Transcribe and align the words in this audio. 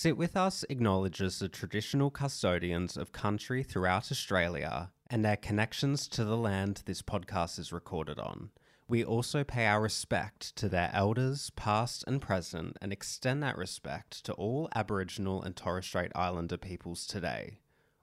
Sit 0.00 0.16
With 0.16 0.36
Us 0.36 0.64
acknowledges 0.70 1.40
the 1.40 1.48
traditional 1.48 2.08
custodians 2.08 2.96
of 2.96 3.10
country 3.10 3.64
throughout 3.64 4.12
Australia 4.12 4.92
and 5.08 5.24
their 5.24 5.36
connections 5.36 6.06
to 6.10 6.24
the 6.24 6.36
land 6.36 6.82
this 6.86 7.02
podcast 7.02 7.58
is 7.58 7.72
recorded 7.72 8.20
on. 8.20 8.50
We 8.86 9.02
also 9.02 9.42
pay 9.42 9.66
our 9.66 9.80
respect 9.80 10.54
to 10.54 10.68
their 10.68 10.90
elders, 10.92 11.50
past 11.56 12.04
and 12.06 12.22
present, 12.22 12.76
and 12.80 12.92
extend 12.92 13.42
that 13.42 13.58
respect 13.58 14.24
to 14.26 14.32
all 14.34 14.68
Aboriginal 14.72 15.42
and 15.42 15.56
Torres 15.56 15.86
Strait 15.86 16.12
Islander 16.14 16.58
peoples 16.58 17.04
today. 17.04 17.58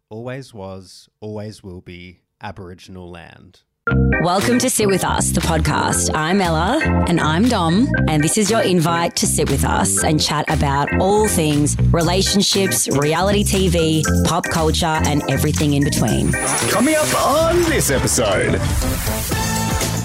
Always 0.10 0.54
was, 0.54 1.08
always 1.22 1.64
will 1.64 1.80
be 1.80 2.24
Aboriginal 2.42 3.10
land. 3.10 3.62
Welcome 3.88 4.58
to 4.60 4.70
Sit 4.72 4.88
With 4.88 5.04
Us, 5.04 5.30
the 5.30 5.42
podcast. 5.42 6.10
I'm 6.16 6.42
Ella. 6.42 6.80
And 7.08 7.20
I'm 7.20 7.48
Dom. 7.48 7.88
And 8.08 8.24
this 8.24 8.36
is 8.36 8.50
your 8.50 8.62
invite 8.62 9.16
to 9.18 9.28
sit 9.28 9.48
with 9.52 9.64
us 9.64 10.04
and 10.04 10.20
chat 10.20 10.46
about 10.50 10.90
all 11.00 11.28
things 11.28 11.78
relationships, 11.92 12.90
reality 12.90 13.44
TV, 13.44 14.04
pop 14.26 14.46
culture, 14.46 14.88
and 14.88 15.22
everything 15.30 15.76
in 15.76 15.84
between. 15.84 16.32
Coming 16.72 16.96
up 16.96 17.24
on 17.24 17.58
this 17.70 17.92
episode. 17.92 18.60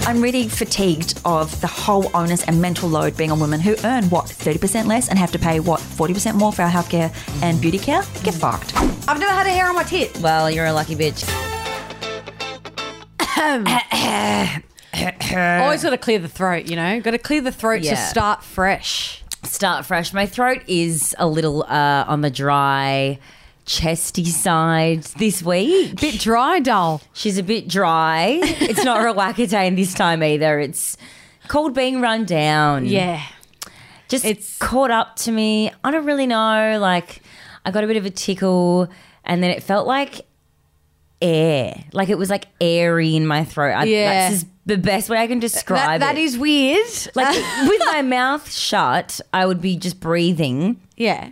I'm 0.05 0.21
really 0.21 0.47
fatigued 0.47 1.19
of 1.25 1.59
the 1.59 1.67
whole 1.67 2.15
onus 2.15 2.43
and 2.43 2.61
mental 2.61 2.87
load 2.87 3.17
being 3.17 3.31
on 3.31 3.39
women 3.39 3.59
who 3.59 3.75
earn 3.83 4.07
what 4.11 4.25
30% 4.25 4.85
less 4.85 5.09
and 5.09 5.17
have 5.17 5.31
to 5.31 5.39
pay 5.39 5.59
what 5.59 5.79
40% 5.79 6.35
more 6.35 6.53
for 6.53 6.61
our 6.61 6.69
healthcare 6.69 7.11
and 7.41 7.59
beauty 7.59 7.79
care. 7.79 8.03
Get 8.23 8.35
fucked. 8.35 8.77
I've 9.07 9.19
never 9.19 9.33
had 9.33 9.47
a 9.47 9.51
hair 9.51 9.67
on 9.67 9.73
my 9.73 9.83
tit. 9.83 10.15
Well, 10.19 10.51
you're 10.51 10.67
a 10.67 10.73
lucky 10.73 10.95
bitch. 10.95 11.50
Always 15.61 15.83
got 15.83 15.89
to 15.91 15.97
clear 15.97 16.19
the 16.19 16.27
throat, 16.27 16.65
you 16.67 16.75
know? 16.75 16.99
Got 17.01 17.11
to 17.11 17.17
clear 17.17 17.41
the 17.41 17.51
throat 17.51 17.81
Yeah. 17.81 17.91
to 17.91 17.97
start 17.97 18.43
fresh. 18.43 19.23
Start 19.43 19.85
fresh. 19.85 20.13
My 20.13 20.25
throat 20.25 20.61
is 20.67 21.15
a 21.17 21.27
little 21.27 21.63
uh, 21.63 22.05
on 22.07 22.21
the 22.21 22.29
dry, 22.29 23.17
chesty 23.65 24.25
side 24.25 25.03
this 25.17 25.41
week. 25.41 25.99
Bit 25.99 26.19
dry, 26.19 26.59
doll. 26.59 27.01
She's 27.13 27.37
a 27.37 27.43
bit 27.43 27.67
dry. 27.67 28.39
It's 28.43 28.83
not 28.83 28.99
Roaccutane 28.99 29.75
this 29.75 29.93
time 29.93 30.21
either. 30.23 30.59
It's 30.59 30.95
called 31.47 31.73
being 31.73 32.01
run 32.01 32.25
down. 32.25 32.85
Yeah. 32.85 33.21
just 34.09 34.25
It's- 34.25 34.57
caught 34.59 34.91
up 34.91 35.15
to 35.17 35.31
me. 35.31 35.71
I 35.83 35.89
don't 35.91 36.05
really 36.05 36.27
know. 36.27 36.77
Like, 36.79 37.21
I 37.65 37.71
got 37.71 37.83
a 37.83 37.87
bit 37.87 37.97
of 37.97 38.05
a 38.05 38.09
tickle, 38.11 38.89
and 39.25 39.41
then 39.41 39.49
it 39.51 39.63
felt 39.63 39.87
like 39.87 40.21
air. 41.21 41.83
Like 41.93 42.09
it 42.09 42.17
was 42.17 42.29
like 42.29 42.47
airy 42.59 43.15
in 43.15 43.25
my 43.27 43.43
throat. 43.43 43.73
I, 43.73 43.83
Yeah. 43.85 44.13
that's 44.29 44.33
just 44.41 44.47
the 44.65 44.77
best 44.77 45.09
way 45.09 45.17
I 45.17 45.27
can 45.27 45.39
That, 45.39 45.51
describe 45.51 45.99
that 46.01 46.17
it. 46.17 46.21
is 46.21 46.37
weird. 46.37 46.85
like 47.15 47.35
with 47.67 47.81
my 47.91 48.01
mouth 48.01 48.51
shut, 48.51 49.19
I 49.33 49.45
would 49.45 49.61
be 49.61 49.75
just 49.77 49.99
breathing. 49.99 50.79
yeah. 50.97 51.31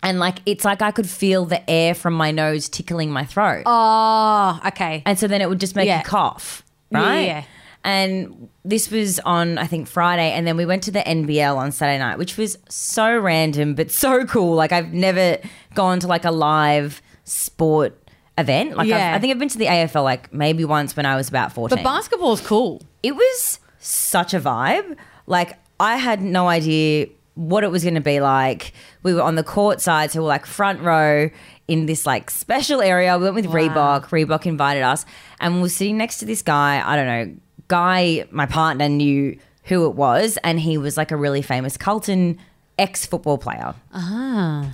And 0.00 0.20
like 0.20 0.38
it's 0.46 0.64
like 0.64 0.80
I 0.80 0.92
could 0.92 1.08
feel 1.10 1.44
the 1.44 1.68
air 1.68 1.92
from 1.92 2.14
my 2.14 2.30
nose 2.30 2.68
tickling 2.68 3.10
my 3.10 3.24
throat. 3.24 3.64
Oh, 3.66 4.60
okay. 4.66 5.02
And 5.04 5.18
so 5.18 5.26
then 5.26 5.40
it 5.42 5.48
would 5.48 5.58
just 5.58 5.74
make 5.74 5.86
Yeah. 5.88 5.98
you 5.98 6.04
cough, 6.04 6.62
Yeah, 6.92 6.98
right? 7.00 7.20
yeah. 7.26 7.42
And 7.82 8.48
this 8.64 8.90
was 8.92 9.18
on, 9.20 9.58
I 9.58 9.66
think, 9.66 9.88
Friday. 9.88 10.30
And 10.32 10.46
then 10.46 10.56
we 10.56 10.66
went 10.66 10.82
to 10.84 10.90
the 10.92 11.00
NBL 11.00 11.56
on 11.56 11.72
Saturday 11.72 11.98
night, 11.98 12.16
which 12.18 12.36
was 12.36 12.58
so 12.68 13.16
random, 13.18 13.74
but 13.74 13.90
so 13.90 14.24
cool. 14.24 14.54
Like, 14.54 14.72
I've 14.72 14.92
never 14.92 15.38
gone 15.74 15.98
to 16.00 16.06
like 16.06 16.24
a 16.24 16.30
live 16.32 17.00
sport 17.24 17.96
event. 18.38 18.76
Like, 18.76 18.86
Yeah. 18.88 19.10
I've, 19.10 19.16
I 19.16 19.18
think 19.20 19.30
I've 19.32 19.38
been 19.38 19.48
to 19.50 19.58
the 19.58 19.66
AFL 19.66 20.04
like 20.04 20.32
maybe 20.32 20.64
once 20.64 20.96
when 20.96 21.06
I 21.06 21.16
was 21.16 21.28
about 21.28 21.52
14. 21.52 21.76
But 21.76 21.84
basketball's 21.84 22.40
cool. 22.40 22.82
it 23.02 23.14
was 23.14 23.58
such 23.78 24.32
a 24.34 24.40
vibe. 24.40 24.96
Like, 25.26 25.58
I 25.80 25.96
had 25.96 26.22
no 26.22 26.48
idea 26.48 27.06
what 27.34 27.62
it 27.62 27.70
was 27.70 27.82
going 27.84 27.94
to 27.94 28.00
be 28.00 28.20
like. 28.20 28.72
We 29.02 29.14
were 29.14 29.22
on 29.22 29.36
the 29.36 29.44
court 29.44 29.80
side, 29.80 30.10
so 30.10 30.22
we're 30.22 30.28
like 30.28 30.44
front 30.46 30.80
row 30.80 31.30
in 31.68 31.86
this 31.86 32.04
like 32.06 32.30
special 32.30 32.80
area. 32.80 33.16
We 33.18 33.24
went 33.24 33.36
with 33.36 33.46
Reebok. 33.46 34.06
Reebok 34.06 34.46
invited 34.46 34.82
us, 34.82 35.04
and 35.40 35.56
we 35.56 35.60
were 35.62 35.68
sitting 35.68 35.96
next 35.98 36.18
to 36.18 36.24
this 36.24 36.42
guy. 36.42 36.82
I 36.84 36.96
don't 36.96 37.06
know, 37.06 37.36
guy. 37.68 38.24
My 38.32 38.46
partner 38.46 38.88
knew 38.88 39.38
who 39.64 39.86
it 39.86 39.94
was, 39.94 40.36
and 40.42 40.58
he 40.58 40.78
was 40.78 40.96
like 40.96 41.12
a 41.12 41.16
really 41.16 41.42
famous 41.42 41.76
Carlton 41.76 42.38
ex 42.78 43.06
football 43.06 43.38
player. 43.38 43.74
Ah, 43.92 44.70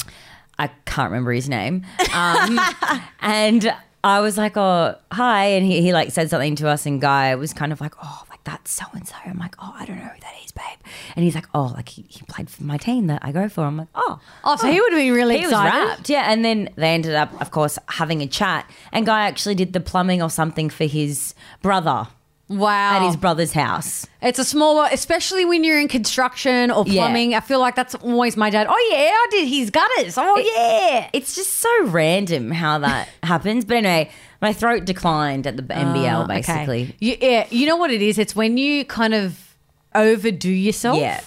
I 0.58 0.68
can't 0.86 1.10
remember 1.10 1.32
his 1.32 1.48
name. 1.48 1.84
Um, 2.14 2.60
and 3.20 3.74
I 4.02 4.20
was 4.20 4.36
like, 4.38 4.56
"Oh, 4.56 4.94
hi," 5.12 5.46
and 5.46 5.64
he, 5.66 5.80
he 5.82 5.92
like 5.92 6.10
said 6.12 6.30
something 6.30 6.56
to 6.56 6.68
us, 6.68 6.86
and 6.86 7.00
guy 7.00 7.34
was 7.34 7.52
kind 7.52 7.72
of 7.72 7.80
like, 7.80 7.94
"Oh, 8.02 8.22
like 8.30 8.42
that's 8.44 8.70
so 8.70 8.84
and 8.92 9.06
so." 9.08 9.14
I'm 9.24 9.38
like, 9.38 9.56
"Oh, 9.58 9.74
I 9.78 9.86
don't 9.86 9.96
know 9.96 10.04
who 10.04 10.20
that 10.20 10.34
is, 10.44 10.52
babe." 10.52 10.78
And 11.16 11.24
he's 11.24 11.34
like, 11.34 11.46
"Oh, 11.54 11.72
like 11.74 11.88
he, 11.88 12.04
he 12.08 12.22
played 12.28 12.50
for 12.50 12.64
my 12.64 12.76
team 12.76 13.06
that 13.06 13.20
I 13.24 13.32
go 13.32 13.48
for." 13.48 13.62
I'm 13.64 13.76
like, 13.78 13.88
"Oh." 13.94 14.20
Oh, 14.44 14.56
so 14.56 14.70
he 14.70 14.80
would 14.80 14.92
have 14.92 15.00
been 15.00 15.12
really 15.14 15.38
He 15.38 15.44
was 15.44 15.52
excited. 15.52 15.86
wrapped, 15.88 16.08
yeah. 16.10 16.30
And 16.30 16.44
then 16.44 16.68
they 16.76 16.88
ended 16.94 17.14
up, 17.14 17.40
of 17.40 17.50
course, 17.50 17.78
having 17.88 18.20
a 18.20 18.26
chat. 18.26 18.70
And 18.92 19.06
Guy 19.06 19.26
actually 19.26 19.54
did 19.54 19.72
the 19.72 19.80
plumbing 19.80 20.22
or 20.22 20.28
something 20.30 20.68
for 20.70 20.84
his 20.84 21.34
brother 21.62 22.06
Wow. 22.48 22.96
at 22.96 23.06
his 23.06 23.16
brother's 23.16 23.52
house. 23.52 24.06
It's 24.20 24.38
a 24.38 24.44
small 24.44 24.74
world, 24.76 24.90
especially 24.92 25.44
when 25.46 25.64
you're 25.64 25.80
in 25.80 25.88
construction 25.88 26.70
or 26.70 26.84
Yeah. 26.86 27.02
plumbing. 27.04 27.34
I 27.34 27.40
feel 27.40 27.58
like 27.58 27.74
that's 27.74 27.94
always 27.96 28.36
my 28.36 28.50
dad. 28.50 28.66
Oh, 28.68 28.88
yeah, 28.90 29.10
I 29.10 29.26
did 29.30 29.48
his 29.48 29.70
gutters. 29.70 30.18
Oh, 30.18 30.36
yeah. 30.38 31.08
It's 31.14 31.34
just 31.34 31.54
so 31.54 31.70
random 31.86 32.50
how 32.50 32.78
that 32.80 33.08
happens. 33.22 33.64
But 33.64 33.78
anyway, 33.78 34.10
my 34.42 34.52
throat 34.52 34.84
declined 34.84 35.46
at 35.46 35.56
the 35.56 35.64
ah, 35.74 35.78
NBL, 35.94 36.20
Oh, 36.20 36.24
okay. 36.24 36.34
basically. 36.36 36.96
You, 37.00 37.16
yeah, 37.20 37.46
you 37.50 37.66
know 37.66 37.76
what 37.76 37.90
it 37.90 38.02
is? 38.02 38.18
It's 38.18 38.36
when 38.36 38.58
you 38.58 38.84
kind 38.84 39.14
of 39.14 39.56
overdo 39.94 40.50
yourself. 40.50 40.98
Yeah. 40.98 41.20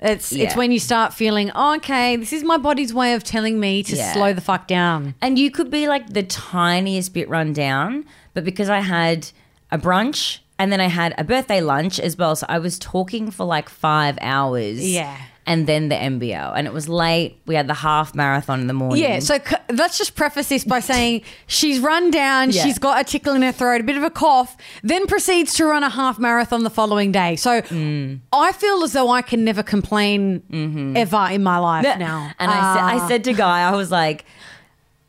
It's 0.00 0.32
it's 0.32 0.52
Yeah. 0.52 0.56
when 0.58 0.72
you 0.72 0.80
start 0.80 1.14
feeling, 1.14 1.50
oh, 1.54 1.76
okay, 1.76 2.16
this 2.16 2.32
is 2.32 2.42
my 2.44 2.56
body's 2.58 2.92
way 2.92 3.14
of 3.14 3.22
telling 3.24 3.58
me 3.60 3.82
to 3.84 3.96
Yeah. 3.96 4.12
slow 4.12 4.32
the 4.32 4.40
fuck 4.40 4.66
down. 4.66 5.14
And 5.22 5.38
you 5.38 5.50
could 5.50 5.70
be 5.70 5.86
like 5.88 6.12
the 6.12 6.24
tiniest 6.24 7.14
bit 7.14 7.28
run 7.30 7.52
down, 7.52 8.04
but 8.34 8.44
because 8.44 8.68
I 8.68 8.80
had 8.80 9.28
a 9.70 9.78
brunch 9.78 10.40
and 10.62 10.70
then 10.72 10.80
I 10.80 10.86
had 10.86 11.12
a 11.18 11.24
birthday 11.24 11.60
lunch 11.60 11.98
as 11.98 12.16
well, 12.16 12.36
so 12.36 12.46
I 12.48 12.58
was 12.60 12.78
talking 12.78 13.30
for 13.32 13.44
like 13.44 13.68
five 13.68 14.16
hours. 14.20 14.78
Yeah. 14.80 15.16
And 15.44 15.66
then 15.66 15.88
the 15.88 15.96
NBL, 15.96 16.52
and 16.56 16.68
it 16.68 16.72
was 16.72 16.88
late. 16.88 17.36
We 17.46 17.56
had 17.56 17.66
the 17.66 17.74
half 17.74 18.14
marathon 18.14 18.60
in 18.60 18.68
the 18.68 18.72
morning. 18.74 19.02
Yeah, 19.02 19.18
so 19.18 19.38
c- 19.44 19.56
let's 19.74 19.98
just 19.98 20.14
preface 20.14 20.48
this 20.50 20.64
by 20.64 20.78
saying 20.78 21.22
she's 21.48 21.80
run 21.80 22.12
down, 22.12 22.52
Yeah. 22.52 22.62
she's 22.62 22.78
got 22.78 23.00
a 23.00 23.02
tickle 23.02 23.34
in 23.34 23.42
her 23.42 23.50
throat, 23.50 23.80
a 23.80 23.84
bit 23.84 23.96
of 23.96 24.04
a 24.04 24.10
cough, 24.10 24.56
then 24.84 25.08
proceeds 25.08 25.54
to 25.54 25.64
run 25.66 25.82
a 25.82 25.88
half 25.90 26.16
marathon 26.20 26.62
the 26.62 26.70
following 26.70 27.10
day. 27.10 27.34
So 27.34 27.60
Mm. 27.60 28.20
I 28.32 28.52
feel 28.52 28.84
as 28.84 28.92
though 28.92 29.10
I 29.10 29.20
can 29.20 29.44
never 29.44 29.64
complain 29.64 30.44
ever 30.96 31.26
in 31.32 31.42
my 31.42 31.58
life 31.58 31.84
Yeah. 31.86 31.96
now. 31.96 32.30
And 32.38 32.48
I, 32.48 32.54
Ah. 32.60 32.74
said, 32.74 32.84
I 32.84 33.08
said 33.08 33.24
to 33.24 33.32
Guy, 33.32 33.68
I 33.68 33.74
was 33.74 33.90
like, 33.90 34.24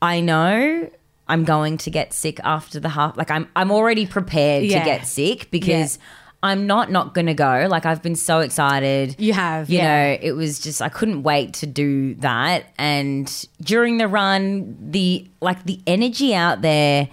I 0.02 0.20
know 0.20 0.90
I'm 1.34 1.46
going 1.46 1.78
to 1.80 1.90
get 1.90 2.14
sick 2.14 2.40
after 2.44 2.80
the 2.80 2.90
half. 2.90 3.18
Like 3.18 3.32
I'm, 3.32 3.48
I'm 3.56 3.72
already 3.72 4.06
prepared 4.06 4.64
Yeah. 4.64 4.80
to 4.80 4.86
get 4.86 5.08
sick 5.08 5.50
because 5.50 5.98
I'm 6.44 6.68
not 6.68 6.92
not 6.92 7.14
going 7.16 7.26
to 7.26 7.34
go. 7.34 7.68
Like 7.70 7.88
I've 7.88 8.04
been 8.04 8.16
so 8.16 8.40
excited. 8.40 9.16
You 9.18 9.34
have, 9.34 9.68
you 9.70 9.80
yeah. 9.80 10.12
know. 10.12 10.20
It 10.22 10.34
was 10.34 10.60
just 10.60 10.80
I 10.82 10.90
couldn't 10.90 11.24
wait 11.24 11.54
to 11.56 11.66
do 11.66 12.14
that. 12.16 12.66
And 12.78 13.26
during 13.62 13.98
the 13.98 14.08
run, 14.08 14.78
the 14.92 15.28
like 15.42 15.64
the 15.64 15.80
energy 15.88 16.36
out 16.36 16.62
there, 16.62 17.10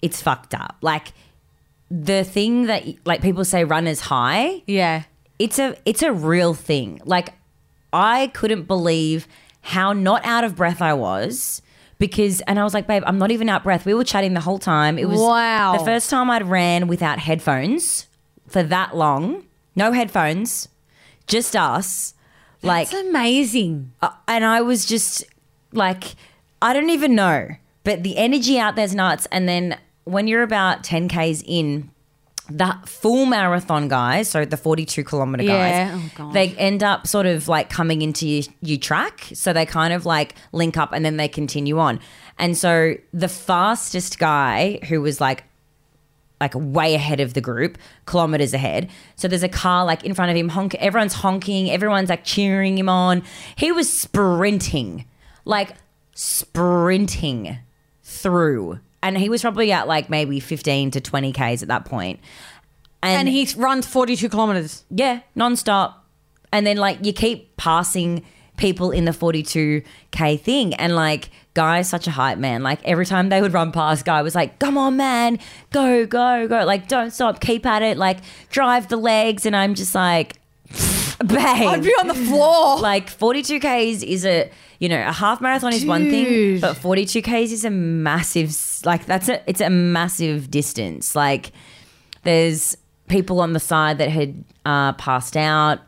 it's 0.00 0.20
fucked 0.20 0.54
up. 0.54 0.76
Like 0.80 1.12
the 1.88 2.24
thing 2.24 2.66
that 2.66 2.82
like 3.04 3.22
people 3.22 3.44
say 3.44 3.64
runners 3.64 4.00
high 4.00 4.62
yeah. 4.66 5.02
it's 5.38 5.58
a 5.58 5.76
it's 5.84 6.02
a 6.02 6.12
real 6.12 6.54
thing. 6.54 7.00
Like 7.04 7.34
I 7.92 8.28
couldn't 8.28 8.64
believe 8.64 9.28
how 9.60 9.92
not 9.92 10.24
out 10.24 10.42
of 10.42 10.56
breath 10.56 10.80
I 10.82 10.94
was 10.94 11.60
because 12.02 12.40
and 12.42 12.58
I 12.58 12.64
was 12.64 12.74
like, 12.74 12.88
babe, 12.88 13.04
I'm 13.06 13.16
not 13.18 13.30
even 13.30 13.48
out 13.48 13.58
of 13.58 13.62
breath. 13.62 13.86
We 13.86 13.94
were 13.94 14.02
chatting 14.02 14.34
the 14.34 14.40
whole 14.40 14.58
time. 14.58 14.98
It 14.98 15.08
was 15.08 15.20
Wow. 15.20 15.76
the 15.78 15.84
first 15.84 16.10
time 16.10 16.28
I'd 16.30 16.46
ran 16.48 16.88
without 16.88 17.20
headphones 17.20 18.06
for 18.48 18.64
that 18.64 18.96
long. 18.96 19.44
No 19.76 19.92
headphones. 19.92 20.68
Just 21.28 21.54
us. 21.54 22.14
Like 22.60 22.92
It's 22.92 23.00
amazing. 23.08 23.92
uh, 24.02 24.10
and 24.26 24.44
I 24.44 24.62
was 24.62 24.84
just 24.84 25.24
like, 25.72 26.16
I 26.60 26.72
don't 26.72 26.90
even 26.90 27.14
know, 27.14 27.48
but 27.84 28.02
the 28.02 28.16
energy 28.16 28.58
out 28.58 28.74
there's 28.74 28.94
nuts. 28.96 29.28
And 29.30 29.48
then 29.48 29.78
when 30.02 30.26
you're 30.26 30.42
about 30.42 30.82
10Ks 30.82 31.44
in, 31.46 31.91
the 32.56 32.76
full 32.86 33.24
marathon 33.26 33.88
guys, 33.88 34.28
so 34.28 34.44
the 34.44 34.56
42 34.56 35.04
kilometer 35.04 35.44
Yeah. 35.44 35.90
guys, 35.98 36.10
Oh, 36.18 36.32
they 36.32 36.50
end 36.50 36.82
up 36.82 37.06
sort 37.06 37.26
of 37.26 37.48
like 37.48 37.70
coming 37.70 38.02
into 38.02 38.26
your, 38.28 38.42
your 38.60 38.78
track. 38.78 39.28
So 39.32 39.52
they 39.52 39.64
kind 39.66 39.92
of 39.92 40.04
like 40.06 40.34
link 40.52 40.76
up 40.76 40.92
and 40.92 41.04
then 41.04 41.16
they 41.16 41.28
continue 41.28 41.78
on. 41.78 42.00
And 42.38 42.56
so 42.56 42.94
the 43.12 43.28
fastest 43.28 44.18
guy 44.18 44.80
who 44.88 45.00
was 45.00 45.20
like 45.20 45.44
like 46.40 46.54
way 46.56 46.94
ahead 46.96 47.20
of 47.20 47.34
the 47.34 47.40
group, 47.40 47.78
kilometers 48.06 48.52
ahead. 48.52 48.90
So 49.14 49.28
there's 49.28 49.44
a 49.44 49.48
car 49.48 49.84
like 49.84 50.02
in 50.02 50.12
front 50.12 50.30
of 50.32 50.36
him, 50.36 50.48
honk. 50.48 50.74
Everyone's 50.74 51.12
honking. 51.14 51.70
Everyone's 51.70 52.08
like 52.08 52.24
cheering 52.24 52.76
him 52.76 52.88
on. 52.88 53.22
He 53.56 53.70
was 53.70 53.88
sprinting, 53.92 55.04
like 55.44 55.76
sprinting 56.14 57.58
through, 58.02 58.80
and 59.02 59.18
he 59.18 59.28
was 59.28 59.42
probably 59.42 59.72
at 59.72 59.88
like 59.88 60.08
maybe 60.08 60.40
15 60.40 60.92
to 60.92 61.00
20 61.00 61.32
k's 61.32 61.62
at 61.62 61.68
that 61.68 61.84
point. 61.84 62.20
And 63.02 63.28
he 63.28 63.48
runs 63.56 63.86
42 63.86 64.28
kilometers. 64.28 64.84
Yeah, 64.88 65.20
nonstop. 65.36 65.94
And 66.52 66.66
then 66.66 66.76
like 66.76 67.04
you 67.04 67.12
keep 67.12 67.56
passing 67.56 68.24
people 68.56 68.90
in 68.90 69.04
the 69.06 69.10
42k 69.12 70.40
thing 70.40 70.74
and 70.74 70.94
like 70.94 71.30
guy's 71.54 71.88
such 71.88 72.06
a 72.06 72.10
hype 72.10 72.38
man 72.38 72.62
like 72.62 72.78
every 72.84 73.04
time 73.04 73.28
they 73.28 73.40
would 73.40 73.52
run 73.52 73.72
past 73.72 74.04
guy 74.04 74.22
was 74.22 74.34
like 74.34 74.58
come 74.58 74.78
on 74.78 74.96
man 74.96 75.38
go 75.70 76.06
go 76.06 76.46
go 76.46 76.64
like 76.64 76.86
don't 76.86 77.10
stop 77.10 77.40
keep 77.40 77.64
at 77.66 77.82
it 77.82 77.96
like 77.96 78.18
drive 78.50 78.88
the 78.88 78.96
legs 78.96 79.46
and 79.46 79.56
i'm 79.56 79.74
just 79.74 79.94
like 79.94 80.34
babe 81.26 81.40
I'd 81.40 81.82
be 81.82 81.90
on 81.98 82.08
the 82.08 82.14
floor. 82.14 82.78
like 82.78 83.06
42ks 83.08 84.02
is 84.02 84.24
a 84.24 84.50
you 84.82 84.88
know 84.88 85.00
a 85.00 85.12
half 85.12 85.40
marathon 85.40 85.72
is 85.72 85.86
one 85.86 86.10
thing 86.10 86.58
but 86.58 86.74
42ks 86.76 87.52
is 87.52 87.64
a 87.64 87.70
massive 87.70 88.52
like 88.84 89.06
that's 89.06 89.28
a 89.28 89.40
it's 89.48 89.60
a 89.60 89.70
massive 89.70 90.50
distance. 90.50 91.14
Like 91.14 91.52
there's 92.24 92.76
people 93.06 93.40
on 93.40 93.52
the 93.52 93.60
side 93.60 93.98
that 93.98 94.08
had 94.08 94.44
uh, 94.66 94.94
passed 94.94 95.36
out. 95.36 95.78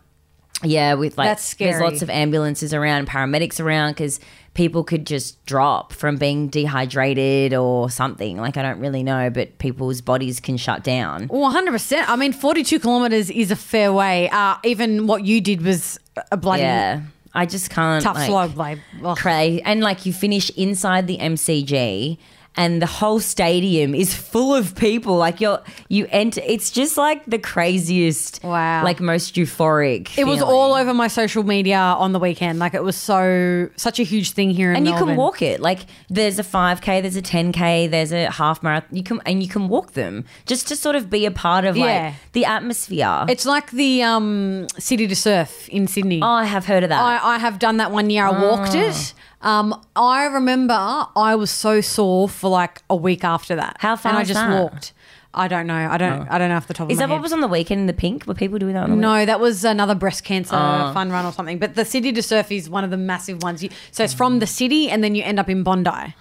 Yeah 0.63 0.95
with 0.95 1.19
like 1.19 1.27
That's 1.27 1.55
there's 1.55 1.81
lots 1.81 2.03
of 2.03 2.09
ambulances 2.09 2.73
around 2.73 3.09
paramedics 3.09 3.59
around 3.59 3.95
because 3.95 4.21
people 4.55 4.85
could 4.85 5.05
just 5.05 5.45
drop 5.45 5.93
from 5.93 6.17
being 6.17 6.47
dehydrated 6.47 7.53
or 7.53 7.91
something. 7.91 8.37
Like 8.37 8.57
i 8.57 8.63
don't 8.63 8.79
really 8.79 9.03
know 9.03 9.29
but 9.29 9.59
people's 9.59 10.03
bodies 10.03 10.39
can 10.39 10.57
shut 10.57 10.85
down. 10.85 11.27
Well, 11.27 11.53
100%. 11.53 12.05
I 12.07 12.15
mean, 12.15 12.33
42 12.33 12.79
kilometers 12.79 13.29
is 13.29 13.51
a 13.51 13.57
fair 13.57 13.93
way. 13.93 14.31
Uh, 14.31 14.55
even 14.63 15.09
what 15.09 15.25
you 15.25 15.41
did 15.41 15.63
was 15.63 15.99
a 16.31 16.37
bloody 16.37 16.63
yeah 16.63 17.03
i 17.35 17.47
just 17.47 17.71
can't 17.71 18.03
tough 18.03 18.17
like, 18.17 18.29
slog. 18.29 18.79
Ugh. 19.05 19.17
cray 19.17 19.61
and 19.65 19.81
like 19.81 20.07
you 20.07 20.13
finish 20.13 20.51
inside 20.51 21.07
the 21.07 21.19
MCG 21.19 22.19
and 22.57 22.81
the 22.81 22.87
whole 22.87 23.19
stadium 23.21 23.95
is 23.95 24.15
full 24.15 24.55
of 24.55 24.75
people 24.77 25.17
like 25.17 25.41
you're 25.41 25.61
you 25.89 26.07
enter 26.11 26.41
it's 26.47 26.71
just 26.71 26.97
like 26.97 27.25
the 27.27 27.39
craziest 27.39 28.43
Wow. 28.45 28.85
like 28.85 29.01
most 29.01 29.35
euphoric 29.35 30.17
It 30.17 30.25
was 30.25 30.39
feeling. 30.39 30.55
all 30.55 30.75
over 30.75 30.95
my 30.95 31.09
social 31.09 31.43
media 31.43 31.79
on 31.79 32.13
the 32.13 32.19
weekend. 32.21 32.59
Like 32.59 32.75
it 32.75 32.83
was 32.85 32.97
so 32.97 33.69
such 33.77 33.99
a 33.99 34.03
huge 34.03 34.33
thing 34.33 34.51
here 34.51 34.71
in 34.71 34.77
and 34.77 34.87
you 34.87 34.93
Melbourne. 34.93 35.09
can 35.09 35.17
walk 35.17 35.43
it 35.43 35.61
like 35.61 35.81
there's 36.09 36.39
a 36.39 36.43
5k 36.45 37.03
there's 37.03 37.17
a 37.17 37.23
10k 37.23 37.91
there's 37.91 38.13
a 38.13 38.31
half 38.31 38.63
marathon 38.63 38.95
you 38.97 39.03
can 39.03 39.21
and 39.27 39.43
you 39.43 39.49
can 39.49 39.69
walk 39.69 39.93
them 39.93 40.25
just 40.47 40.69
to 40.69 40.77
sort 40.77 40.95
of 40.97 41.11
be 41.11 41.27
a 41.27 41.31
part 41.31 41.65
of 41.65 41.77
Yeah. 41.77 41.85
like 41.87 42.15
the 42.33 42.45
atmosphere 42.45 43.25
It's 43.29 43.47
like 43.47 43.71
the 43.73 44.03
um, 44.03 44.67
City 44.79 45.07
to 45.09 45.17
Surf 45.17 45.69
in 45.71 45.87
Sydney. 45.89 46.21
oh 46.23 46.27
i 46.27 46.45
have 46.45 46.67
heard 46.67 46.83
of 46.85 46.89
that 46.91 47.03
I, 47.03 47.35
I 47.35 47.39
have 47.39 47.59
done 47.59 47.79
that 47.79 47.91
one 47.91 48.11
year. 48.11 48.25
I 48.27 48.31
walked 48.49 48.75
it. 48.75 49.13
Um, 49.45 49.81
I 49.95 50.25
remember 50.25 50.75
I 50.75 51.35
was 51.37 51.51
so 51.51 51.81
sore 51.81 52.29
for 52.29 52.49
like 52.51 52.83
a 52.91 52.97
week 52.97 53.23
after 53.25 53.55
that. 53.57 53.77
How 53.81 53.95
far 53.97 54.11
And 54.11 54.19
I 54.19 54.23
is 54.23 54.29
just 54.29 54.41
that? 54.41 54.51
walked. 54.63 54.93
I 55.37 55.49
don't 55.49 55.67
know. 55.67 55.75
I 55.75 55.99
don't. 55.99 56.29
I 56.29 56.39
don't 56.39 56.49
know 56.49 56.57
off 56.57 56.69
the 56.69 56.75
top 56.75 56.91
is 56.91 56.97
of 56.97 57.01
my 57.01 57.07
that 57.07 57.11
what 57.11 57.17
head. 57.17 57.23
was 57.23 57.33
on 57.33 57.41
the 57.41 57.49
weekend 57.49 57.81
in 57.81 57.87
the 57.89 57.93
pink 57.93 58.25
were 58.27 58.35
people 58.35 58.59
doing 58.59 58.75
that 58.75 58.85
on 58.85 58.91
the 58.91 58.97
No, 58.97 59.27
that 59.27 59.41
was 59.41 59.65
another 59.65 59.95
breast 59.97 60.23
cancer 60.25 60.55
Oh. 60.57 60.93
fun 60.95 61.11
run 61.11 61.27
or 61.27 61.33
something. 61.33 61.59
But 61.59 61.75
the 61.75 61.85
City 61.85 62.13
to 62.13 62.23
Surf 62.23 62.51
is 62.53 62.71
one 62.71 62.85
of 62.85 62.91
the 62.91 62.97
massive 62.97 63.43
ones. 63.43 63.63
You, 63.63 63.71
so 63.91 64.05
it's 64.05 64.15
from 64.15 64.39
the 64.39 64.47
city, 64.47 64.89
and 64.89 65.03
then 65.03 65.15
you 65.17 65.25
end 65.25 65.39
up 65.41 65.49
in 65.51 65.63
Bondi. 65.65 66.15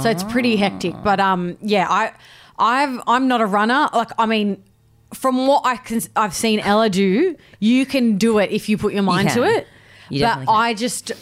So 0.00 0.08
it's 0.08 0.22
pretty 0.22 0.54
hectic. 0.56 0.94
But 1.02 1.18
um, 1.18 1.56
yeah, 1.60 1.86
I, 1.90 2.12
I've 2.60 3.00
I'm 3.08 3.26
not 3.26 3.40
a 3.40 3.46
runner. 3.46 3.88
Like 3.92 4.10
I 4.18 4.26
mean, 4.26 4.62
from 5.12 5.48
what 5.48 5.66
I 5.66 5.76
can, 5.76 6.00
I've 6.14 6.32
seen 6.34 6.60
Ella 6.60 6.88
do, 6.88 7.34
you 7.58 7.84
can 7.86 8.16
do 8.18 8.38
it 8.38 8.52
if 8.52 8.68
you 8.68 8.78
put 8.78 8.92
your 8.94 9.02
mind 9.02 9.30
to 9.30 9.40
can. 9.40 9.44
it. 9.58 9.66
You 10.10 10.20
but 10.20 10.26
definitely 10.26 10.46
can. 10.46 10.54
I 10.54 10.74
just 10.74 11.12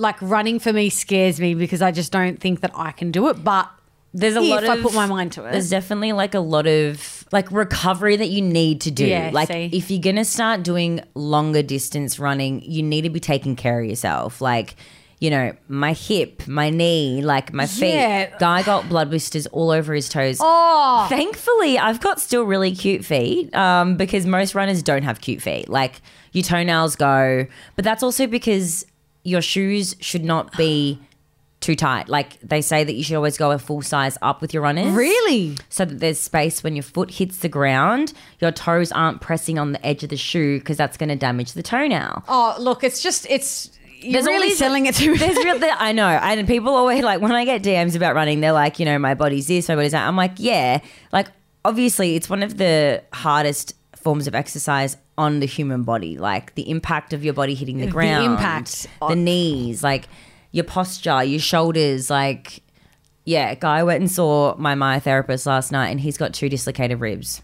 like 0.00 0.20
running 0.22 0.58
for 0.58 0.72
me 0.72 0.88
scares 0.88 1.38
me 1.38 1.54
because 1.54 1.82
I 1.82 1.92
just 1.92 2.10
don't 2.10 2.40
think 2.40 2.60
that 2.60 2.72
I 2.74 2.90
can 2.92 3.12
do 3.12 3.28
it. 3.28 3.44
But 3.44 3.70
there's 4.12 4.34
a 4.34 4.40
if 4.40 4.48
lot 4.48 4.64
of 4.64 4.70
if 4.70 4.70
I 4.70 4.82
put 4.82 4.94
my 4.94 5.06
mind 5.06 5.32
to 5.32 5.44
it. 5.44 5.52
There's 5.52 5.70
definitely 5.70 6.12
like 6.12 6.34
a 6.34 6.40
lot 6.40 6.66
of 6.66 7.26
like 7.32 7.50
recovery 7.52 8.16
that 8.16 8.28
you 8.28 8.42
need 8.42 8.80
to 8.82 8.90
do. 8.90 9.06
Yeah, 9.06 9.30
like 9.32 9.48
see. 9.48 9.70
if 9.72 9.90
you're 9.90 10.00
gonna 10.00 10.24
start 10.24 10.62
doing 10.62 11.00
longer 11.14 11.62
distance 11.62 12.18
running, 12.18 12.62
you 12.62 12.82
need 12.82 13.02
to 13.02 13.10
be 13.10 13.20
taking 13.20 13.54
care 13.54 13.80
of 13.80 13.86
yourself. 13.86 14.40
Like, 14.40 14.74
you 15.20 15.28
know, 15.28 15.54
my 15.68 15.92
hip, 15.92 16.48
my 16.48 16.70
knee, 16.70 17.20
like 17.22 17.52
my 17.52 17.66
feet. 17.66 17.94
Yeah. 17.94 18.38
Guy 18.38 18.62
got 18.62 18.88
blood 18.88 19.10
blisters 19.10 19.46
all 19.48 19.70
over 19.70 19.92
his 19.92 20.08
toes. 20.08 20.38
oh, 20.40 21.06
Thankfully, 21.10 21.78
I've 21.78 22.00
got 22.00 22.18
still 22.20 22.44
really 22.44 22.74
cute 22.74 23.04
feet 23.04 23.54
um, 23.54 23.96
because 23.96 24.24
most 24.26 24.54
runners 24.54 24.82
don't 24.82 25.02
have 25.02 25.20
cute 25.20 25.42
feet. 25.42 25.68
Like 25.68 26.00
your 26.32 26.42
toenails 26.42 26.96
go, 26.96 27.46
but 27.76 27.84
that's 27.84 28.02
also 28.02 28.26
because 28.26 28.86
your 29.22 29.42
shoes 29.42 29.96
should 30.00 30.24
not 30.24 30.56
be 30.56 30.98
too 31.60 31.76
tight. 31.76 32.08
Like 32.08 32.40
they 32.40 32.62
say 32.62 32.84
that 32.84 32.94
you 32.94 33.02
should 33.04 33.16
always 33.16 33.36
go 33.36 33.50
a 33.50 33.58
full 33.58 33.82
size 33.82 34.16
up 34.22 34.40
with 34.40 34.54
your 34.54 34.62
runners. 34.62 34.92
really? 34.94 35.56
So 35.68 35.84
that 35.84 36.00
there's 36.00 36.18
space 36.18 36.62
when 36.62 36.74
your 36.74 36.82
foot 36.82 37.10
hits 37.10 37.38
the 37.38 37.48
ground, 37.50 38.14
your 38.40 38.50
toes 38.50 38.90
aren't 38.92 39.20
pressing 39.20 39.58
on 39.58 39.72
the 39.72 39.86
edge 39.86 40.02
of 40.02 40.08
the 40.08 40.16
shoe 40.16 40.58
because 40.58 40.78
that's 40.78 40.96
going 40.96 41.10
to 41.10 41.16
damage 41.16 41.52
the 41.52 41.62
toenail. 41.62 42.24
Oh, 42.28 42.56
look, 42.58 42.82
it's 42.82 43.02
just 43.02 43.26
it's. 43.28 43.70
You're 44.02 44.14
There's 44.14 44.24
really 44.24 44.54
selling 44.54 44.86
it 44.86 44.94
to 44.94 45.10
me. 45.12 45.18
There's 45.18 45.36
real, 45.36 45.58
there- 45.58 45.76
I 45.78 45.92
know, 45.92 46.08
and 46.08 46.48
people 46.48 46.74
always 46.74 47.04
like 47.04 47.20
when 47.20 47.32
I 47.32 47.44
get 47.44 47.62
DMs 47.62 47.94
about 47.94 48.14
running, 48.14 48.40
they're 48.40 48.50
like, 48.52 48.78
you 48.78 48.86
know, 48.86 48.98
my 48.98 49.12
body's 49.12 49.46
this, 49.46 49.68
my 49.68 49.74
body's 49.74 49.92
that. 49.92 50.08
I'm 50.08 50.16
like, 50.16 50.32
yeah, 50.38 50.80
like 51.12 51.26
obviously 51.66 52.16
it's 52.16 52.30
one 52.30 52.42
of 52.42 52.56
the 52.56 53.02
hardest 53.12 53.74
forms 54.02 54.26
of 54.26 54.34
exercise 54.34 54.96
on 55.18 55.40
the 55.40 55.46
human 55.46 55.82
body. 55.84 56.16
Like 56.18 56.54
the 56.54 56.68
impact 56.70 57.12
of 57.12 57.24
your 57.24 57.34
body 57.34 57.54
hitting 57.54 57.78
the 57.78 57.86
ground, 57.86 58.24
The 58.24 58.32
impact. 58.32 58.86
the 59.06 59.16
knees, 59.16 59.82
like 59.82 60.08
your 60.52 60.64
posture, 60.64 61.22
your 61.24 61.40
shoulders, 61.40 62.10
like. 62.10 62.62
Yeah, 63.26 63.54
guy 63.54 63.82
went 63.82 64.00
and 64.00 64.10
saw 64.10 64.56
my 64.56 64.74
myotherapist 64.74 65.46
last 65.46 65.70
night, 65.70 65.90
and 65.90 66.00
he's 66.00 66.16
got 66.16 66.32
two 66.32 66.48
dislocated 66.48 66.98
ribs. 67.00 67.42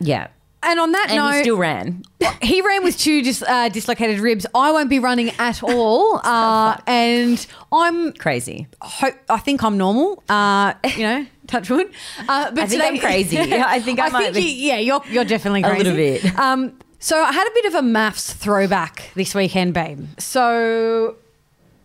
Yeah, 0.00 0.28
And 0.62 0.80
on 0.80 0.92
that 0.92 1.06
and 1.10 1.16
note, 1.16 1.32
he 1.36 1.42
still 1.42 1.56
ran. 1.56 2.02
he 2.42 2.60
ran 2.62 2.82
with 2.84 2.98
two 2.98 3.22
dis, 3.22 3.42
uh, 3.42 3.68
dislocated 3.68 4.18
ribs. 4.20 4.46
I 4.54 4.72
won't 4.72 4.90
be 4.90 4.98
running 4.98 5.30
at 5.38 5.62
all, 5.62 6.16
uh, 6.24 6.76
and 6.86 7.46
I'm. 7.72 8.12
Crazy. 8.14 8.66
Hope, 8.80 9.14
I 9.28 9.38
think 9.38 9.62
I'm 9.62 9.76
normal. 9.78 10.22
Uh, 10.28 10.74
you 10.96 11.02
know, 11.02 11.26
touch 11.46 11.70
wood. 11.70 11.90
Uh, 12.28 12.50
but 12.50 12.64
I 12.64 12.66
think 12.66 12.82
I'm 12.82 12.98
crazy. 12.98 13.38
I 13.40 13.80
think 13.80 14.00
I 14.00 14.08
might 14.08 14.34
be. 14.34 14.40
you- 14.42 14.68
yeah, 14.68 14.78
you're 14.78 15.02
you're 15.10 15.24
definitely 15.24 15.62
A 15.62 15.68
crazy. 15.70 15.84
little 15.84 15.96
bit. 15.96 16.38
Um, 16.38 16.78
so 16.98 17.22
I 17.22 17.32
had 17.32 17.46
a 17.46 17.50
bit 17.54 17.64
of 17.66 17.74
a 17.74 17.82
MAFS 17.82 18.32
throwback 18.34 19.10
this 19.14 19.34
weekend, 19.34 19.74
babe. 19.74 20.06
So 20.18 21.16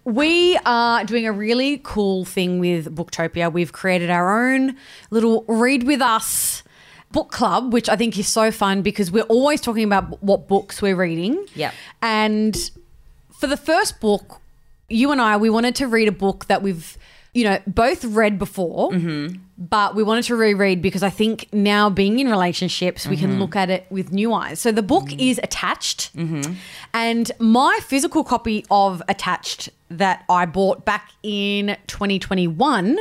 we 0.03 0.57
are 0.65 1.03
doing 1.03 1.27
a 1.27 1.31
really 1.31 1.79
cool 1.83 2.25
thing 2.25 2.59
with 2.59 2.95
Booktopia. 2.95 3.51
We've 3.51 3.71
created 3.71 4.09
our 4.09 4.47
own 4.51 4.75
little 5.11 5.43
read 5.47 5.83
with 5.83 6.01
us 6.01 6.63
book 7.11 7.29
club, 7.29 7.73
which 7.73 7.89
I 7.89 7.97
think 7.97 8.17
is 8.17 8.27
so 8.27 8.51
fun 8.51 8.81
because 8.81 9.11
we're 9.11 9.23
always 9.23 9.59
talking 9.61 9.83
about 9.83 10.23
what 10.23 10.47
books 10.47 10.81
we're 10.81 10.95
reading. 10.95 11.45
Yep. 11.55 11.73
And 12.01 12.71
for 13.37 13.47
the 13.47 13.57
first 13.57 13.99
book, 13.99 14.39
you 14.87 15.11
and 15.11 15.19
I, 15.21 15.35
we 15.37 15.49
wanted 15.49 15.75
to 15.75 15.87
read 15.87 16.07
a 16.07 16.11
book 16.13 16.45
that 16.47 16.61
we've, 16.61 16.97
you 17.33 17.43
know, 17.43 17.59
both 17.67 18.05
read 18.05 18.39
before, 18.39 18.91
but 19.61 19.93
we 19.93 20.01
wanted 20.01 20.23
to 20.23 20.35
reread 20.35 20.81
because 20.81 21.03
I 21.03 21.11
think 21.11 21.47
now 21.53 21.87
being 21.87 22.17
in 22.17 22.27
relationships, 22.27 23.05
we 23.05 23.15
can 23.15 23.29
mm-hmm. 23.29 23.41
look 23.41 23.55
at 23.55 23.69
it 23.69 23.85
with 23.91 24.11
new 24.11 24.33
eyes. 24.33 24.59
So 24.59 24.71
the 24.71 24.81
book 24.81 25.05
mm-hmm. 25.05 25.19
is 25.19 25.39
Attached. 25.43 26.15
Mm-hmm. 26.17 26.53
And 26.95 27.31
my 27.37 27.79
physical 27.83 28.23
copy 28.23 28.65
of 28.71 29.03
Attached 29.07 29.69
that 29.89 30.25
I 30.27 30.47
bought 30.47 30.83
back 30.83 31.11
in 31.21 31.77
2021, 31.85 32.97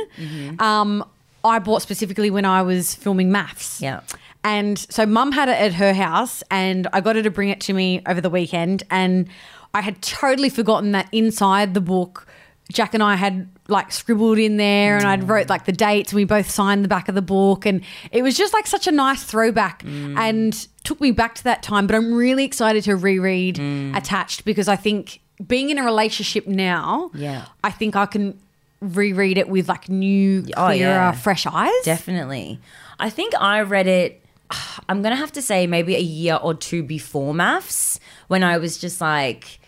um, 0.59 1.03
I 1.43 1.57
bought 1.57 1.81
specifically 1.81 2.29
when 2.29 2.45
I 2.45 2.61
was 2.61 2.93
filming 2.93 3.31
MAFS. 3.31 3.81
Yeah. 3.81 4.01
And 4.43 4.77
so 4.77 5.07
mum 5.07 5.31
had 5.31 5.49
it 5.49 5.59
at 5.59 5.73
her 5.73 5.93
house 5.93 6.43
and 6.51 6.87
I 6.93 7.01
got 7.01 7.15
her 7.15 7.23
to 7.23 7.31
bring 7.31 7.49
it 7.49 7.59
to 7.61 7.73
me 7.73 8.03
over 8.05 8.21
the 8.21 8.29
weekend. 8.29 8.83
And 8.91 9.27
I 9.73 9.81
had 9.81 9.99
totally 10.03 10.49
forgotten 10.49 10.91
that 10.91 11.09
inside 11.11 11.73
the 11.73 11.81
book, 11.81 12.27
Jack 12.71 12.93
and 12.93 13.01
I 13.01 13.15
had 13.15 13.49
like 13.71 13.91
scribbled 13.91 14.37
in 14.37 14.57
there 14.57 14.97
and 14.97 15.07
I'd 15.07 15.27
wrote 15.27 15.47
mm. 15.47 15.49
like 15.49 15.65
the 15.65 15.71
dates 15.71 16.11
and 16.11 16.17
we 16.17 16.25
both 16.25 16.49
signed 16.49 16.83
the 16.83 16.87
back 16.87 17.09
of 17.09 17.15
the 17.15 17.21
book. 17.21 17.65
And 17.65 17.81
it 18.11 18.21
was 18.21 18.37
just 18.37 18.53
like 18.53 18.67
such 18.67 18.87
a 18.87 18.91
nice 18.91 19.23
throwback 19.23 19.83
mm. 19.83 20.17
and 20.17 20.67
took 20.83 21.01
me 21.01 21.11
back 21.11 21.35
to 21.35 21.43
that 21.45 21.63
time. 21.63 21.87
But 21.87 21.95
I'm 21.95 22.13
really 22.13 22.43
excited 22.43 22.83
to 22.83 22.95
reread 22.95 23.55
mm. 23.55 23.95
Attached 23.95 24.45
because 24.45 24.67
I 24.67 24.75
think 24.75 25.21
being 25.45 25.69
in 25.69 25.77
a 25.77 25.83
relationship 25.83 26.47
now, 26.47 27.11
Yeah. 27.13 27.45
I 27.63 27.71
think 27.71 27.95
I 27.95 28.05
can 28.05 28.39
reread 28.81 29.37
it 29.37 29.47
with 29.47 29.69
like 29.69 29.89
new, 29.89 30.43
clearer, 30.43 30.57
Oh, 30.57 30.69
yeah. 30.71 31.11
fresh 31.11 31.45
eyes. 31.45 31.71
Definitely. 31.83 32.59
I 32.99 33.09
think 33.09 33.33
I 33.39 33.61
read 33.61 33.87
it, 33.87 34.23
I'm 34.89 35.01
going 35.01 35.11
to 35.11 35.17
have 35.17 35.31
to 35.33 35.41
say 35.41 35.67
maybe 35.67 35.95
a 35.95 35.99
year 35.99 36.35
or 36.41 36.53
two 36.53 36.83
before 36.83 37.33
MAFS 37.33 37.99
when 38.27 38.43
I 38.43 38.57
was 38.57 38.77
just 38.77 39.01
like, 39.01 39.59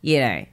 you 0.00 0.20
know, 0.20 0.44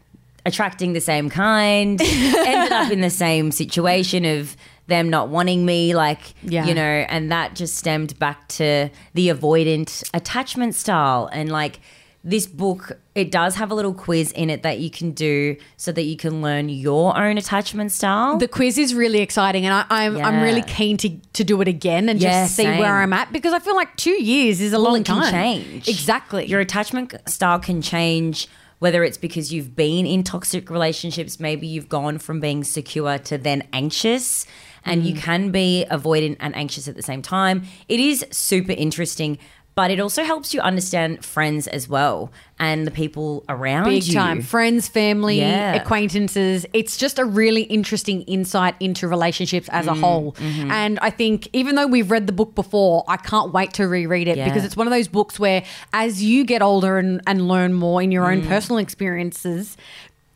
attracting 0.50 0.94
the 0.94 1.02
same 1.02 1.30
kind, 1.30 2.02
ended 2.02 2.72
up 2.72 2.92
in 2.92 3.02
the 3.02 3.10
same 3.10 3.52
situation 3.52 4.26
of 4.26 4.56
them 4.88 5.10
not 5.10 5.30
wanting 5.30 5.66
me, 5.66 5.94
like, 5.96 6.34
Yeah. 6.44 6.66
you 6.66 6.74
know, 6.74 6.82
and 6.82 7.32
that 7.32 7.56
just 7.56 7.76
stemmed 7.76 8.18
back 8.20 8.48
to 8.50 8.90
the 9.14 9.30
avoidant 9.30 10.04
attachment 10.14 10.76
style. 10.76 11.30
And 11.32 11.52
like, 11.52 11.80
this 12.22 12.48
book, 12.48 13.00
it 13.16 13.32
does 13.32 13.56
have 13.56 13.72
a 13.72 13.74
little 13.76 13.94
quiz 13.94 14.34
in 14.34 14.50
it 14.50 14.62
that 14.64 14.80
you 14.80 14.90
can 14.90 15.12
do 15.12 15.56
so 15.78 15.94
that 15.94 16.02
you 16.04 16.18
can 16.18 16.42
learn 16.42 16.68
your 16.68 17.18
own 17.18 17.38
attachment 17.38 17.94
style. 17.94 18.38
The 18.38 18.48
quiz 18.48 18.78
is 18.78 18.94
really 18.94 19.20
exciting, 19.20 19.66
and 19.66 19.74
I, 19.74 19.86
I'm 19.90 20.18
I'm 20.18 20.42
really 20.42 20.62
keen 20.64 20.98
to 20.98 21.10
to 21.34 21.46
do 21.46 21.62
it 21.62 21.70
again 21.70 22.10
and 22.10 22.20
Yeah, 22.20 22.42
just 22.44 22.58
see 22.58 22.64
same. 22.64 22.78
where 22.80 22.98
I'm 22.98 23.14
at 23.14 23.32
because 23.32 23.54
I 23.54 23.60
feel 23.60 23.76
like 23.76 23.96
two 23.96 24.22
years 24.22 24.60
is 24.60 24.74
a 24.74 24.76
Well, 24.76 24.92
long 24.92 25.00
it 25.02 25.06
can 25.06 25.22
time. 25.22 25.32
change. 25.32 25.88
Exactly. 25.88 26.46
Your 26.46 26.60
attachment 26.60 27.14
style 27.30 27.58
can 27.60 27.82
change 27.82 28.50
whether 28.80 29.04
it's 29.04 29.18
because 29.18 29.54
you've 29.54 29.76
been 29.76 30.06
in 30.06 30.24
toxic 30.24 30.70
relationships, 30.70 31.40
maybe 31.40 31.68
you've 31.68 31.90
gone 31.90 32.18
from 32.18 32.40
being 32.40 32.64
secure 32.64 33.18
to 33.20 33.38
then 33.38 33.68
anxious, 33.72 34.46
and 34.86 35.06
you 35.06 35.14
mm. 35.14 35.20
can 35.20 35.52
be 35.52 35.86
avoidant 35.92 36.38
and 36.40 36.56
anxious 36.56 36.88
at 36.88 36.96
the 36.96 37.04
same 37.04 37.22
time. 37.22 37.64
It 37.88 38.00
is 38.00 38.26
super 38.32 38.72
interesting. 38.72 39.38
But 39.80 39.92
it 39.92 40.02
also 40.02 40.24
helps 40.26 40.54
you 40.54 40.60
understand 40.60 41.24
friends 41.24 41.66
as 41.66 41.88
well 41.88 42.34
and 42.60 42.86
the 42.86 42.92
people 42.92 43.46
around 43.48 43.86
Big 43.86 44.04
you. 44.04 44.14
time. 44.14 44.42
Friends, 44.42 44.90
family, 44.90 45.40
Yeah. 45.40 45.76
acquaintances. 45.76 46.66
It's 46.74 46.98
just 46.98 47.18
a 47.18 47.24
really 47.24 47.62
interesting 47.62 48.24
insight 48.24 48.76
into 48.82 49.08
relationships 49.08 49.70
as 49.72 49.88
a 49.88 49.92
Mm, 49.92 50.02
whole. 50.02 50.32
mm-hmm. 50.34 50.70
And 50.70 51.00
I 51.02 51.10
think 51.12 51.48
even 51.54 51.76
though 51.76 51.88
we've 51.88 52.12
read 52.12 52.28
the 52.28 52.34
book 52.34 52.56
before, 52.56 53.06
I 53.08 53.16
can't 53.16 53.54
wait 53.54 53.72
to 53.76 53.88
reread 53.88 54.28
it 54.28 54.38
Yeah. 54.38 54.50
because 54.50 54.66
it's 54.66 54.76
one 54.76 54.86
of 54.86 54.92
those 54.92 55.08
books 55.08 55.40
where 55.40 55.64
as 55.94 56.22
you 56.22 56.44
get 56.44 56.62
older 56.62 56.98
and, 56.98 57.22
and 57.26 57.48
learn 57.48 57.74
more 57.74 58.02
in 58.02 58.12
your 58.12 58.26
Mm. 58.26 58.32
own 58.42 58.48
personal 58.48 58.80
experiences, 58.80 59.78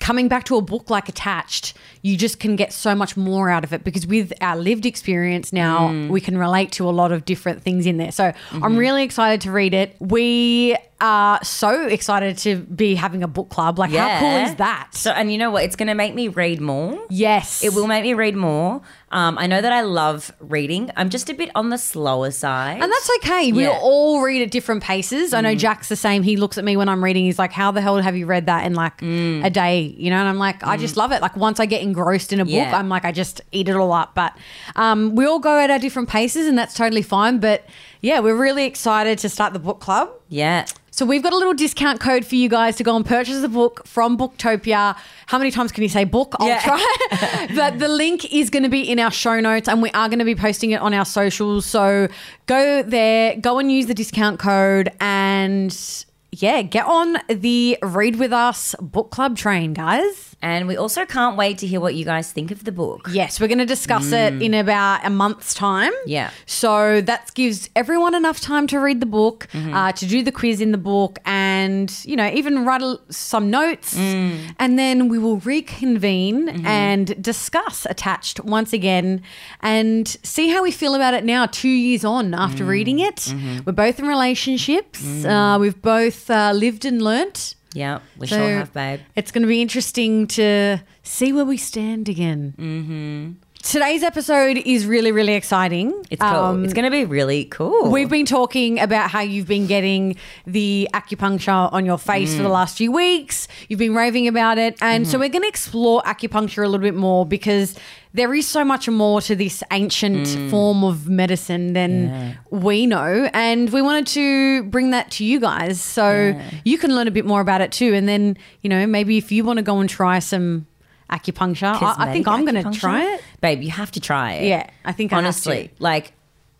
coming 0.03 0.27
back 0.27 0.43
to 0.43 0.57
a 0.57 0.61
book 0.61 0.89
like 0.89 1.07
Attached, 1.07 1.73
you 2.01 2.17
just 2.17 2.37
can 2.39 2.55
get 2.57 2.73
so 2.73 2.93
much 2.93 3.15
more 3.15 3.49
out 3.49 3.63
of 3.63 3.71
it 3.71 3.83
because 3.85 4.05
with 4.05 4.33
our 4.41 4.57
lived 4.57 4.85
experience 4.85 5.53
now, 5.53 5.87
Mm. 5.87 6.09
we 6.09 6.19
can 6.19 6.37
relate 6.37 6.71
to 6.73 6.89
a 6.89 6.91
lot 7.01 7.11
of 7.13 7.23
different 7.25 7.63
things 7.63 7.85
in 7.85 7.95
there. 7.97 8.11
So 8.11 8.25
Mm-hmm. 8.25 8.63
I'm 8.63 8.75
really 8.77 9.03
excited 9.03 9.39
to 9.41 9.51
read 9.51 9.73
it. 9.73 9.95
We 9.99 10.75
are 10.99 11.39
so 11.43 11.87
excited 11.87 12.37
to 12.39 12.57
be 12.57 12.95
having 12.95 13.23
a 13.23 13.27
book 13.27 13.49
club. 13.49 13.79
Like, 13.79 13.91
how 13.91 14.19
cool 14.19 14.37
is 14.47 14.55
that? 14.55 14.89
So, 14.93 15.11
and 15.11 15.31
you 15.31 15.37
know 15.37 15.51
what? 15.51 15.63
It's 15.65 15.75
going 15.75 15.87
to 15.89 15.95
make 15.95 16.13
me 16.15 16.27
read 16.29 16.59
more. 16.61 16.97
yes. 17.09 17.63
It 17.63 17.73
will 17.73 17.87
make 17.87 18.03
me 18.03 18.13
read 18.13 18.35
more. 18.35 18.81
Um, 19.13 19.37
I 19.37 19.47
know 19.47 19.61
that 19.61 19.71
I 19.71 19.81
love 19.81 20.33
reading. 20.39 20.89
I'm 20.97 21.09
just 21.09 21.29
a 21.29 21.33
bit 21.33 21.51
on 21.55 21.69
the 21.69 21.77
slower 21.77 22.31
side. 22.31 22.81
And 22.81 22.91
that's 22.91 23.09
okay. 23.19 23.51
We 23.51 23.63
Yeah. 23.63 23.75
Mm. 23.75 23.79
all 23.81 24.21
read 24.21 24.41
at 24.41 24.51
different 24.51 24.81
paces. 24.83 25.33
I 25.33 25.41
know 25.41 25.53
Jack's 25.55 25.87
the 25.87 25.95
same. 25.95 26.23
He 26.23 26.35
looks 26.35 26.57
at 26.57 26.63
me 26.65 26.75
when 26.75 26.89
I'm 26.89 27.03
reading. 27.03 27.23
He's 27.25 27.37
like, 27.39 27.53
"How 27.53 27.71
the 27.71 27.79
hell 27.79 27.95
have 28.01 28.17
you 28.17 28.25
read 28.25 28.47
that 28.47 28.65
in 28.65 28.73
like 28.73 28.97
Mm. 29.01 29.45
a 29.45 29.49
day?" 29.49 29.93
You 29.97 30.09
know, 30.09 30.17
and 30.17 30.27
I'm 30.27 30.39
like, 30.39 30.65
"I 30.65 30.77
just 30.77 30.97
love 30.97 31.11
it." 31.11 31.21
Like 31.21 31.37
once 31.37 31.59
I 31.59 31.65
get 31.67 31.81
engrossed 31.83 32.33
in 32.33 32.39
a 32.39 32.45
book, 32.45 32.53
Yeah. 32.53 32.75
I'm 32.77 32.89
like, 32.89 33.05
I 33.05 33.11
just 33.11 33.39
eat 33.51 33.69
it 33.69 33.75
all 33.75 33.93
up. 33.93 34.15
But 34.15 34.33
um, 34.75 35.15
we 35.15 35.25
all 35.25 35.39
go 35.39 35.59
at 35.59 35.69
our 35.69 35.79
different 35.79 36.09
paces, 36.09 36.47
and 36.47 36.57
that's 36.57 36.73
totally 36.73 37.03
fine. 37.03 37.37
But 37.37 37.65
yeah, 38.01 38.19
we're 38.19 38.35
really 38.35 38.65
excited 38.65 39.19
to 39.19 39.29
start 39.29 39.53
the 39.53 39.59
book 39.59 39.79
club. 39.79 40.09
yeah. 40.29 40.65
So 40.95 41.07
we've 41.07 41.23
got 41.23 41.33
a 41.33 41.35
little 41.37 41.55
discount 41.55 41.99
code 41.99 42.23
for 42.23 42.35
you 42.35 42.47
guys 42.47 42.75
to 42.75 42.83
go 42.83 42.95
and 42.95 43.03
purchase 43.03 43.41
the 43.41 43.49
book 43.49 43.81
from 43.87 44.15
Booktopia. 44.15 44.95
How 45.25 45.39
many 45.39 45.49
times 45.49 45.71
can 45.71 45.81
you 45.81 45.89
say 45.89 46.03
book? 46.03 46.35
I'll 46.39 46.47
Yeah. 46.47 46.59
try. 46.59 47.47
but 47.55 47.79
the 47.79 47.87
link 47.87 48.31
is 48.31 48.51
going 48.51 48.61
to 48.61 48.69
be 48.69 48.81
in 48.81 48.99
our 49.03 49.11
show 49.11 49.39
notes 49.39 49.67
and 49.67 49.81
we 49.81 49.91
are 49.91 50.07
going 50.07 50.19
to 50.19 50.25
be 50.25 50.35
posting 50.35 50.71
it 50.71 50.81
on 50.81 50.93
our 50.93 51.05
socials. 51.05 51.65
So 51.65 52.07
go 52.47 52.81
there, 52.81 53.37
go 53.37 53.59
and 53.59 53.71
use 53.71 53.85
the 53.85 53.93
discount 53.93 54.39
code 54.39 54.89
and 54.99 56.05
yeah, 56.31 56.63
get 56.63 56.85
on 56.85 57.17
the 57.27 57.77
Read 57.83 58.15
With 58.15 58.33
Us 58.33 58.75
book 58.79 59.11
club 59.11 59.37
train, 59.37 59.73
guys. 59.73 60.32
And 60.43 60.67
we 60.67 60.75
also 60.75 61.05
can't 61.05 61.37
wait 61.37 61.57
to 61.59 61.67
hear 61.67 61.79
what 61.79 61.95
you 61.95 62.03
guys 62.03 62.29
think 62.29 62.51
of 62.51 62.65
the 62.65 62.71
book. 62.73 63.09
Yes, 63.09 63.39
we're 63.39 63.47
going 63.47 63.59
to 63.59 63.65
discuss 63.65 64.11
it 64.11 64.33
mm. 64.33 64.43
in 64.43 64.53
about 64.53 65.05
a 65.05 65.09
month's 65.09 65.53
time. 65.53 65.93
Yeah. 66.05 66.31
So 66.45 66.99
that 66.99 67.33
gives 67.33 67.69
everyone 67.77 68.13
enough 68.13 68.41
time 68.41 68.67
to 68.67 68.79
read 68.79 68.99
the 68.99 69.05
book, 69.05 69.47
mm-hmm. 69.53 69.73
uh, 69.73 69.93
to 69.93 70.05
do 70.05 70.21
the 70.21 70.33
quiz 70.33 70.59
in 70.59 70.73
the 70.73 70.77
book, 70.77 71.17
and 71.23 71.89
you 72.03 72.17
know 72.17 72.29
even 72.33 72.65
write 72.65 72.81
a, 72.81 72.99
some 73.09 73.49
notes, 73.49 73.95
mm. 73.95 74.53
and 74.59 74.77
then 74.77 75.07
we 75.07 75.17
will 75.17 75.37
reconvene 75.37 76.49
mm-hmm. 76.49 76.65
and 76.65 77.23
discuss 77.23 77.87
attached 77.89 78.43
once 78.43 78.73
again, 78.73 79.21
and 79.61 80.17
see 80.23 80.49
how 80.49 80.61
we 80.61 80.71
feel 80.71 80.93
about 80.93 81.13
it 81.13 81.23
now, 81.23 81.45
two 81.45 81.69
years 81.69 82.03
on 82.03 82.33
after 82.33 82.65
mm. 82.65 82.67
reading 82.67 82.99
it. 82.99 83.15
Mm-hmm. 83.15 83.59
We're 83.65 83.71
both 83.71 83.97
in 83.97 84.07
relationships. 84.07 85.23
Uh, 85.23 85.57
we've 85.57 85.81
both 85.81 86.29
uh, 86.29 86.51
lived 86.53 86.83
and 86.83 87.01
learnt. 87.01 87.55
Yeah, 87.73 87.99
we 88.17 88.27
So 88.27 88.37
sure 88.37 88.49
have, 88.49 88.73
babe. 88.73 89.01
It's 89.15 89.31
going 89.31 89.41
to 89.41 89.47
be 89.47 89.61
interesting 89.61 90.27
to 90.27 90.79
see 91.01 91.33
where 91.33 91.45
we 91.45 91.57
stand 91.57 92.07
again. 92.07 92.53
Mm-hmm. 92.57 93.31
Today's 93.63 94.03
episode 94.03 94.57
is 94.57 94.85
really, 94.85 95.13
really 95.13 95.35
exciting. 95.35 95.93
It's 96.09 96.21
cool. 96.21 96.29
Um, 96.29 96.65
it's 96.65 96.73
going 96.73 96.83
to 96.83 96.91
be 96.91 97.05
really 97.05 97.45
cool. 97.45 97.89
We've 97.89 98.09
been 98.09 98.25
talking 98.25 98.77
about 98.77 99.09
how 99.09 99.21
you've 99.21 99.47
been 99.47 99.67
getting 99.67 100.17
the 100.45 100.89
acupuncture 100.93 101.71
on 101.71 101.85
your 101.85 101.97
face 101.97 102.33
Mm. 102.33 102.37
for 102.37 102.43
the 102.43 102.49
last 102.49 102.77
few 102.77 102.91
weeks. 102.91 103.47
You've 103.69 103.79
been 103.79 103.95
raving 103.95 104.27
about 104.27 104.57
it. 104.57 104.77
And 104.81 105.05
Mm-hmm. 105.05 105.11
so 105.11 105.17
we're 105.17 105.29
going 105.29 105.43
to 105.43 105.47
explore 105.47 106.01
acupuncture 106.03 106.63
a 106.65 106.67
little 106.67 106.83
bit 106.83 106.93
more 106.93 107.25
because 107.25 107.73
there 108.13 108.33
is 108.33 108.45
so 108.47 108.65
much 108.65 108.89
more 108.89 109.21
to 109.21 109.33
this 109.35 109.63
ancient 109.71 110.27
Mm. 110.27 110.49
form 110.49 110.83
of 110.83 111.07
medicine 111.07 111.71
than 111.71 112.37
we 112.51 112.85
know. 112.85 113.29
And 113.33 113.69
we 113.71 113.81
wanted 113.81 114.07
to 114.07 114.63
bring 114.65 114.91
that 114.91 115.09
to 115.11 115.23
you 115.25 115.39
guys 115.39 115.79
so 115.81 116.37
you 116.65 116.77
can 116.77 116.93
learn 116.93 117.07
a 117.07 117.11
bit 117.11 117.25
more 117.25 117.39
about 117.39 117.61
it 117.61 117.71
too. 117.71 117.93
And 117.93 118.09
then, 118.09 118.37
you 118.61 118.69
know, 118.69 118.85
maybe 118.85 119.17
if 119.17 119.31
you 119.31 119.45
want 119.45 119.57
to 119.57 119.63
go 119.63 119.79
and 119.79 119.89
try 119.89 120.19
some 120.19 120.67
acupuncture, 121.11 121.81
I, 121.81 122.09
I 122.09 122.13
think 122.13 122.27
I'm 122.27 122.45
going 122.45 122.63
to 122.63 122.79
try 122.79 123.13
it. 123.15 123.21
Babe, 123.41 123.61
you 123.61 123.71
have 123.71 123.91
to 123.91 123.99
try 123.99 124.33
it. 124.33 124.47
Yeah, 124.47 124.69
I 124.85 124.91
think 124.91 125.13
I 125.13 125.17
honestly, 125.17 125.67
to. 125.67 125.73
like, 125.83 126.13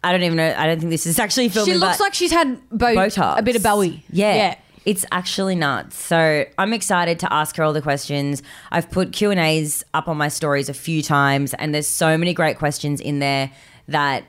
I 0.04 0.12
don't 0.12 0.24
even 0.24 0.38
know. 0.38 0.54
I 0.58 0.68
don't 0.68 0.80
think 0.80 0.90
this 0.90 1.06
is 1.06 1.20
actually 1.20 1.50
filming. 1.50 1.74
She 1.74 1.80
looks 1.80 2.00
like 2.00 2.14
she's 2.14 2.32
had 2.32 2.60
bo- 2.70 2.96
Botox, 2.96 3.40
a 3.40 3.42
bit 3.42 3.56
of 3.56 3.64
Bowie. 3.64 4.04
Yeah. 4.12 4.36
Yeah. 4.36 4.56
It's 4.86 5.06
actually 5.14 5.56
nuts. 5.56 5.96
So 5.98 6.44
I'm 6.58 6.74
excited 6.74 7.18
to 7.20 7.34
ask 7.34 7.56
her 7.56 7.64
all 7.64 7.72
the 7.72 7.82
questions. 7.82 8.44
I've 8.70 8.92
put 8.92 9.14
Q 9.14 9.32
and 9.32 9.40
A's 9.40 9.82
up 9.94 10.10
on 10.10 10.18
my 10.18 10.28
stories 10.28 10.68
a 10.68 10.74
few 10.74 11.02
times, 11.02 11.54
and 11.54 11.74
there's 11.74 11.88
so 11.88 12.18
many 12.18 12.34
great 12.34 12.58
questions 12.58 13.00
in 13.00 13.20
there 13.20 13.50
that 13.88 14.26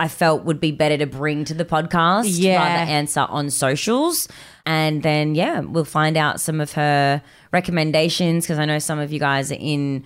I 0.00 0.08
felt 0.08 0.44
would 0.44 0.60
be 0.60 0.72
better 0.72 0.96
to 0.96 1.06
bring 1.06 1.44
to 1.44 1.54
the 1.54 1.64
podcast 1.64 2.24
Yeah. 2.26 2.56
rather 2.56 2.90
answer 2.90 3.20
on 3.28 3.50
socials. 3.50 4.26
And 4.64 5.02
then 5.02 5.34
yeah, 5.34 5.60
we'll 5.60 5.84
find 5.84 6.16
out 6.16 6.40
some 6.40 6.60
of 6.60 6.72
her 6.72 7.22
recommendations 7.52 8.44
because 8.44 8.58
I 8.58 8.64
know 8.64 8.78
some 8.78 8.98
of 8.98 9.12
you 9.12 9.20
guys 9.20 9.52
are 9.52 9.58
in 9.60 10.04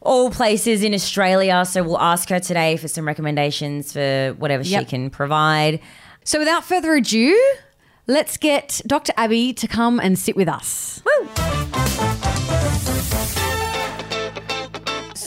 all 0.00 0.30
places 0.30 0.84
in 0.84 0.94
Australia. 0.94 1.64
So 1.64 1.82
we'll 1.82 1.98
ask 1.98 2.28
her 2.28 2.38
today 2.38 2.76
for 2.76 2.86
some 2.86 3.04
recommendations 3.06 3.92
for 3.92 4.34
whatever 4.38 4.62
she 4.62 4.84
can 4.84 5.10
provide. 5.10 5.80
So 6.24 6.38
without 6.38 6.64
further 6.64 6.94
ado, 6.94 7.36
let's 8.06 8.36
get 8.36 8.80
Dr. 8.86 9.12
Abbie 9.16 9.52
to 9.54 9.66
come 9.66 9.98
and 9.98 10.16
sit 10.18 10.36
with 10.36 10.48
us. 10.48 11.02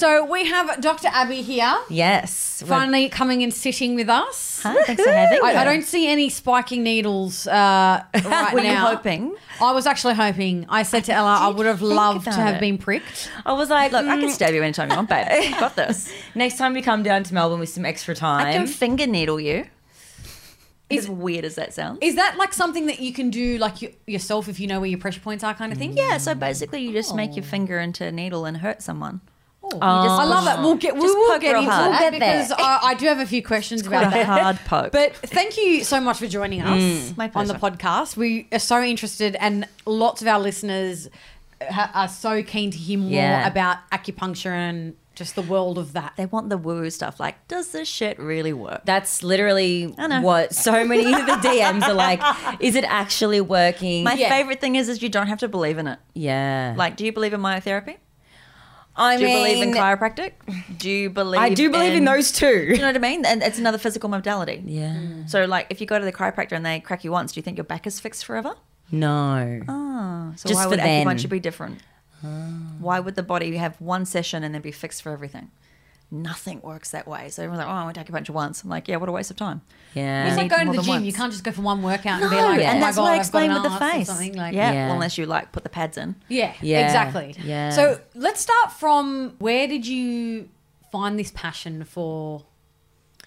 So 0.01 0.25
we 0.25 0.47
have 0.47 0.81
Dr. 0.81 1.09
Abbie 1.09 1.43
here, 1.43 1.77
Yes. 1.87 2.63
finally 2.65 3.07
coming 3.07 3.43
and 3.43 3.53
sitting 3.53 3.93
with 3.93 4.09
us. 4.09 4.61
Hi, 4.63 4.81
thanks 4.81 5.03
for 5.03 5.11
having 5.11 5.43
me. 5.43 5.47
I, 5.47 5.61
I 5.61 5.63
don't 5.63 5.83
see 5.83 6.07
any 6.07 6.27
spiking 6.29 6.81
needles 6.81 7.45
uh, 7.45 8.03
right 8.25 8.51
Were 8.51 8.61
you 8.61 8.69
now. 8.69 8.95
hoping? 8.95 9.35
I 9.61 9.73
was 9.73 9.85
actually 9.85 10.15
hoping. 10.15 10.65
I 10.69 10.81
said 10.81 11.03
to 11.03 11.13
Ella, 11.13 11.37
I 11.41 11.49
would 11.49 11.67
have 11.67 11.81
think 11.81 11.91
loved 11.91 12.23
to 12.23 12.31
about 12.31 12.39
have 12.39 12.55
it. 12.55 12.61
been 12.61 12.79
pricked. 12.79 13.29
I 13.45 13.53
was 13.53 13.69
like, 13.69 13.91
Look, 13.91 14.07
I 14.07 14.17
mm, 14.17 14.21
can 14.21 14.29
stab 14.31 14.55
you 14.55 14.63
anytime 14.63 14.89
you 14.89 14.95
want, 14.95 15.07
babe. 15.07 15.51
Got 15.59 15.75
this. 15.75 16.11
next 16.33 16.57
time 16.57 16.73
we 16.73 16.81
come 16.81 17.03
down 17.03 17.21
to 17.21 17.33
Melbourne 17.35 17.59
with 17.59 17.69
some 17.69 17.85
extra 17.85 18.15
time. 18.15 18.47
I 18.47 18.53
can 18.53 18.65
finger 18.65 19.05
needle 19.05 19.39
you. 19.39 19.67
As 20.89 21.07
weird 21.07 21.45
as 21.45 21.53
that 21.55 21.75
sounds. 21.75 21.99
Is 22.01 22.15
that 22.15 22.37
like 22.37 22.53
something 22.55 22.87
that 22.87 23.01
you 23.01 23.13
can 23.13 23.29
do 23.29 23.59
like 23.59 23.83
you, 23.83 23.93
yourself 24.07 24.49
if 24.49 24.59
you 24.59 24.65
know 24.65 24.79
where 24.79 24.89
your 24.89 24.97
pressure 24.99 25.21
points 25.21 25.43
are, 25.43 25.53
kind 25.53 25.71
of 25.71 25.77
thing? 25.77 25.95
Yeah, 25.95 26.17
so 26.17 26.33
basically 26.33 26.81
you 26.81 26.91
just 26.91 27.15
make 27.15 27.35
your 27.35 27.45
finger 27.45 27.79
into 27.79 28.03
a 28.03 28.11
needle 28.11 28.45
and 28.45 28.57
hurt 28.57 28.81
someone. 28.81 29.21
Oh, 29.73 30.03
just 30.03 30.19
I 30.21 30.25
love 30.25 30.37
push- 30.43 30.45
that. 30.45 30.61
We'll 30.61 30.75
get 30.75 30.95
we 30.95 31.01
just 31.01 31.17
will 31.17 31.31
poke 31.31 31.41
get 31.41 31.51
real 31.53 31.59
into 31.61 31.71
hard. 31.71 31.89
We'll 31.91 31.99
get 32.11 32.19
there. 32.19 32.33
because 32.43 32.51
I, 32.51 32.79
I 32.83 32.93
do 32.95 33.05
have 33.07 33.19
a 33.19 33.25
few 33.25 33.43
questions 33.43 33.85
about 33.85 34.09
Quite 34.11 34.21
a 34.21 34.25
that. 34.25 34.41
hard 34.41 34.59
poke. 34.65 34.91
But 34.91 35.15
thank 35.15 35.57
you 35.57 35.83
so 35.83 35.99
much 36.01 36.17
for 36.17 36.27
joining 36.27 36.61
us 36.61 36.81
mm. 36.81 37.17
My 37.17 37.29
on 37.35 37.47
the 37.47 37.53
pleasure. 37.55 37.75
podcast. 37.77 38.17
We 38.17 38.47
are 38.51 38.59
so 38.59 38.81
interested, 38.83 39.35
and 39.39 39.67
lots 39.85 40.21
of 40.21 40.27
our 40.27 40.39
listeners 40.39 41.09
ha- 41.61 41.91
are 41.93 42.07
so 42.07 42.43
keen 42.43 42.71
to 42.71 42.77
hear 42.77 42.99
more 42.99 43.09
Yeah. 43.11 43.47
about 43.47 43.77
acupuncture 43.91 44.51
and 44.51 44.95
just 45.13 45.35
the 45.35 45.41
world 45.41 45.77
of 45.77 45.91
that. 45.93 46.13
they 46.15 46.25
want 46.25 46.49
the 46.49 46.57
woo 46.57 46.89
stuff 46.89 47.19
like, 47.19 47.45
does 47.49 47.73
this 47.73 47.87
shit 47.87 48.17
really 48.17 48.53
work? 48.53 48.81
That's 48.85 49.21
literally 49.23 49.85
what 49.87 50.55
so 50.55 50.85
many 50.85 51.05
of 51.13 51.25
the 51.25 51.33
DMs 51.33 51.83
are 51.83 51.93
like. 51.93 52.21
Is 52.61 52.75
it 52.75 52.85
actually 52.85 53.41
working? 53.41 54.05
My 54.05 54.13
Yeah. 54.13 54.29
favorite 54.29 54.61
thing 54.61 54.77
is 54.77 54.87
is 54.87 55.03
you 55.03 55.09
don't 55.09 55.27
have 55.27 55.39
to 55.39 55.49
believe 55.49 55.77
in 55.77 55.87
it. 55.87 55.99
yeah. 56.13 56.73
Like, 56.77 56.95
do 56.95 57.05
you 57.05 57.11
believe 57.11 57.33
in 57.33 57.41
myotherapy? 57.41 57.97
I 58.95 59.15
Do 59.17 59.23
you 59.23 59.29
mean, 59.29 59.37
believe 59.37 59.63
in 59.67 59.73
chiropractic? 59.73 60.33
Do 60.77 60.89
you 60.89 61.09
believe 61.09 61.39
I 61.39 61.53
do 61.53 61.69
believe 61.71 61.93
in 61.93 62.05
those 62.05 62.31
two. 62.31 62.65
Do 62.67 62.71
you 62.73 62.77
know 62.77 62.87
what 62.87 62.95
I 62.95 62.99
mean? 62.99 63.25
And 63.25 63.41
it's 63.41 63.57
another 63.57 63.77
physical 63.77 64.09
modality. 64.09 64.61
Yeah. 64.65 65.25
So, 65.27 65.45
like, 65.45 65.67
if 65.69 65.79
you 65.79 65.87
go 65.87 65.97
to 65.97 66.03
the 66.03 66.11
chiropractor 66.11 66.53
and 66.53 66.65
they 66.65 66.79
crack 66.81 67.03
you 67.03 67.11
once, 67.11 67.31
do 67.31 67.39
you 67.39 67.41
think 67.43 67.57
your 67.57 67.63
back 67.63 67.87
is 67.87 67.99
fixed 67.99 68.25
forever? 68.25 68.55
No. 68.91 69.61
Oh, 69.67 70.33
so 70.35 70.49
Just 70.49 70.59
why 70.59 70.67
would 70.67 70.79
acupuncture 70.79 71.29
be 71.29 71.39
different? 71.39 71.79
Ah. 72.23 72.27
Why 72.79 72.99
would 72.99 73.15
the 73.15 73.23
body 73.23 73.55
have 73.55 73.79
one 73.79 74.05
session 74.05 74.43
and 74.43 74.53
then 74.53 74.61
be 74.61 74.71
fixed 74.71 75.01
for 75.01 75.11
everything? 75.11 75.51
Nothing 76.13 76.59
works 76.61 76.91
that 76.91 77.07
way. 77.07 77.29
So 77.29 77.41
everyone's 77.41 77.65
like, 77.65 77.73
"Oh, 77.73 77.77
I 77.79 77.85
went 77.85 77.95
to 77.95 78.03
acupuncture 78.03 78.31
once." 78.31 78.63
I'm 78.63 78.69
like, 78.69 78.89
"Yeah, 78.89 78.97
what 78.97 79.07
a 79.07 79.13
waste 79.13 79.31
of 79.31 79.37
time." 79.37 79.61
Yeah. 79.93 80.23
It's 80.25 80.31
You 80.31 80.37
like 80.37 80.43
need 80.43 80.49
going 80.57 80.65
to 80.71 80.77
the 80.77 80.83
gym. 80.83 80.89
once. 80.89 81.05
You 81.05 81.13
can't 81.13 81.31
just 81.31 81.43
go 81.45 81.51
for 81.51 81.61
one 81.61 81.81
workout 81.81 82.21
and 82.21 82.29
be 82.29 82.35
No, 82.35 82.41
like, 82.47 82.57
oh 82.57 82.61
yeah. 82.61 82.71
and 82.71 82.79
my 82.81 82.87
that's 82.87 82.97
god, 82.97 83.03
what 83.03 83.09
I 83.11 83.13
I've 83.15 83.19
explained 83.21 83.53
with 83.53 83.63
the 83.63 83.69
face. 83.71 84.07
something 84.07 84.33
like 84.35 84.53
yeah. 84.53 84.71
Yeah. 84.73 84.85
Well, 84.87 84.95
unless 84.95 85.17
you 85.17 85.25
like 85.25 85.53
put 85.53 85.63
the 85.63 85.69
pads 85.69 85.97
in. 85.97 86.15
Yeah, 86.27 86.53
Yeah. 86.61 86.85
exactly. 86.85 87.35
Yeah. 87.41 87.69
So 87.69 88.01
let's 88.13 88.41
start 88.41 88.73
from 88.73 89.35
where 89.39 89.67
did 89.67 89.87
you 89.87 90.49
find 90.91 91.17
this 91.17 91.31
passion 91.33 91.85
for 91.85 92.43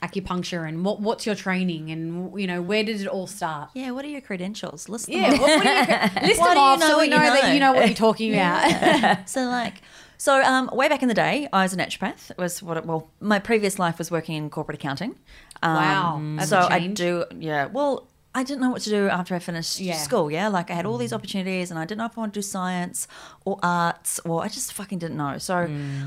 acupuncture 0.02 0.68
and 0.68 0.84
what 0.84 1.00
what's 1.00 1.24
your 1.24 1.34
training 1.34 1.90
and 1.90 2.38
you 2.38 2.46
know 2.46 2.60
where 2.60 2.84
did 2.84 3.00
it 3.00 3.06
all 3.06 3.26
start? 3.26 3.70
Yeah, 3.74 3.92
what 3.92 4.04
are 4.04 4.08
your 4.08 4.20
credentials? 4.20 4.88
List 4.90 5.06
them 5.06 5.14
Yeah, 5.16 5.32
off. 5.32 5.40
what, 5.40 5.40
what 5.40 5.66
are 5.66 6.20
you, 6.20 6.28
list 6.28 6.40
them 6.42 6.52
do 6.52 6.54
you 6.54 6.58
off 6.58 6.80
know 6.80 6.86
so 6.88 6.92
we 6.92 6.96
what 6.96 7.04
you 7.04 7.10
know, 7.10 7.18
that 7.40 7.54
you 7.54 7.60
know 7.60 7.72
what 7.72 7.86
you're 7.86 7.96
talking 7.96 8.34
about. 8.34 9.28
so 9.28 9.42
like 9.44 9.74
so 10.24 10.30
um, 10.52 10.64
way 10.80 10.88
back 10.92 11.02
in 11.04 11.08
the 11.08 11.20
day 11.26 11.34
i 11.52 11.62
was 11.64 11.72
a 11.76 11.76
naturopath 11.82 12.30
it 12.34 12.38
was 12.44 12.62
what 12.66 12.76
it, 12.78 12.84
well 12.90 13.02
my 13.20 13.38
previous 13.50 13.74
life 13.84 13.96
was 14.02 14.08
working 14.16 14.34
in 14.40 14.44
corporate 14.50 14.78
accounting 14.80 15.12
um, 15.62 15.74
Wow, 16.38 16.44
so 16.44 16.58
I 16.76 16.78
do 17.02 17.24
yeah 17.50 17.66
well 17.78 17.92
I 18.36 18.42
didn't 18.42 18.62
know 18.64 18.70
what 18.74 18.82
to 18.82 18.90
do 18.90 19.02
after 19.18 19.32
I 19.36 19.38
finished 19.38 19.78
Yeah. 19.78 19.96
school. 19.96 20.26
Yeah, 20.28 20.48
like 20.48 20.68
I 20.68 20.74
had 20.74 20.86
all 20.86 20.98
these 20.98 21.12
opportunities, 21.18 21.70
and 21.70 21.78
I 21.78 21.84
didn't 21.84 21.98
know 21.98 22.06
if 22.06 22.18
I 22.18 22.20
wanted 22.22 22.34
to 22.34 22.38
do 22.42 22.42
science 22.42 23.06
or 23.44 23.54
arts, 23.62 24.18
or 24.28 24.42
I 24.42 24.48
just 24.48 24.72
fucking 24.72 24.98
didn't 24.98 25.16
know. 25.16 25.38
So 25.38 25.54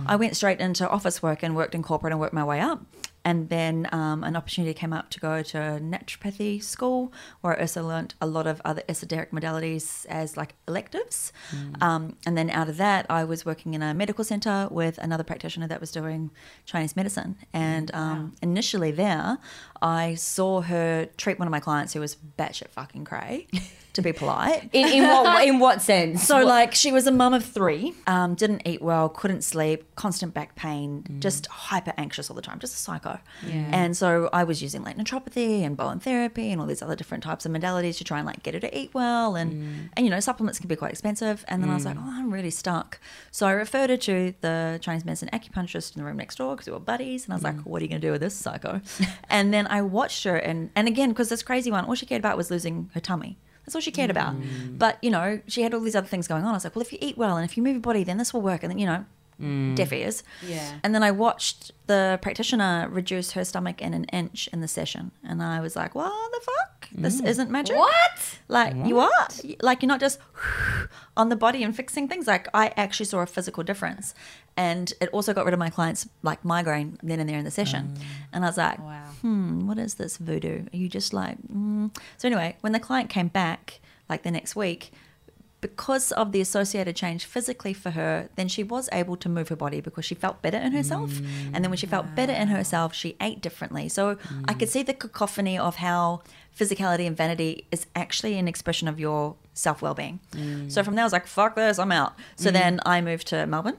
I 0.05 0.15
went 0.17 0.35
straight 0.35 0.59
into 0.59 0.83
office 0.89 1.23
work 1.23 1.39
and 1.41 1.55
worked 1.55 1.73
in 1.73 1.83
corporate 1.83 2.11
and 2.11 2.19
worked 2.19 2.33
my 2.33 2.43
way 2.43 2.59
up. 2.59 2.79
And 3.27 3.49
then 3.49 3.89
um, 3.91 4.23
an 4.23 4.37
opportunity 4.37 4.73
came 4.73 4.93
up 4.93 5.09
to 5.09 5.19
go 5.19 5.43
to 5.43 5.57
naturopathy 5.57 6.63
school, 6.63 7.11
where 7.41 7.57
I 7.57 7.59
also 7.59 7.85
learnt 7.85 8.13
a 8.21 8.25
lot 8.25 8.47
of 8.47 8.61
other 8.63 8.83
esoteric 8.87 9.31
modalities 9.31 10.05
as 10.05 10.37
like 10.37 10.55
electives. 10.65 11.33
Um, 11.81 12.15
and 12.25 12.37
then 12.37 12.49
out 12.49 12.69
of 12.69 12.77
that, 12.77 13.05
I 13.09 13.25
was 13.25 13.45
working 13.45 13.73
in 13.73 13.81
a 13.81 13.93
medical 13.93 14.23
center 14.23 14.69
with 14.71 14.97
another 14.99 15.25
practitioner 15.25 15.67
that 15.67 15.81
was 15.81 15.91
doing 15.91 16.31
Chinese 16.63 16.95
medicine. 16.95 17.35
And 17.51 17.93
um, 17.93 18.35
initially 18.41 18.91
there, 18.91 19.39
I 19.81 20.15
saw 20.15 20.61
her 20.61 21.09
treat 21.17 21.37
one 21.37 21.49
of 21.49 21.51
my 21.51 21.59
clients 21.59 21.91
who 21.91 21.99
was 21.99 22.15
batshit 22.15 22.69
fucking 22.69 23.03
cray, 23.03 23.47
to 23.97 24.01
be 24.03 24.13
polite. 24.13 24.69
In, 24.73 24.87
in 24.87 25.03
what 25.03 25.47
in 25.47 25.59
what 25.59 25.81
sense? 25.91 26.23
So, 26.23 26.45
like, 26.45 26.73
she 26.73 26.91
was 26.91 27.07
a 27.07 27.11
mum 27.11 27.33
of 27.33 27.43
three, 27.43 27.93
um, 28.05 28.35
didn't 28.35 28.61
eat 28.65 28.81
well, 28.81 29.09
couldn't 29.09 29.43
sleep, 29.43 29.95
constant 29.95 30.33
back 30.33 30.55
pain, 30.55 31.03
mm. 31.03 31.19
just 31.19 31.47
hyper 31.47 31.93
anxious 31.97 32.29
all 32.29 32.35
the 32.35 32.41
time, 32.41 32.59
just 32.59 32.75
a 32.75 32.77
psycho. 32.77 33.19
And 33.71 33.97
so, 33.97 34.29
I 34.31 34.43
was 34.43 34.61
using 34.61 34.83
like 34.83 34.97
naturopathy 34.97 35.63
and 35.63 35.75
Bowen 35.75 35.99
therapy 35.99 36.51
and 36.51 36.61
all 36.61 36.67
these 36.67 36.81
other 36.81 36.95
different 36.95 37.23
types 37.23 37.45
of 37.45 37.51
modalities 37.51 37.97
to 37.97 38.03
try 38.03 38.19
and 38.19 38.27
like 38.27 38.43
get 38.43 38.53
her 38.53 38.59
to 38.59 38.77
eat 38.77 38.93
well. 38.93 39.35
And, 39.35 39.53
mm. 39.53 39.89
and 39.97 40.05
you 40.05 40.11
know, 40.11 40.19
supplements 40.19 40.59
can 40.59 40.67
be 40.67 40.75
quite 40.75 40.91
expensive. 40.91 41.43
And 41.47 41.63
then 41.63 41.71
I 41.71 41.73
was 41.73 41.85
like, 41.85 41.97
mm. 41.97 42.03
oh, 42.05 42.13
I'm 42.19 42.31
really 42.31 42.51
stuck. 42.51 42.99
So, 43.31 43.47
I 43.47 43.51
referred 43.51 43.89
her 43.89 43.97
to 43.97 44.33
the 44.41 44.77
Chinese 44.81 45.05
medicine 45.05 45.29
acupuncturist 45.33 45.95
in 45.95 46.01
the 46.01 46.05
room 46.05 46.17
next 46.17 46.37
door 46.37 46.55
because 46.55 46.67
we 46.67 46.73
were 46.73 46.79
buddies. 46.79 47.25
And 47.25 47.33
I 47.33 47.35
was 47.35 47.43
like, 47.43 47.59
what 47.61 47.81
are 47.81 47.85
you 47.85 47.89
going 47.89 48.01
to 48.01 48.07
do 48.07 48.11
with 48.11 48.21
this 48.21 48.35
psycho? 48.35 48.79
and 49.29 49.51
then 49.51 49.65
I 49.67 49.81
watched 49.81 50.23
her. 50.25 50.37
And, 50.37 50.69
and 50.75 50.87
again, 50.87 51.09
because 51.09 51.29
this 51.29 51.41
crazy 51.41 51.71
one, 51.71 51.85
all 51.85 51.95
she 51.95 52.05
cared 52.05 52.21
about 52.21 52.37
was 52.37 52.51
losing 52.51 52.91
her 52.93 52.99
tummy. 52.99 53.39
That's 53.67 53.75
all 53.75 53.81
she 53.81 53.91
cared 53.91 54.09
about. 54.09 54.33
Mm. 54.33 54.79
But, 54.79 54.97
you 55.03 55.09
know, 55.09 55.41
she 55.45 55.61
had 55.61 55.73
all 55.73 55.81
these 55.81 55.93
other 55.93 56.07
things 56.07 56.25
going 56.25 56.45
on. 56.45 56.51
I 56.51 56.53
was 56.53 56.63
like, 56.63 56.73
well, 56.73 56.83
if 56.83 56.93
you 56.93 56.99
eat 57.01 57.17
well 57.17 57.35
and 57.35 57.43
if 57.43 57.57
you 57.57 57.63
move 57.63 57.73
your 57.73 57.81
body, 57.81 58.05
then 58.05 58.17
this 58.17 58.33
will 58.33 58.41
work. 58.41 58.63
And 58.63 58.71
then, 58.71 58.79
you 58.79 58.85
know, 58.85 59.03
mm. 59.41 59.75
deaf 59.75 59.91
ears. 59.91 60.23
Yeah. 60.41 60.79
And 60.85 60.95
then 60.95 61.03
I 61.03 61.11
watched 61.11 61.73
the 61.87 62.17
practitioner 62.21 62.87
reduce 62.89 63.31
her 63.31 63.43
stomach 63.43 63.81
in 63.81 63.93
an 63.93 64.05
inch 64.05 64.47
in 64.53 64.61
the 64.61 64.69
session. 64.69 65.11
And 65.21 65.43
I 65.43 65.59
was 65.59 65.75
like, 65.75 65.95
what 65.95 66.31
the 66.31 66.39
fuck? 66.39 66.87
This 66.93 67.19
mm. 67.19 67.27
isn't 67.27 67.51
magic. 67.51 67.75
What? 67.75 68.39
Like, 68.47 68.73
you 68.85 68.99
are? 68.99 69.27
Like, 69.61 69.81
you're 69.81 69.89
not 69.89 69.99
just 69.99 70.17
on 71.17 71.27
the 71.27 71.35
body 71.35 71.61
and 71.61 71.75
fixing 71.75 72.07
things. 72.07 72.25
Like, 72.25 72.47
I 72.53 72.71
actually 72.77 73.07
saw 73.07 73.19
a 73.19 73.25
physical 73.25 73.63
difference. 73.63 74.15
And 74.55 74.93
it 75.01 75.09
also 75.09 75.33
got 75.33 75.43
rid 75.43 75.53
of 75.53 75.59
my 75.59 75.69
client's, 75.69 76.07
like, 76.23 76.45
migraine 76.45 76.99
then 77.03 77.19
and 77.19 77.29
there 77.29 77.37
in 77.37 77.43
the 77.43 77.51
session. 77.51 77.95
And 78.31 78.45
I 78.45 78.47
was 78.47 78.57
like, 78.57 78.79
Wow. 78.79 79.06
Hmm, 79.21 79.67
what 79.67 79.77
is 79.77 79.95
this 79.95 80.17
voodoo? 80.17 80.65
Are 80.73 80.77
you 80.77 80.89
just 80.89 81.13
like, 81.13 81.37
mm. 81.51 81.95
so 82.17 82.27
anyway, 82.27 82.57
when 82.61 82.73
the 82.73 82.79
client 82.79 83.09
came 83.09 83.27
back, 83.27 83.79
like 84.09 84.23
the 84.23 84.31
next 84.31 84.55
week, 84.55 84.91
because 85.59 86.11
of 86.11 86.31
the 86.31 86.39
associated 86.39 86.95
change 86.95 87.25
physically 87.25 87.73
for 87.73 87.91
her, 87.91 88.29
then 88.35 88.47
she 88.47 88.63
was 88.63 88.89
able 88.91 89.17
to 89.17 89.27
move 89.27 89.49
her 89.49 89.55
body 89.55 89.81
because 89.81 90.05
she 90.05 90.13
felt 90.13 90.41
better 90.41 90.57
in 90.57 90.71
herself. 90.71 91.17
and 91.53 91.63
then 91.63 91.71
when 91.71 91.77
she 91.77 91.87
felt 91.87 92.13
better 92.15 92.33
in 92.33 92.49
herself, 92.49 92.93
she 92.93 93.15
ate 93.19 93.41
differently. 93.41 93.89
So 93.89 94.17
I 94.45 94.53
could 94.53 94.69
see 94.69 94.83
the 94.83 94.93
cacophony 94.93 95.57
of 95.57 95.77
how 95.77 96.21
physicality 96.57 97.07
and 97.07 97.17
vanity 97.17 97.65
is 97.71 97.87
actually 97.95 98.37
an 98.37 98.47
expression 98.47 98.87
of 98.87 98.99
your 98.99 99.35
self 99.53 99.81
well 99.81 99.95
being. 99.95 100.19
So 100.69 100.83
from 100.83 100.95
there, 100.95 101.03
I 101.03 101.05
was 101.07 101.13
like, 101.13 101.27
fuck 101.27 101.55
this, 101.55 101.79
I'm 101.79 101.91
out. 101.91 102.13
So 102.35 102.51
then 102.51 102.79
I 102.85 103.01
moved 103.01 103.27
to 103.27 103.47
Melbourne. 103.47 103.77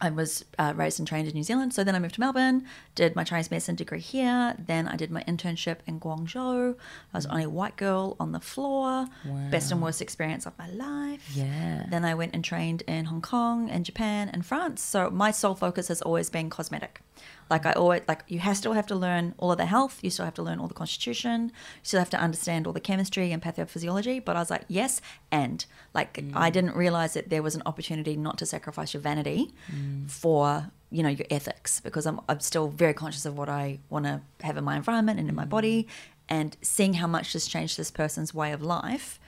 I 0.00 0.10
was 0.10 0.44
uh, 0.58 0.72
raised 0.76 0.98
and 0.98 1.06
trained 1.06 1.28
in 1.28 1.34
New 1.34 1.42
Zealand. 1.42 1.72
So 1.72 1.84
then 1.84 1.94
I 1.94 1.98
moved 1.98 2.14
to 2.14 2.20
Melbourne, 2.20 2.66
did 2.94 3.14
my 3.14 3.24
Chinese 3.24 3.50
medicine 3.50 3.76
degree 3.76 4.00
here. 4.00 4.56
Then 4.58 4.88
I 4.88 4.96
did 4.96 5.10
my 5.10 5.22
internship 5.24 5.78
in 5.86 6.00
Guangzhou. 6.00 6.74
I 7.12 7.16
was 7.16 7.24
the 7.24 7.32
only 7.32 7.46
white 7.46 7.76
girl 7.76 8.16
on 8.18 8.32
the 8.32 8.40
floor. 8.40 9.06
Best 9.50 9.70
and 9.72 9.80
worst 9.80 10.02
experience 10.02 10.46
of 10.46 10.58
my 10.58 10.68
life. 10.70 11.30
Yeah. 11.34 11.86
Then 11.88 12.04
I 12.04 12.14
went 12.14 12.34
and 12.34 12.44
trained 12.44 12.82
in 12.86 13.06
Hong 13.06 13.22
Kong 13.22 13.70
and 13.70 13.84
Japan 13.84 14.28
and 14.32 14.44
France. 14.44 14.82
So 14.82 15.10
my 15.10 15.30
sole 15.30 15.54
focus 15.54 15.88
has 15.88 16.02
always 16.02 16.28
been 16.30 16.50
cosmetic. 16.50 17.00
Like 17.48 17.64
I 17.64 17.72
always 17.72 18.02
like 18.08 18.24
you 18.26 18.40
have 18.40 18.56
still 18.56 18.72
have 18.72 18.86
to 18.88 18.96
learn 18.96 19.34
all 19.38 19.52
of 19.52 19.58
the 19.58 19.66
health, 19.66 20.00
you 20.02 20.10
still 20.10 20.24
have 20.24 20.34
to 20.34 20.42
learn 20.42 20.58
all 20.58 20.66
the 20.66 20.74
constitution, 20.74 21.46
you 21.46 21.84
still 21.84 22.00
have 22.00 22.10
to 22.10 22.20
understand 22.20 22.66
all 22.66 22.72
the 22.72 22.80
chemistry 22.80 23.32
and 23.32 23.40
pathophysiology. 23.42 24.24
But 24.24 24.36
I 24.36 24.40
was 24.40 24.50
like, 24.50 24.64
yes, 24.68 25.00
and 25.30 25.64
like 25.94 26.14
mm. 26.14 26.32
I 26.34 26.50
didn't 26.50 26.74
realize 26.74 27.14
that 27.14 27.30
there 27.30 27.42
was 27.42 27.54
an 27.54 27.62
opportunity 27.64 28.16
not 28.16 28.38
to 28.38 28.46
sacrifice 28.46 28.94
your 28.94 29.00
vanity 29.00 29.52
mm. 29.70 30.10
for 30.10 30.70
you 30.90 31.02
know 31.02 31.08
your 31.08 31.26
ethics 31.30 31.80
because 31.80 32.06
I'm 32.06 32.20
I'm 32.28 32.40
still 32.40 32.68
very 32.68 32.94
conscious 32.94 33.24
of 33.26 33.38
what 33.38 33.48
I 33.48 33.78
want 33.90 34.06
to 34.06 34.20
have 34.42 34.56
in 34.56 34.64
my 34.64 34.76
environment 34.76 35.20
and 35.20 35.28
in 35.28 35.34
my 35.34 35.44
body, 35.44 35.84
mm. 35.84 35.88
and 36.28 36.56
seeing 36.62 36.94
how 36.94 37.06
much 37.06 37.32
this 37.32 37.46
changed 37.46 37.76
this 37.76 37.90
person's 37.90 38.34
way 38.34 38.52
of 38.52 38.62
life 38.62 39.20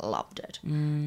loved 0.00 0.38
it. 0.38 0.60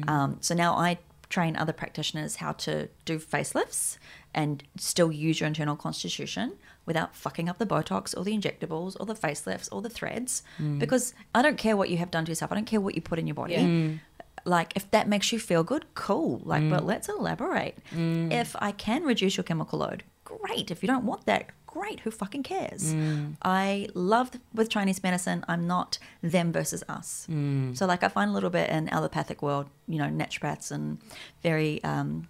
Um, 0.08 0.38
so 0.40 0.54
now 0.54 0.74
I 0.74 0.98
train 1.30 1.56
other 1.56 1.72
practitioners 1.72 2.36
how 2.36 2.52
to 2.52 2.88
do 3.04 3.18
facelifts 3.18 3.98
and 4.34 4.62
still 4.76 5.10
use 5.10 5.40
your 5.40 5.46
internal 5.46 5.76
constitution 5.76 6.52
without 6.86 7.14
fucking 7.14 7.48
up 7.48 7.58
the 7.58 7.66
Botox 7.66 8.16
or 8.16 8.24
the 8.24 8.36
injectables 8.36 8.96
or 8.98 9.06
the 9.06 9.14
facelifts 9.14 9.68
or 9.72 9.82
the 9.82 9.90
threads. 9.90 10.42
Mm. 10.58 10.78
Because 10.78 11.14
I 11.34 11.42
don't 11.42 11.58
care 11.58 11.76
what 11.76 11.90
you 11.90 11.98
have 11.98 12.10
done 12.10 12.24
to 12.24 12.30
yourself. 12.30 12.52
I 12.52 12.54
don't 12.54 12.64
care 12.66 12.80
what 12.80 12.94
you 12.94 13.00
put 13.00 13.18
in 13.18 13.26
your 13.26 13.34
body. 13.34 13.56
Mm. 13.56 14.00
Like 14.44 14.72
if 14.74 14.90
that 14.90 15.08
makes 15.08 15.32
you 15.32 15.38
feel 15.38 15.62
good, 15.62 15.84
cool. 15.94 16.40
Like, 16.44 16.68
but 16.70 16.82
mm. 16.82 16.86
let's 16.86 17.08
elaborate. 17.08 17.76
If 17.92 18.56
I 18.58 18.72
can 18.72 19.04
reduce 19.04 19.36
your 19.36 19.44
chemical 19.44 19.80
load, 19.80 20.04
great. 20.24 20.70
If 20.70 20.82
you 20.82 20.86
don't 20.86 21.04
want 21.04 21.26
that, 21.26 21.50
great. 21.66 22.00
Who 22.00 22.10
fucking 22.10 22.44
cares? 22.44 22.94
I 23.42 23.88
love 23.94 24.30
with 24.54 24.70
Chinese 24.70 25.02
medicine. 25.02 25.44
I'm 25.46 25.66
not 25.66 25.98
them 26.22 26.52
versus 26.52 26.82
us. 26.88 27.26
So 27.74 27.86
like 27.86 28.02
I 28.02 28.08
find 28.08 28.30
a 28.30 28.34
little 28.34 28.50
bit 28.50 28.70
in 28.70 28.88
allopathic 28.88 29.42
world, 29.42 29.66
you 29.86 29.98
know, 29.98 30.06
naturopaths 30.06 30.70
and 30.70 30.98
very 31.42 31.82
um, 31.84 32.28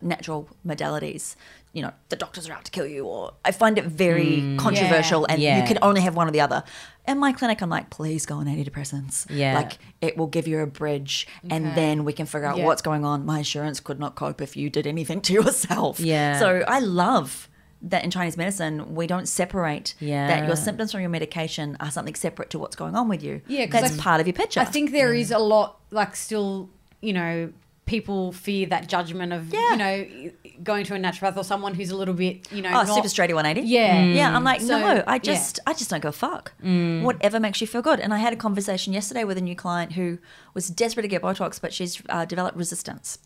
natural 0.00 0.48
modalities. 0.66 1.36
You 1.72 1.82
know, 1.82 1.92
the 2.08 2.16
doctors 2.16 2.48
are 2.48 2.52
out 2.52 2.64
to 2.64 2.70
kill 2.70 2.86
you, 2.86 3.04
or 3.04 3.34
I 3.44 3.50
find 3.52 3.78
it 3.78 3.84
very 3.84 4.38
mm. 4.40 4.58
controversial, 4.58 5.26
and 5.26 5.40
Yeah. 5.40 5.60
you 5.60 5.66
can 5.66 5.78
only 5.82 6.00
have 6.00 6.16
one 6.16 6.26
or 6.26 6.30
the 6.30 6.40
other. 6.40 6.64
In 7.06 7.18
my 7.18 7.32
clinic, 7.32 7.60
I'm 7.60 7.70
like, 7.70 7.90
please 7.90 8.26
go 8.26 8.36
on 8.36 8.46
antidepressants. 8.46 9.26
Yeah. 9.30 9.54
like 9.54 9.78
it 10.00 10.16
will 10.16 10.26
give 10.26 10.48
you 10.48 10.60
a 10.60 10.66
bridge, 10.66 11.26
and 11.50 11.74
then 11.76 12.04
we 12.04 12.12
can 12.12 12.26
figure 12.26 12.46
out 12.46 12.56
Yeah. 12.56 12.64
what's 12.64 12.82
going 12.82 13.04
on. 13.04 13.26
My 13.26 13.38
insurance 13.38 13.80
could 13.80 14.00
not 14.00 14.14
cope 14.14 14.40
if 14.40 14.56
you 14.56 14.70
did 14.70 14.86
anything 14.86 15.20
to 15.28 15.32
yourself. 15.32 16.00
Yeah. 16.00 16.38
So 16.38 16.64
I 16.66 16.78
love 16.80 17.48
that 17.80 18.02
in 18.02 18.10
Chinese 18.10 18.36
medicine 18.36 18.94
we 18.96 19.06
don't 19.06 19.28
separate 19.28 19.94
yeah. 20.00 20.26
that 20.26 20.46
your 20.48 20.56
symptoms 20.56 20.90
from 20.90 21.00
your 21.00 21.10
medication 21.10 21.76
are 21.78 21.90
something 21.92 22.14
separate 22.14 22.50
to 22.50 22.58
what's 22.58 22.74
going 22.74 22.96
on 22.96 23.08
with 23.08 23.22
you. 23.22 23.40
Yeah, 23.46 23.66
'cause 23.66 23.82
that's 23.82 23.98
I- 23.98 24.02
part 24.02 24.20
of 24.20 24.26
your 24.26 24.34
picture. 24.34 24.58
I 24.58 24.64
think 24.64 24.90
there 24.90 25.12
mm. 25.12 25.20
is 25.20 25.30
a 25.30 25.38
lot, 25.38 25.78
like, 25.92 26.16
still, 26.16 26.70
you 27.00 27.12
know, 27.12 27.52
people 27.88 28.30
fear 28.32 28.66
that 28.66 28.86
judgment 28.88 29.32
of, 29.32 29.52
Yeah. 29.52 29.70
you 29.72 29.76
know, 29.76 30.30
going 30.62 30.84
to 30.84 30.94
a 30.94 30.98
naturopath 30.98 31.36
or 31.36 31.42
someone 31.42 31.74
who's 31.74 31.90
a 31.90 31.96
little 31.96 32.14
bit, 32.14 32.50
you 32.52 32.62
know, 32.62 32.68
Oh, 32.68 32.82
not- 32.84 32.88
super 32.94 33.08
straighty 33.08 33.34
180. 33.34 33.62
Yeah. 33.66 34.02
Yeah, 34.04 34.36
I'm 34.36 34.44
like, 34.44 34.60
So, 34.60 34.78
no, 34.78 35.02
I 35.06 35.14
yeah. 35.14 35.18
just 35.18 35.58
I 35.66 35.72
just 35.72 35.90
don't 35.90 36.02
go 36.02 36.12
fuck. 36.12 36.52
Whatever 36.62 37.40
makes 37.40 37.60
you 37.60 37.66
feel 37.66 37.82
good. 37.82 37.98
And 37.98 38.14
I 38.14 38.18
had 38.18 38.32
a 38.32 38.36
conversation 38.36 38.92
yesterday 38.92 39.24
with 39.24 39.38
a 39.38 39.40
new 39.40 39.56
client 39.56 39.92
who 39.94 40.18
was 40.54 40.68
desperate 40.68 41.02
to 41.02 41.08
get 41.08 41.22
Botox, 41.22 41.60
but 41.60 41.72
she's 41.72 42.00
uh, 42.08 42.24
developed 42.24 42.56
resistance. 42.56 43.18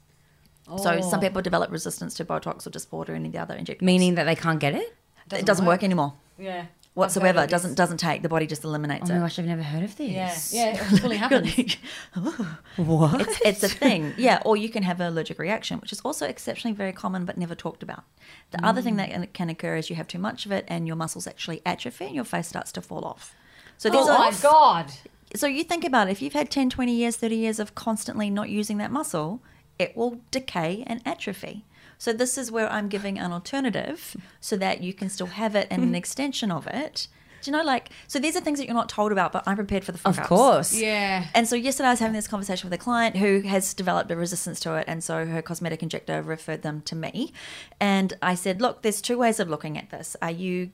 So 0.79 1.01
some 1.01 1.19
Oh. 1.19 1.23
people 1.23 1.43
develop 1.43 1.71
resistance 1.71 2.15
to 2.15 2.25
Botox 2.25 2.67
or 2.67 2.71
Dysport 2.71 3.09
or 3.11 3.15
any 3.15 3.27
of 3.27 3.33
the 3.33 3.39
other 3.39 3.57
injectables. 3.59 3.83
Meaning 3.83 4.15
that 4.15 4.25
they 4.25 4.37
can't 4.37 4.61
get 4.61 4.75
it? 4.75 4.97
it 5.33 5.45
doesn't 5.47 5.67
work, 5.67 5.83
anymore 5.83 6.13
Yeah. 6.39 6.67
Whatsoever. 6.95 7.47
Doesn't 7.47 7.75
doesn't 7.75 7.99
take. 7.99 8.23
The 8.23 8.29
body 8.29 8.47
just 8.47 8.65
eliminates 8.65 9.09
Oh 9.11 9.13
my 9.15 9.19
it. 9.19 9.23
gosh, 9.23 9.39
I've 9.39 9.47
never 9.47 9.63
heard 9.63 9.83
of 9.83 9.97
this. 9.97 10.53
Yeah, 10.53 10.75
yeah, 10.75 10.83
it 10.93 10.99
fully 11.01 11.17
happens. 11.17 11.77
What? 12.77 13.21
It's, 13.21 13.41
it's 13.45 13.63
a 13.63 13.69
thing, 13.69 14.15
yeah. 14.19 14.41
Or 14.45 14.57
you 14.57 14.69
can 14.69 14.83
have 14.83 15.01
an 15.01 15.07
allergic 15.07 15.39
reaction, 15.39 15.79
which 15.81 15.93
is 15.93 16.01
also 16.01 16.27
exceptionally 16.27 16.75
very 16.75 16.93
common 16.93 17.25
but 17.25 17.37
never 17.37 17.55
talked 17.55 17.83
about. 17.83 18.05
The 18.51 18.65
other 18.65 18.81
thing 18.83 18.97
that 18.97 19.11
can- 19.11 19.27
can 19.33 19.49
occur 19.51 19.77
is 19.77 19.91
you 19.91 19.97
have 19.97 20.09
too 20.09 20.19
much 20.19 20.47
of 20.47 20.53
it, 20.53 20.65
and 20.69 20.87
your 20.87 20.97
muscles 20.97 21.27
actually 21.27 21.61
atrophy, 21.67 22.07
and 22.07 22.15
your 22.15 22.25
face 22.25 22.49
starts 22.49 22.73
to 22.73 22.81
fall 22.83 23.05
off. 23.05 23.35
So 23.79 23.91
these 23.91 24.07
oh 24.07 24.13
are 24.13 24.19
my 24.19 24.33
God. 24.43 24.93
So 25.35 25.47
you 25.47 25.65
think 25.65 25.85
about 25.85 26.09
it, 26.09 26.13
if 26.13 26.23
you've 26.23 26.35
had 26.35 26.51
10, 26.51 26.71
20 26.71 26.93
years, 26.95 27.17
30 27.17 27.37
years 27.37 27.59
of 27.59 27.75
constantly 27.75 28.29
not 28.31 28.49
using 28.51 28.79
that 28.79 28.91
muscle, 28.91 29.43
it 29.79 29.97
will 29.97 30.21
decay 30.31 30.85
and 30.87 31.01
atrophy. 31.07 31.65
So 32.03 32.13
this 32.13 32.37
is 32.37 32.51
where 32.51 32.69
I'm 32.69 32.89
giving 32.89 33.17
an 33.17 33.31
alternative 33.31 34.17
so 34.41 34.57
that 34.57 34.83
you 34.83 34.93
can 34.93 35.09
still 35.09 35.29
have 35.29 35.55
it 35.55 35.69
and 35.71 35.85
an 35.85 35.95
extension 36.03 36.51
of 36.51 36.67
it. 36.67 37.07
Do 37.43 37.51
you 37.53 37.57
know, 37.57 37.63
like, 37.63 37.91
so 38.09 38.19
these 38.19 38.35
are 38.35 38.41
things 38.41 38.59
that 38.59 38.67
you're 38.67 38.75
not 38.75 38.89
told 38.89 39.13
about, 39.13 39.31
but 39.31 39.45
I'm 39.47 39.55
prepared 39.55 39.85
for 39.85 39.93
the 39.93 39.99
fuck 39.99 40.15
Of 40.15 40.19
ups. 40.19 40.29
course. 40.29 40.75
Yeah. 40.75 41.27
And 41.33 41.47
so 41.47 41.55
yesterday 41.55 41.87
I 41.87 41.93
was 41.93 42.01
having 42.01 42.15
this 42.15 42.27
conversation 42.27 42.69
with 42.69 42.75
a 42.81 42.83
client 42.83 43.19
who 43.19 43.43
has 43.43 43.73
developed 43.73 44.11
a 44.11 44.17
resistance 44.17 44.59
to 44.61 44.75
it, 44.75 44.85
and 44.89 45.05
so 45.05 45.27
her 45.27 45.43
cosmetic 45.43 45.81
injector 45.81 46.23
referred 46.23 46.63
them 46.63 46.83
to 46.87 46.97
me. 46.97 47.33
And 47.79 48.15
I 48.21 48.35
said, 48.35 48.61
"Look, 48.61 48.83
there's 48.83 49.01
two 49.01 49.17
ways 49.17 49.39
of 49.39 49.49
looking 49.49 49.79
at 49.79 49.91
this. 49.91 50.17
Are 50.21 50.33
you 50.33 50.73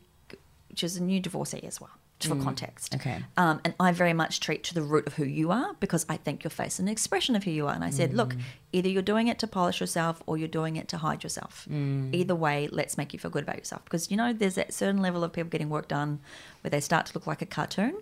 which 0.71 0.83
is 0.83 0.97
a 0.97 1.03
new 1.03 1.21
divorcee 1.21 1.63
as 1.65 1.79
well, 1.79 1.91
for 2.27 2.35
mm. 2.35 2.43
context. 2.43 2.95
Okay. 2.95 3.23
Um, 3.37 3.61
and 3.65 3.75
I 3.79 3.93
very 3.93 4.13
much 4.13 4.41
treat 4.41 4.65
to 4.65 4.75
the 4.75 4.83
root 4.83 5.07
of 5.07 5.15
who 5.15 5.25
you 5.25 5.53
are 5.53 5.75
because 5.79 6.05
I 6.09 6.17
think 6.17 6.43
your 6.43 6.51
face 6.51 6.75
is 6.75 6.81
an 6.81 6.89
expression 6.89 7.37
of 7.37 7.45
who 7.45 7.51
you 7.51 7.69
are. 7.69 7.75
And 7.75 7.85
I 7.85 7.91
said, 7.91 8.13
look, 8.13 8.35
mm. 8.35 8.41
either 8.73 8.89
you're 8.89 9.03
doing 9.03 9.29
it 9.29 9.39
to 9.41 9.47
polish 9.47 9.81
yourself 9.81 10.23
or 10.27 10.37
you're 10.37 10.49
doing 10.49 10.77
it 10.77 10.89
to 10.89 10.99
hide 10.99 11.23
yourself. 11.23 11.69
Mm. 11.71 12.13
Either 12.13 12.35
way, 12.35 12.69
let's 12.73 12.99
make 12.99 13.13
you 13.13 13.19
feel 13.19 13.31
good 13.31 13.45
about 13.45 13.59
yourself. 13.59 13.85
Because, 13.85 14.11
you 14.11 14.17
know, 14.17 14.33
there's 14.33 14.57
that 14.57 14.75
certain 14.75 15.01
level 15.01 15.23
of 15.23 15.33
people 15.33 15.51
getting 15.51 15.69
work 15.71 15.87
done 15.89 16.19
where 16.63 16.71
they 16.71 16.81
start 16.81 17.07
to 17.07 17.15
look 17.15 17.27
like 17.27 17.43
a 17.43 17.47
cartoon 17.47 17.95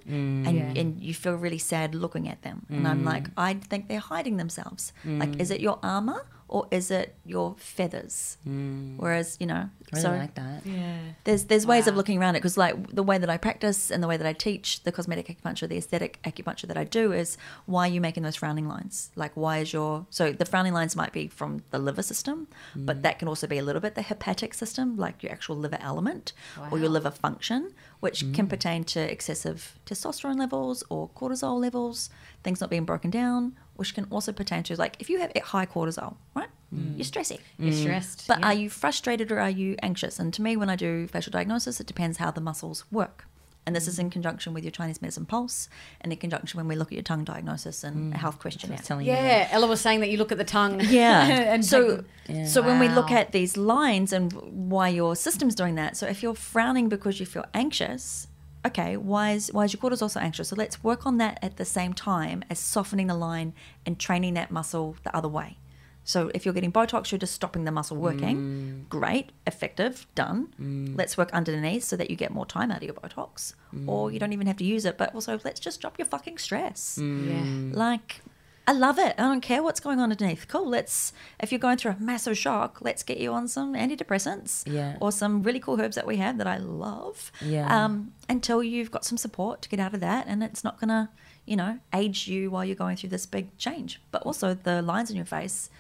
and, 0.47 0.79
and 0.79 1.03
you 1.03 1.13
feel 1.13 1.35
really 1.35 1.59
sad 1.59 1.95
looking 1.95 2.29
at 2.29 2.41
them. 2.43 2.65
And 2.71 2.89
I'm 2.89 3.05
like, 3.05 3.27
I 3.37 3.55
think 3.55 3.89
they're 3.89 3.99
hiding 3.99 4.39
themselves. 4.39 4.93
Like, 5.05 5.39
is 5.41 5.51
it 5.51 5.61
your 5.61 5.79
armor 5.83 6.25
or 6.49 6.67
is 6.71 6.91
it 6.91 7.15
your 7.25 7.57
feathers? 7.59 8.39
Mm. 8.47 8.97
Whereas, 8.99 9.37
you 9.41 9.47
know, 9.47 9.55
I 9.55 9.71
really 9.93 10.03
so 10.03 10.11
like 10.11 10.35
that. 10.35 10.65
Yeah, 10.65 10.99
there's 11.25 11.45
there's 11.45 11.67
ways 11.67 11.87
of 11.87 11.97
looking 11.97 12.19
around 12.19 12.37
it 12.37 12.39
because 12.39 12.57
like 12.57 12.95
the 12.95 13.03
way 13.03 13.19
that 13.19 13.29
I 13.29 13.37
practice 13.37 13.91
and 13.91 14.03
the 14.03 14.09
way 14.09 14.17
that 14.17 14.27
I 14.27 14.33
teach 14.33 14.83
the 14.85 14.93
cosmetic 14.93 15.27
acupuncture, 15.27 15.69
the 15.69 15.77
aesthetic 15.77 16.21
acupuncture 16.23 16.69
that 16.69 16.77
I 16.77 16.85
do 16.85 17.13
is 17.13 17.37
why 17.67 17.89
are 17.89 17.91
you 17.91 18.01
making 18.01 18.23
those 18.23 18.37
frowning 18.37 18.69
lines? 18.69 19.11
Like 19.17 19.33
why 19.35 19.59
is 19.59 19.73
your 19.73 20.07
so 20.11 20.33
the 20.33 20.45
frowning 20.45 20.73
lines 20.73 20.95
might 20.95 21.13
be 21.13 21.27
from 21.27 21.63
the 21.71 21.79
liver 21.79 22.03
system, 22.03 22.47
but 22.77 22.99
mm. 22.99 23.03
that 23.03 23.19
can 23.19 23.27
also 23.29 23.47
be 23.47 23.59
a 23.59 23.63
little 23.63 23.81
bit 23.81 23.97
the 23.97 24.03
hepatic 24.03 24.55
system, 24.55 24.97
like 24.97 25.23
your 25.23 25.33
actual 25.33 25.57
liver 25.57 25.79
element 25.81 26.33
or 26.71 26.79
your 26.79 26.89
liver 26.89 27.11
function, 27.11 27.73
which 28.01 28.21
can 28.35 28.47
mm. 28.47 28.51
pertain 28.51 28.85
to 28.85 29.01
excessive 29.01 29.79
testosterone 29.85 30.39
levels 30.39 30.85
or 30.91 31.09
cortisol 31.11 31.61
levels, 31.61 32.11
things 32.45 32.61
not 32.61 32.71
being 32.71 32.85
broken 32.85 33.11
down, 33.11 33.57
which 33.77 33.95
can 33.95 34.07
also 34.11 34.33
pertain 34.33 34.63
to 34.65 34.77
like 34.77 34.97
if 34.99 35.09
you 35.09 35.21
have 35.21 35.33
high 35.43 35.67
cortisol, 35.67 36.17
right? 36.35 36.49
Mm. 36.75 36.97
You're 36.97 37.05
stressy. 37.05 37.39
You're 37.59 37.73
mm. 37.73 37.83
stressed. 37.83 38.27
But 38.27 38.41
yeah. 38.41 38.47
are 38.47 38.55
you 38.55 38.71
frustrated 38.71 39.31
or 39.31 39.39
are 39.39 39.51
you 39.51 39.77
anxious? 39.83 40.19
And 40.19 40.33
to 40.35 40.43
me, 40.43 40.57
when 40.57 40.69
I 40.69 40.77
do 40.77 41.07
facial 41.07 41.31
diagnosis, 41.31 41.81
it 41.81 41.87
depends 41.87 42.19
how 42.19 42.31
the 42.31 42.41
muscles 42.41 42.85
work. 42.91 43.27
And 43.67 43.75
this 43.75 43.89
is 43.89 43.97
mm. 43.97 44.03
in 44.03 44.11
conjunction 44.11 44.55
with 44.55 44.63
your 44.63 44.71
Chinese 44.71 45.03
medicine 45.03 45.27
pulse 45.27 45.69
and 46.01 46.13
in 46.13 46.19
conjunction 46.19 46.59
when 46.59 46.69
we 46.69 46.77
look 46.77 46.89
at 46.89 46.93
your 46.93 47.03
tongue 47.03 47.25
diagnosis 47.25 47.83
and 47.83 48.15
a 48.15 48.17
health 48.17 48.39
questionnaire. 48.39 48.79
Telling 48.79 49.07
you. 49.07 49.13
yeah, 49.13 49.49
Ella 49.51 49.67
was 49.67 49.81
saying 49.81 50.01
that 50.01 50.11
you 50.11 50.19
look 50.19 50.31
at 50.33 50.39
the 50.39 50.45
tongue. 50.45 50.81
Yeah. 50.87 51.27
and 51.53 51.65
so 51.65 52.05
take- 52.27 52.47
so 52.47 52.63
when 52.63 52.79
we 52.79 52.89
look 52.89 53.11
at 53.11 53.33
these 53.33 53.57
lines 53.57 54.13
and 54.13 54.33
why 54.33 54.89
your 54.89 55.17
system's 55.17 55.55
doing 55.55 55.75
that, 55.75 55.97
so 55.97 56.07
if 56.07 56.23
you're 56.23 56.35
frowning 56.35 56.89
because 56.89 57.19
you 57.21 57.27
feel 57.27 57.45
anxious, 57.55 58.29
okay, 58.67 58.97
why 58.97 59.33
is 59.33 59.53
why 59.53 59.65
is 59.65 59.73
your 59.73 59.81
cortisol 59.81 60.11
so 60.11 60.21
anxious? 60.21 60.49
So 60.49 60.57
let's 60.57 60.83
work 60.83 61.07
on 61.07 61.19
that 61.19 61.39
at 61.43 61.57
the 61.57 61.65
same 61.65 61.93
time 61.93 62.45
as 62.51 62.59
softening 62.59 63.07
the 63.07 63.15
line 63.15 63.55
and 63.85 63.99
training 63.99 64.35
that 64.35 64.51
muscle 64.51 64.97
the 65.03 65.15
other 65.17 65.29
way. 65.29 65.59
So 66.05 66.31
if 66.35 66.45
you're 66.45 66.55
getting 66.55 66.71
Botox, 66.71 67.11
you're 67.11 67.19
just 67.19 67.35
stopping 67.35 67.65
the 67.65 67.73
muscle 67.73 67.97
working. 67.97 68.37
Mm. 68.37 68.89
Great, 68.89 69.33
effective, 69.45 70.07
done. 70.15 70.55
Mm. 70.61 70.97
Let's 70.97 71.19
work 71.19 71.33
underneath 71.33 71.83
so 71.83 71.97
that 71.97 72.11
you 72.11 72.17
get 72.17 72.31
more 72.31 72.47
time 72.47 72.71
out 72.71 72.77
of 72.77 72.85
your 72.85 72.95
Botox. 72.95 73.55
Or 73.89 74.13
you 74.13 74.17
mm. 74.17 74.21
don't 74.21 74.33
even 74.33 74.47
have 74.47 74.57
to 74.59 74.65
use 74.65 74.85
it, 74.85 74.99
but 74.99 75.13
also 75.17 75.41
let's 75.45 75.59
just 75.59 75.81
drop 75.81 75.99
your 75.99 76.07
fucking 76.07 76.39
stress. 76.39 76.97
yeah. 77.03 77.43
Like, 77.73 78.23
I 78.69 78.73
love 78.73 78.99
it. 78.99 79.15
I 79.17 79.23
don't 79.23 79.41
care 79.41 79.63
what's 79.63 79.79
going 79.79 80.01
on 80.01 80.11
underneath. 80.11 80.49
Cool. 80.49 80.69
Let's, 80.69 81.13
if 81.41 81.53
you're 81.53 81.59
going 81.61 81.77
through 81.79 81.93
a 81.93 81.97
massive 82.01 82.37
shock, 82.37 82.79
let's 82.81 83.03
get 83.05 83.19
you 83.19 83.33
on 83.33 83.47
some 83.47 83.75
antidepressants 83.75 84.65
Yeah. 84.67 84.97
or 85.01 85.13
some 85.13 85.43
really 85.45 85.61
cool 85.61 85.81
herbs 85.81 85.95
that 85.95 86.07
we 86.07 86.17
have 86.17 86.39
that 86.39 86.47
I 86.49 86.57
love. 86.59 87.31
Yeah. 87.41 87.67
Um, 87.85 88.13
until 88.29 88.63
you've 88.65 88.91
got 88.91 89.05
some 89.05 89.17
support 89.19 89.63
to 89.63 89.69
get 89.69 89.79
out 89.79 89.95
of 89.95 90.01
that 90.01 90.27
and 90.27 90.43
it's 90.43 90.65
not 90.65 90.81
going 90.81 90.89
to, 90.89 91.09
you 91.45 91.55
know, 91.57 91.79
age 91.95 92.27
you 92.27 92.51
while 92.51 92.65
you're 92.65 92.75
going 92.75 92.97
through 92.97 93.11
this 93.11 93.25
big 93.25 93.57
change. 93.57 94.01
But 94.11 94.23
also 94.23 94.55
the 94.55 94.83
lines 94.83 95.11
on 95.11 95.17
your 95.17 95.27
face 95.27 95.71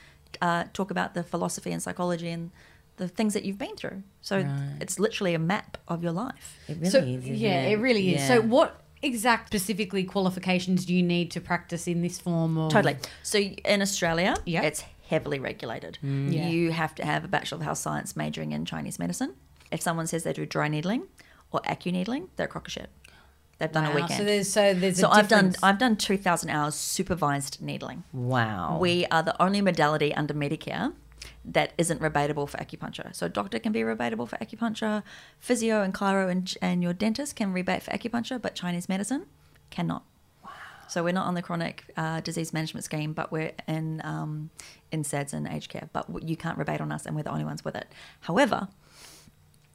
uh, 0.41 0.65
talk 0.73 0.91
about 0.93 1.15
the 1.15 1.25
philosophy 1.25 1.73
and 1.73 1.83
psychology 1.83 2.31
and 2.31 2.53
the 2.99 3.09
things 3.09 3.35
that 3.35 3.45
you've 3.45 3.59
been 3.59 3.77
through. 3.77 4.03
So 4.23 4.47
it's 4.81 4.99
literally 4.99 5.35
a 5.35 5.39
map 5.39 5.77
of 5.89 6.03
your 6.03 6.13
life. 6.13 6.57
It 6.69 6.79
really 6.79 6.91
so 6.91 6.99
is. 7.01 7.29
yeah, 7.29 7.63
it? 7.63 7.73
it 7.73 7.77
really 7.79 8.15
is. 8.15 8.21
Yeah. 8.21 8.29
So 8.29 8.41
what 8.43 8.81
exact 9.07 9.47
specifically 9.49 10.05
qualifications 10.05 10.85
do 10.85 10.95
you 10.95 11.03
need 11.03 11.31
to 11.31 11.41
practice 11.41 11.87
in 11.87 12.03
this 12.03 12.19
form 12.19 12.59
of 12.59 12.71
Totally. 12.73 12.97
So 13.23 13.39
in 13.39 13.81
Australia, 13.83 14.35
Yep. 14.45 14.65
it's 14.65 14.85
heavily 15.09 15.39
regulated. 15.39 15.99
Mm. 16.05 16.33
Yeah. 16.33 16.49
You 16.49 16.73
have 16.73 16.95
to 16.97 17.05
have 17.05 17.25
a 17.25 17.29
Bachelor 17.29 17.57
of 17.59 17.63
Health 17.63 17.79
Science 17.79 18.17
majoring 18.17 18.53
in 18.53 18.65
Chinese 18.65 18.99
medicine. 18.99 19.35
If 19.71 19.81
someone 19.81 20.07
says 20.07 20.25
they 20.25 20.33
do 20.33 20.45
dry 20.47 20.69
needling 20.69 21.05
or 21.53 21.61
acu 21.61 21.93
needling, 21.93 22.29
they're 22.37 22.47
a 22.47 22.49
crock 22.49 22.67
of 22.67 22.73
shit. 22.73 22.91
They've 23.59 23.73
done 23.73 23.85
Wow, 23.85 23.93
a 23.93 23.95
weekend. 23.95 24.19
So 24.19 24.25
there's 24.25 24.51
so 24.51 24.75
there's 24.75 24.99
So 25.01 25.09
a 25.09 25.13
I've 25.13 25.29
done 25.29 25.45
difference. 25.47 25.63
I've 25.63 25.79
done 25.79 25.97
two 25.97 26.19
thousand 26.19 26.51
hours 26.51 26.75
supervised 26.75 27.63
needling. 27.63 28.05
Wow. 28.13 28.79
We 28.81 29.07
are 29.07 29.23
the 29.23 29.41
only 29.43 29.61
modality 29.63 30.15
under 30.15 30.35
Medicare 30.35 30.93
that 31.45 31.73
isn't 31.79 32.01
rebatable 32.01 32.49
for 32.49 32.59
acupuncture. 32.59 33.15
So 33.15 33.27
a 33.27 33.29
doctor 33.29 33.59
can 33.59 33.73
be 33.73 33.81
rebatable 33.81 34.29
for 34.29 34.37
acupuncture, 34.39 35.03
physio 35.39 35.83
and 35.83 35.95
chiro 35.95 36.31
and, 36.31 36.55
and 36.61 36.83
your 36.83 36.93
dentist 36.93 37.37
can 37.37 37.53
rebate 37.53 37.83
for 37.83 37.91
acupuncture, 37.91 38.41
but 38.41 38.55
Chinese 38.55 38.89
medicine 38.89 39.27
cannot. 39.71 40.05
So 40.89 41.03
we're 41.03 41.13
not 41.13 41.27
on 41.27 41.35
the 41.35 41.43
chronic 41.43 41.85
uh, 41.97 42.21
disease 42.21 42.53
management 42.53 42.85
scheme, 42.85 43.13
but 43.13 43.33
we're 43.33 43.53
in 43.67 44.01
in 44.93 45.05
SADS 45.05 45.33
and 45.33 45.49
aged 45.49 45.69
care. 45.69 45.89
But 45.93 46.23
you 46.23 46.37
can't 46.37 46.57
rebate 46.57 46.81
on 46.81 46.93
us, 46.93 47.07
and 47.07 47.17
we're 47.17 47.25
the 47.25 47.33
only 47.33 47.45
ones 47.45 47.65
with 47.65 47.75
it. 47.75 47.89
However, 48.21 48.69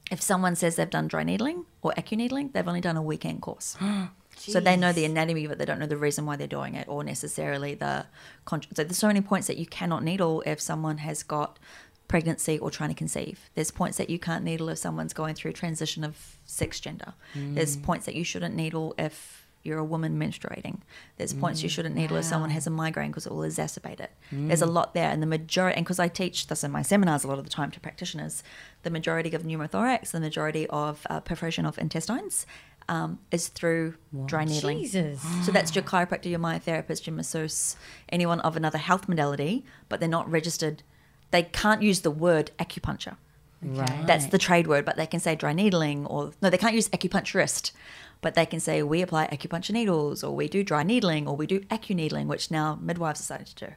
if 0.09 0.21
someone 0.21 0.55
says 0.55 0.75
they've 0.75 0.89
done 0.89 1.07
dry 1.07 1.23
needling 1.23 1.65
or 1.81 1.91
acu 1.97 2.17
needling, 2.17 2.51
they've 2.53 2.67
only 2.67 2.81
done 2.81 2.97
a 2.97 3.01
weekend 3.01 3.41
course. 3.41 3.77
so 4.41 4.60
they 4.60 4.77
know 4.77 4.91
the 4.91 5.06
anatomy, 5.06 5.47
but 5.47 5.58
they 5.58 5.65
don't 5.65 5.80
know 5.80 5.86
the 5.86 5.97
reason 5.97 6.25
why 6.25 6.36
they're 6.36 6.47
doing 6.47 6.75
it 6.75 6.88
or 6.88 7.04
necessarily 7.04 7.75
the. 7.75 8.06
Con- 8.45 8.63
so 8.73 8.84
there's 8.84 8.97
so 8.97 9.08
many 9.08 9.21
points 9.21 9.47
that 9.47 9.58
you 9.58 9.65
cannot 9.65 10.04
needle 10.04 10.41
if 10.45 10.60
someone 10.60 10.99
has 10.99 11.23
got 11.23 11.60
pregnancy 12.08 12.60
or 12.60 12.69
trying 12.69 12.89
to 12.89 12.95
conceive. 12.95 13.49
There's 13.56 13.71
points 13.71 13.97
that 13.97 14.10
you 14.10 14.19
can't 14.19 14.43
needle 14.43 14.67
if 14.69 14.77
someone's 14.77 15.13
going 15.13 15.36
through 15.36 15.54
transition 15.54 16.04
of 16.04 16.36
sex 16.45 16.80
gender. 16.80 17.13
There's 17.34 17.77
mm. 17.77 17.84
points 17.84 18.06
that 18.06 18.15
you 18.15 18.25
shouldn't 18.25 18.54
needle 18.54 18.93
if 18.97 19.47
you're 19.63 19.77
a 19.77 19.86
woman 19.86 20.19
menstruating. 20.19 20.80
There's 21.17 21.34
points 21.34 21.62
you 21.63 21.69
mm. 21.69 21.71
shouldn't 21.71 21.95
needle 21.95 22.17
if 22.17 22.25
someone 22.25 22.49
has 22.49 22.67
a 22.67 22.69
migraine 22.69 23.12
because 23.12 23.27
it 23.27 23.32
will 23.32 23.41
exacerbate 23.41 23.99
it. 23.99 24.12
There's 24.32 24.62
a 24.62 24.65
mm. 24.65 24.73
lot 24.73 24.93
there, 24.93 25.10
and 25.10 25.21
the 25.21 25.27
majority, 25.27 25.77
and 25.77 25.86
because 25.86 25.99
I 25.99 26.08
teach 26.08 26.47
this 26.47 26.63
in 26.63 26.71
my 26.71 26.82
seminars 26.82 27.23
a 27.23 27.27
lot 27.27 27.38
of 27.38 27.43
the 27.43 27.49
time 27.49 27.71
to 27.71 27.80
practitioners, 27.80 28.43
the 28.84 28.89
majority 28.89 29.34
of 29.34 29.43
pneumothorax, 29.43 30.12
the 30.12 30.19
majority 30.19 30.67
of 30.67 31.06
uh, 31.10 31.19
perforation 31.19 31.65
of 31.65 31.77
intestines, 31.77 32.45
um, 32.91 33.19
is 33.32 33.47
through 33.47 33.95
dry 34.25 34.43
needling. 34.43 34.80
Jesus. 34.80 35.21
So 35.45 35.54
that's 35.54 35.73
your 35.73 35.84
chiropractor, 35.84 36.30
your 36.30 36.39
myotherapist, 36.39 37.08
your 37.08 37.15
masseuse, 37.15 37.77
anyone 38.10 38.41
of 38.41 38.58
another 38.58 38.77
health 38.77 39.08
modality, 39.08 39.63
but 39.88 40.01
they're 40.01 40.10
not 40.10 40.30
registered. 40.30 40.84
They 41.32 41.43
can't 41.43 41.82
use 41.82 42.01
the 42.01 42.12
word 42.12 42.51
acupuncture. 42.60 43.15
Right. 43.62 44.06
That's 44.06 44.25
the 44.25 44.38
trade 44.38 44.67
word, 44.67 44.84
but 44.84 44.97
they 44.97 45.06
can 45.06 45.21
say 45.21 45.36
dry 45.36 45.54
needling 45.54 46.06
or 46.06 46.32
no, 46.41 46.49
they 46.49 46.58
can't 46.58 46.75
use 46.75 46.89
acupuncturist, 46.89 47.71
but 48.19 48.34
they 48.36 48.45
can 48.45 48.60
say 48.60 48.84
we 48.84 49.01
apply 49.01 49.27
acupuncture 49.27 49.71
needles 49.71 50.21
or 50.21 50.36
we 50.36 50.49
do 50.49 50.62
dry 50.62 50.84
needling 50.84 51.30
or 51.30 51.38
we 51.38 51.47
do 51.47 51.62
acu 51.62 51.95
needling, 51.95 52.27
which 52.27 52.51
now 52.51 52.77
midwives 52.82 53.21
are 53.21 53.23
starting 53.23 53.45
to 53.45 53.67
do. 53.67 53.73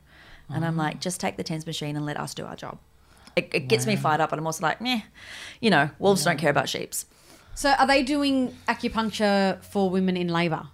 And 0.50 0.64
I'm 0.64 0.76
like, 0.76 1.00
just 1.00 1.20
take 1.20 1.36
the 1.36 1.44
TENS 1.44 1.66
machine 1.66 1.96
and 1.96 2.04
let 2.04 2.18
us 2.18 2.34
do 2.34 2.44
our 2.44 2.56
job. 2.56 2.78
It, 3.36 3.48
it 3.52 3.68
gets 3.68 3.86
me 3.86 3.96
fired 3.96 4.20
up, 4.20 4.30
but 4.30 4.38
I'm 4.38 4.46
also 4.46 4.62
like, 4.62 4.80
meh, 4.80 5.02
you 5.60 5.70
know, 5.70 5.90
wolves 5.98 6.24
don't 6.24 6.36
care 6.36 6.50
about 6.50 6.68
sheeps. 6.68 7.06
So 7.54 7.70
are 7.72 7.86
they 7.86 8.02
doing 8.02 8.56
acupuncture 8.68 9.62
for 9.64 9.88
women 9.90 10.16
in 10.16 10.28
labour? 10.28 10.66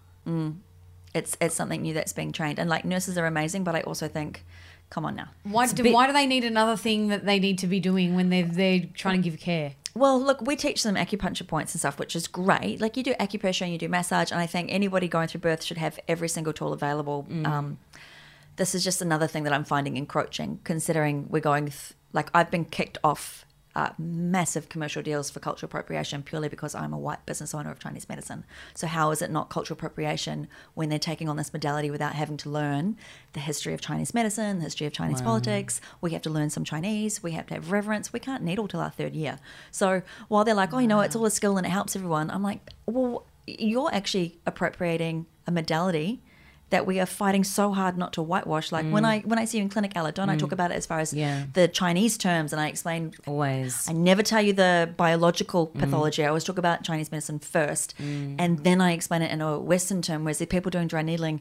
It's 1.12 1.37
it's 1.40 1.55
something 1.57 1.83
new 1.83 1.93
that's 1.95 2.12
being 2.12 2.31
trained, 2.33 2.59
and 2.61 2.71
like 2.71 2.85
nurses 2.85 3.19
are 3.19 3.27
amazing, 3.27 3.64
but 3.64 3.75
I 3.75 3.81
also 3.81 4.07
think, 4.07 4.45
come 4.90 5.05
on 5.05 5.16
now, 5.16 5.29
Why 5.43 5.66
do, 5.66 5.83
bit- 5.83 5.93
why 5.93 6.07
do 6.07 6.12
they 6.12 6.27
need 6.27 6.45
another 6.45 6.77
thing 6.77 7.09
that 7.09 7.27
they 7.27 7.40
need 7.40 7.59
to 7.59 7.66
be 7.66 7.81
doing 7.81 8.14
when 8.14 8.29
they're 8.31 8.45
they're 8.45 8.83
trying 8.95 9.21
to 9.23 9.29
give 9.31 9.40
care? 9.40 9.73
Well, 9.93 10.21
look, 10.23 10.40
we 10.40 10.55
teach 10.55 10.85
them 10.85 10.95
acupuncture 10.95 11.47
points 11.49 11.75
and 11.75 11.81
stuff, 11.81 11.99
which 11.99 12.14
is 12.14 12.29
great. 12.29 12.81
Like 12.81 12.97
you 12.97 13.03
do 13.03 13.14
acupressure 13.14 13.62
and 13.62 13.73
you 13.73 13.79
do 13.79 13.88
massage, 13.88 14.31
and 14.31 14.38
I 14.40 14.47
think 14.47 14.71
anybody 14.71 15.09
going 15.09 15.27
through 15.27 15.40
birth 15.40 15.64
should 15.64 15.79
have 15.79 15.99
every 16.07 16.29
single 16.29 16.53
tool 16.53 16.73
available. 16.73 17.27
Um, 17.45 17.79
this 18.55 18.73
is 18.77 18.85
just 18.85 19.03
another 19.03 19.27
thing 19.27 19.43
that 19.45 19.53
I'm 19.53 19.64
finding 19.64 19.97
encroaching, 19.97 20.61
considering 20.62 21.27
we're 21.29 21.40
going 21.40 21.66
th- 21.66 21.95
like 22.12 22.31
I've 22.33 22.53
been 22.53 22.66
kicked 22.66 22.99
off 23.03 23.45
uh, 23.81 23.93
massive 23.99 24.69
commercial 24.69 25.03
deals 25.03 25.31
for 25.31 25.40
cultural 25.40 25.69
appropriation 25.69 26.23
purely 26.23 26.51
because 26.51 26.75
I'm 26.75 26.93
a 26.93 26.99
white 26.99 27.25
business 27.25 27.55
owner 27.55 27.71
of 27.71 27.79
Chinese 27.79 28.11
medicine. 28.11 28.45
So 28.75 28.87
how 28.87 29.11
is 29.11 29.23
it 29.23 29.31
not 29.31 29.49
cultural 29.49 29.75
appropriation 29.75 30.49
when 30.75 30.90
they're 30.90 30.99
taking 30.99 31.31
on 31.31 31.38
this 31.38 31.51
modality 31.51 31.90
without 31.90 32.14
having 32.14 32.37
to 32.38 32.51
learn 32.51 32.99
the 33.33 33.40
history 33.40 33.73
of 33.73 33.81
Chinese 33.81 34.12
medicine, 34.12 34.59
the 34.59 34.64
history 34.64 34.87
of 34.87 34.93
Chinese 34.93 35.23
politics? 35.23 35.81
We 36.03 36.11
have 36.11 36.21
to 36.23 36.31
learn 36.31 36.51
some 36.51 36.62
Chinese. 36.62 37.23
We 37.23 37.33
have 37.33 37.47
to 37.47 37.55
have 37.55 37.73
reverence. 37.73 38.12
We 38.12 38.21
can't 38.21 38.43
needle 38.43 38.69
till 38.69 38.81
our 38.81 38.90
third 38.90 39.14
year. 39.14 39.38
So 39.71 40.03
while 40.29 40.45
they're 40.45 40.55
like, 40.55 40.75
oh, 40.75 40.79
you 40.79 40.87
know, 40.87 41.01
it's 41.01 41.16
all 41.16 41.25
a 41.25 41.31
skill 41.31 41.57
and 41.57 41.66
it 41.66 41.71
helps 41.71 41.97
everyone, 41.97 42.31
I'm 42.31 42.43
like, 42.43 42.61
well, 42.85 43.25
you're 43.47 43.95
actually 43.95 44.40
appropriating 44.45 45.25
a 45.47 45.51
modality 45.51 46.23
that 46.70 46.87
we 46.87 46.98
are 47.00 47.06
fighting 47.06 47.44
so 47.44 47.72
hard 47.72 47.98
not 47.98 48.12
to 48.14 48.22
whitewash. 48.22 48.72
Like 48.72 48.87
when 48.87 49.02
mm. 49.02 49.09
I 49.09 49.18
when 49.20 49.38
I 49.38 49.44
see 49.44 49.59
you 49.59 49.64
in 49.64 49.68
clinic, 49.68 49.92
Ella, 49.94 50.12
don't 50.12 50.30
I 50.30 50.37
talk 50.37 50.50
mm. 50.50 50.54
about 50.54 50.70
it 50.70 50.74
as 50.74 50.87
far 50.87 51.00
as 51.00 51.12
Yeah. 51.12 51.44
the 51.52 51.68
Chinese 51.68 52.16
terms 52.16 52.52
and 52.52 52.61
I 52.61 52.68
explain 52.68 53.12
Always. 53.26 53.88
I 53.88 53.92
never 53.92 54.22
tell 54.22 54.42
you 54.42 54.52
the 54.52 54.92
biological 54.96 55.68
mm. 55.68 55.80
pathology. 55.80 56.24
I 56.24 56.28
always 56.28 56.44
talk 56.44 56.59
about 56.59 56.83
Chinese 56.83 57.11
medicine 57.11 57.38
first, 57.38 57.94
and 57.98 58.61
then 58.61 58.80
I 58.80 58.92
explain 58.92 59.22
it 59.22 59.30
in 59.30 59.40
a 59.40 59.59
Western 59.59 60.02
term. 60.02 60.24
Whereas 60.24 60.38
the 60.38 60.46
people 60.46 60.70
doing 60.70 60.87
dry 60.87 61.02
needling 61.02 61.40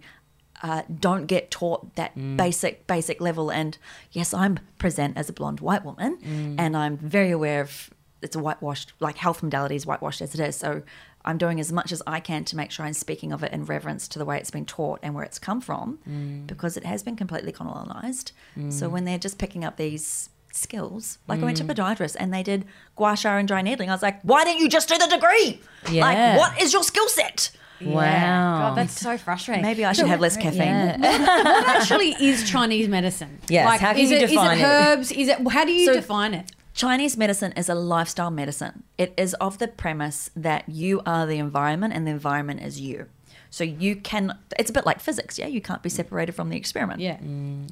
uh, 0.61 0.81
don't 0.99 1.25
get 1.25 1.51
taught 1.51 1.95
that 1.95 2.15
basic 2.37 2.87
basic 2.87 3.21
level. 3.21 3.51
And 3.51 3.77
yes, 4.11 4.33
I'm 4.33 4.59
present 4.77 5.17
as 5.17 5.29
a 5.29 5.33
blonde 5.33 5.59
white 5.59 5.85
woman, 5.85 6.19
and 6.57 6.75
I'm 6.75 6.97
very 6.97 7.31
aware 7.31 7.61
of 7.61 7.89
it's 8.21 8.35
a 8.35 8.39
whitewashed 8.39 8.93
like 8.99 9.17
health 9.17 9.41
modality 9.41 9.75
is 9.75 9.85
whitewashed 9.85 10.21
as 10.21 10.33
it 10.33 10.41
is. 10.41 10.55
So 10.55 10.83
I'm 11.25 11.38
doing 11.38 11.60
as 11.60 11.71
much 11.71 11.91
as 11.91 12.01
I 12.08 12.19
can 12.19 12.45
to 12.45 12.55
make 12.55 12.71
sure 12.71 12.86
I'm 12.86 12.93
speaking 12.93 13.32
of 13.32 13.43
it 13.43 13.51
in 13.51 13.65
reverence 13.65 14.08
to 14.10 14.19
the 14.19 14.25
way 14.25 14.38
it's 14.38 14.51
been 14.51 14.65
taught 14.65 14.99
and 15.03 15.13
where 15.13 15.23
it's 15.23 15.39
come 15.39 15.62
from, 15.62 15.99
mm. 16.10 16.47
because 16.47 16.77
it 16.77 16.86
has 16.86 17.03
been 17.03 17.15
completely 17.15 17.51
colonized. 17.51 18.32
Mm. 18.58 18.71
So 18.71 18.89
when 18.89 19.05
they're 19.05 19.17
just 19.17 19.38
picking 19.38 19.65
up 19.65 19.77
these 19.77 20.29
skills, 20.51 21.19
like 21.27 21.41
I 21.41 21.43
went 21.43 21.58
to 21.58 21.63
mm. 21.63 21.73
podiatrist 21.73 22.15
and 22.19 22.34
they 22.34 22.41
did 22.41 22.65
gua 22.95 23.15
sha 23.15 23.38
and 23.38 23.47
dry 23.47 23.62
needling, 23.62 23.89
I 23.89 23.93
was 23.93 24.01
like, 24.01 24.21
why 24.23 24.43
didn't 24.43 24.62
you 24.62 24.69
just 24.69 24.88
do 24.88 24.97
the 24.97 25.08
degree? 25.08 25.62
Yeah. 25.91 26.05
Like, 26.05 26.39
what 26.39 26.62
is 26.62 26.73
your 26.73 26.84
skill 26.84 27.08
set? 27.10 27.51
Wow. 27.82 28.60
God, 28.60 28.77
that's 28.77 28.99
so 28.99 29.17
frustrating. 29.17 29.63
Maybe 29.63 29.86
I 29.86 29.93
should 29.93 30.08
have 30.08 30.19
less 30.19 30.36
caffeine. 30.36 30.60
Yeah. 30.60 30.97
what 30.99 31.67
actually 31.67 32.15
is 32.19 32.49
Chinese 32.49 32.88
medicine? 32.88 33.39
Yes, 33.47 33.79
how 33.79 33.93
can 33.93 33.99
is 33.99 34.12
you 34.12 34.17
it, 34.17 34.27
define 34.27 34.58
is 34.58 34.63
it? 34.63 34.63
it 34.63 34.67
herbs? 34.67 35.12
Is 35.12 35.27
it 35.29 35.47
how 35.47 35.65
do 35.65 35.71
you 35.71 35.86
So- 35.86 35.93
define 35.93 36.34
it? 36.34 36.51
Chinese 36.79 37.17
medicine 37.17 37.51
is 37.57 37.67
a 37.67 37.75
lifestyle 37.75 38.31
medicine. 38.31 38.83
It 38.97 39.13
is 39.17 39.33
of 39.33 39.57
the 39.57 39.67
premise 39.67 40.31
that 40.33 40.69
you 40.69 41.01
are 41.05 41.25
the 41.25 41.37
environment 41.37 41.93
and 41.93 42.07
the 42.07 42.11
environment 42.11 42.61
is 42.61 42.79
you. 42.79 43.07
So 43.49 43.65
you 43.65 43.97
can, 43.97 44.37
it's 44.57 44.69
a 44.69 44.73
bit 44.73 44.85
like 44.85 45.01
physics, 45.01 45.37
yeah? 45.37 45.47
You 45.47 45.59
can't 45.59 45.83
be 45.83 45.89
separated 45.89 46.35
from 46.35 46.47
the 46.47 46.55
experiment. 46.55 47.01
Yeah. 47.01 47.17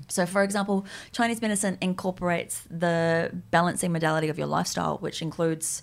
So, 0.10 0.26
for 0.26 0.43
example, 0.43 0.86
Chinese 1.13 1.41
medicine 1.41 1.78
incorporates 1.80 2.63
the 2.70 3.32
balancing 3.50 3.93
modality 3.93 4.28
of 4.28 4.38
your 4.38 4.48
lifestyle, 4.48 4.98
which 4.98 5.22
includes 5.22 5.82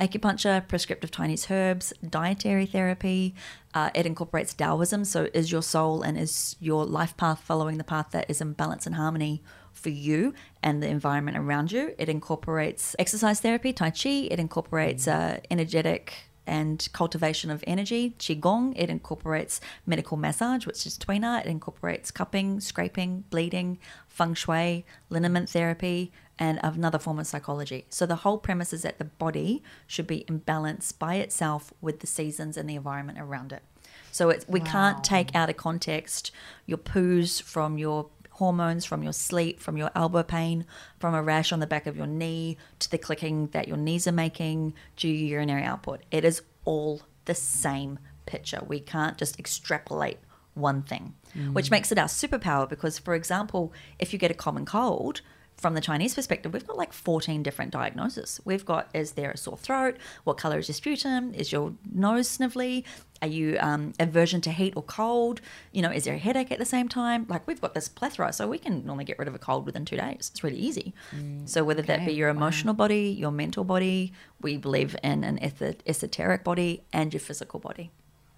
acupuncture, 0.00 0.66
prescriptive 0.66 1.12
Chinese 1.12 1.48
herbs, 1.48 1.92
dietary 2.10 2.66
therapy. 2.66 3.36
Uh, 3.72 3.90
it 3.94 4.04
incorporates 4.04 4.52
Taoism. 4.52 5.04
So, 5.04 5.28
is 5.32 5.52
your 5.52 5.62
soul 5.62 6.02
and 6.02 6.18
is 6.18 6.56
your 6.58 6.84
life 6.84 7.16
path 7.16 7.38
following 7.38 7.78
the 7.78 7.84
path 7.84 8.08
that 8.10 8.28
is 8.28 8.40
in 8.40 8.54
balance 8.54 8.84
and 8.84 8.96
harmony 8.96 9.44
for 9.74 9.90
you 9.90 10.32
and 10.62 10.82
the 10.82 10.88
environment 10.88 11.36
around 11.36 11.72
you? 11.72 11.94
It 11.98 12.08
incorporates 12.08 12.96
exercise 12.98 13.40
therapy, 13.40 13.72
Tai 13.72 13.90
Chi. 13.90 14.28
It 14.30 14.40
incorporates 14.40 15.06
uh, 15.06 15.40
energetic 15.50 16.14
and 16.46 16.88
cultivation 16.92 17.50
of 17.50 17.64
energy, 17.66 18.14
qigong. 18.18 18.74
It 18.76 18.90
incorporates 18.90 19.60
medical 19.86 20.16
massage, 20.16 20.66
which 20.66 20.86
is 20.86 20.98
tuina. 20.98 21.40
It 21.40 21.46
incorporates 21.46 22.10
cupping, 22.10 22.60
scraping, 22.60 23.24
bleeding, 23.30 23.78
feng 24.08 24.34
shui, 24.34 24.84
liniment 25.08 25.48
therapy, 25.48 26.12
and 26.38 26.58
another 26.62 26.98
form 26.98 27.18
of 27.18 27.26
psychology. 27.26 27.86
So 27.90 28.06
the 28.06 28.16
whole 28.16 28.38
premise 28.38 28.72
is 28.72 28.82
that 28.82 28.98
the 28.98 29.04
body 29.04 29.62
should 29.86 30.06
be 30.06 30.18
in 30.28 30.38
balance 30.38 30.92
by 30.92 31.16
itself 31.16 31.72
with 31.80 32.00
the 32.00 32.06
seasons 32.06 32.56
and 32.56 32.68
the 32.68 32.76
environment 32.76 33.18
around 33.18 33.52
it. 33.52 33.62
So 34.10 34.30
it's, 34.30 34.46
we 34.48 34.60
can't 34.60 35.02
take 35.02 35.34
out 35.34 35.50
of 35.50 35.56
context 35.56 36.30
your 36.66 36.78
poos 36.78 37.42
from 37.42 37.78
your 37.78 38.10
hormones, 38.34 38.84
from 38.84 39.02
your 39.02 39.12
sleep, 39.12 39.60
from 39.60 39.76
your 39.76 39.90
elbow 39.94 40.22
pain, 40.22 40.66
from 40.98 41.14
a 41.14 41.22
rash 41.22 41.52
on 41.52 41.60
the 41.60 41.66
back 41.66 41.86
of 41.86 41.96
your 41.96 42.06
knee, 42.06 42.56
to 42.80 42.90
the 42.90 42.98
clicking 42.98 43.46
that 43.48 43.68
your 43.68 43.76
knees 43.76 44.06
are 44.06 44.12
making, 44.12 44.74
to 44.96 45.08
your 45.08 45.38
urinary 45.38 45.62
output. 45.62 46.02
It 46.10 46.24
is 46.24 46.42
all 46.64 47.02
the 47.26 47.34
same 47.34 47.98
picture. 48.26 48.60
We 48.66 48.80
can't 48.80 49.16
just 49.16 49.38
extrapolate 49.38 50.18
one 50.54 50.82
thing, 50.82 51.14
which 51.52 51.68
mm. 51.68 51.72
makes 51.72 51.92
it 51.92 51.98
our 51.98 52.06
superpower 52.06 52.68
because, 52.68 52.98
for 52.98 53.14
example, 53.14 53.72
if 53.98 54.12
you 54.12 54.18
get 54.18 54.30
a 54.30 54.34
common 54.34 54.64
cold, 54.64 55.20
from 55.64 55.72
the 55.72 55.80
Chinese 55.80 56.14
perspective, 56.14 56.52
we've 56.52 56.66
got 56.66 56.76
like 56.76 56.92
14 56.92 57.42
different 57.42 57.70
diagnoses. 57.70 58.38
We've 58.44 58.66
got 58.66 58.90
is 58.92 59.12
there 59.12 59.30
a 59.30 59.38
sore 59.38 59.56
throat? 59.56 59.96
What 60.24 60.36
color 60.36 60.58
is 60.58 60.68
your 60.68 60.74
sputum? 60.74 61.32
Is 61.32 61.52
your 61.52 61.72
nose 61.90 62.28
snivelly? 62.36 62.84
Are 63.22 63.28
you 63.28 63.56
um, 63.60 63.94
aversion 63.98 64.42
to 64.42 64.50
heat 64.50 64.74
or 64.76 64.82
cold? 64.82 65.40
You 65.72 65.80
know, 65.80 65.90
is 65.90 66.04
there 66.04 66.16
a 66.16 66.18
headache 66.18 66.52
at 66.52 66.58
the 66.58 66.66
same 66.66 66.86
time? 66.86 67.24
Like 67.30 67.46
we've 67.46 67.62
got 67.62 67.72
this 67.72 67.88
plethora, 67.88 68.30
so 68.34 68.46
we 68.46 68.58
can 68.58 68.84
normally 68.84 69.06
get 69.06 69.18
rid 69.18 69.26
of 69.26 69.34
a 69.34 69.38
cold 69.38 69.64
within 69.64 69.86
two 69.86 69.96
days. 69.96 70.30
It's 70.30 70.44
really 70.44 70.58
easy. 70.58 70.92
so 71.46 71.64
whether 71.64 71.80
that 71.80 72.04
be 72.04 72.12
your 72.12 72.28
emotional 72.28 72.74
body, 72.74 73.16
your 73.18 73.30
mental 73.30 73.64
body, 73.64 74.12
we 74.42 74.58
believe 74.58 74.94
in 75.02 75.24
an 75.24 75.38
esoteric 75.86 76.44
body 76.44 76.84
and 76.92 77.14
your 77.14 77.20
physical 77.20 77.58
body. 77.58 77.90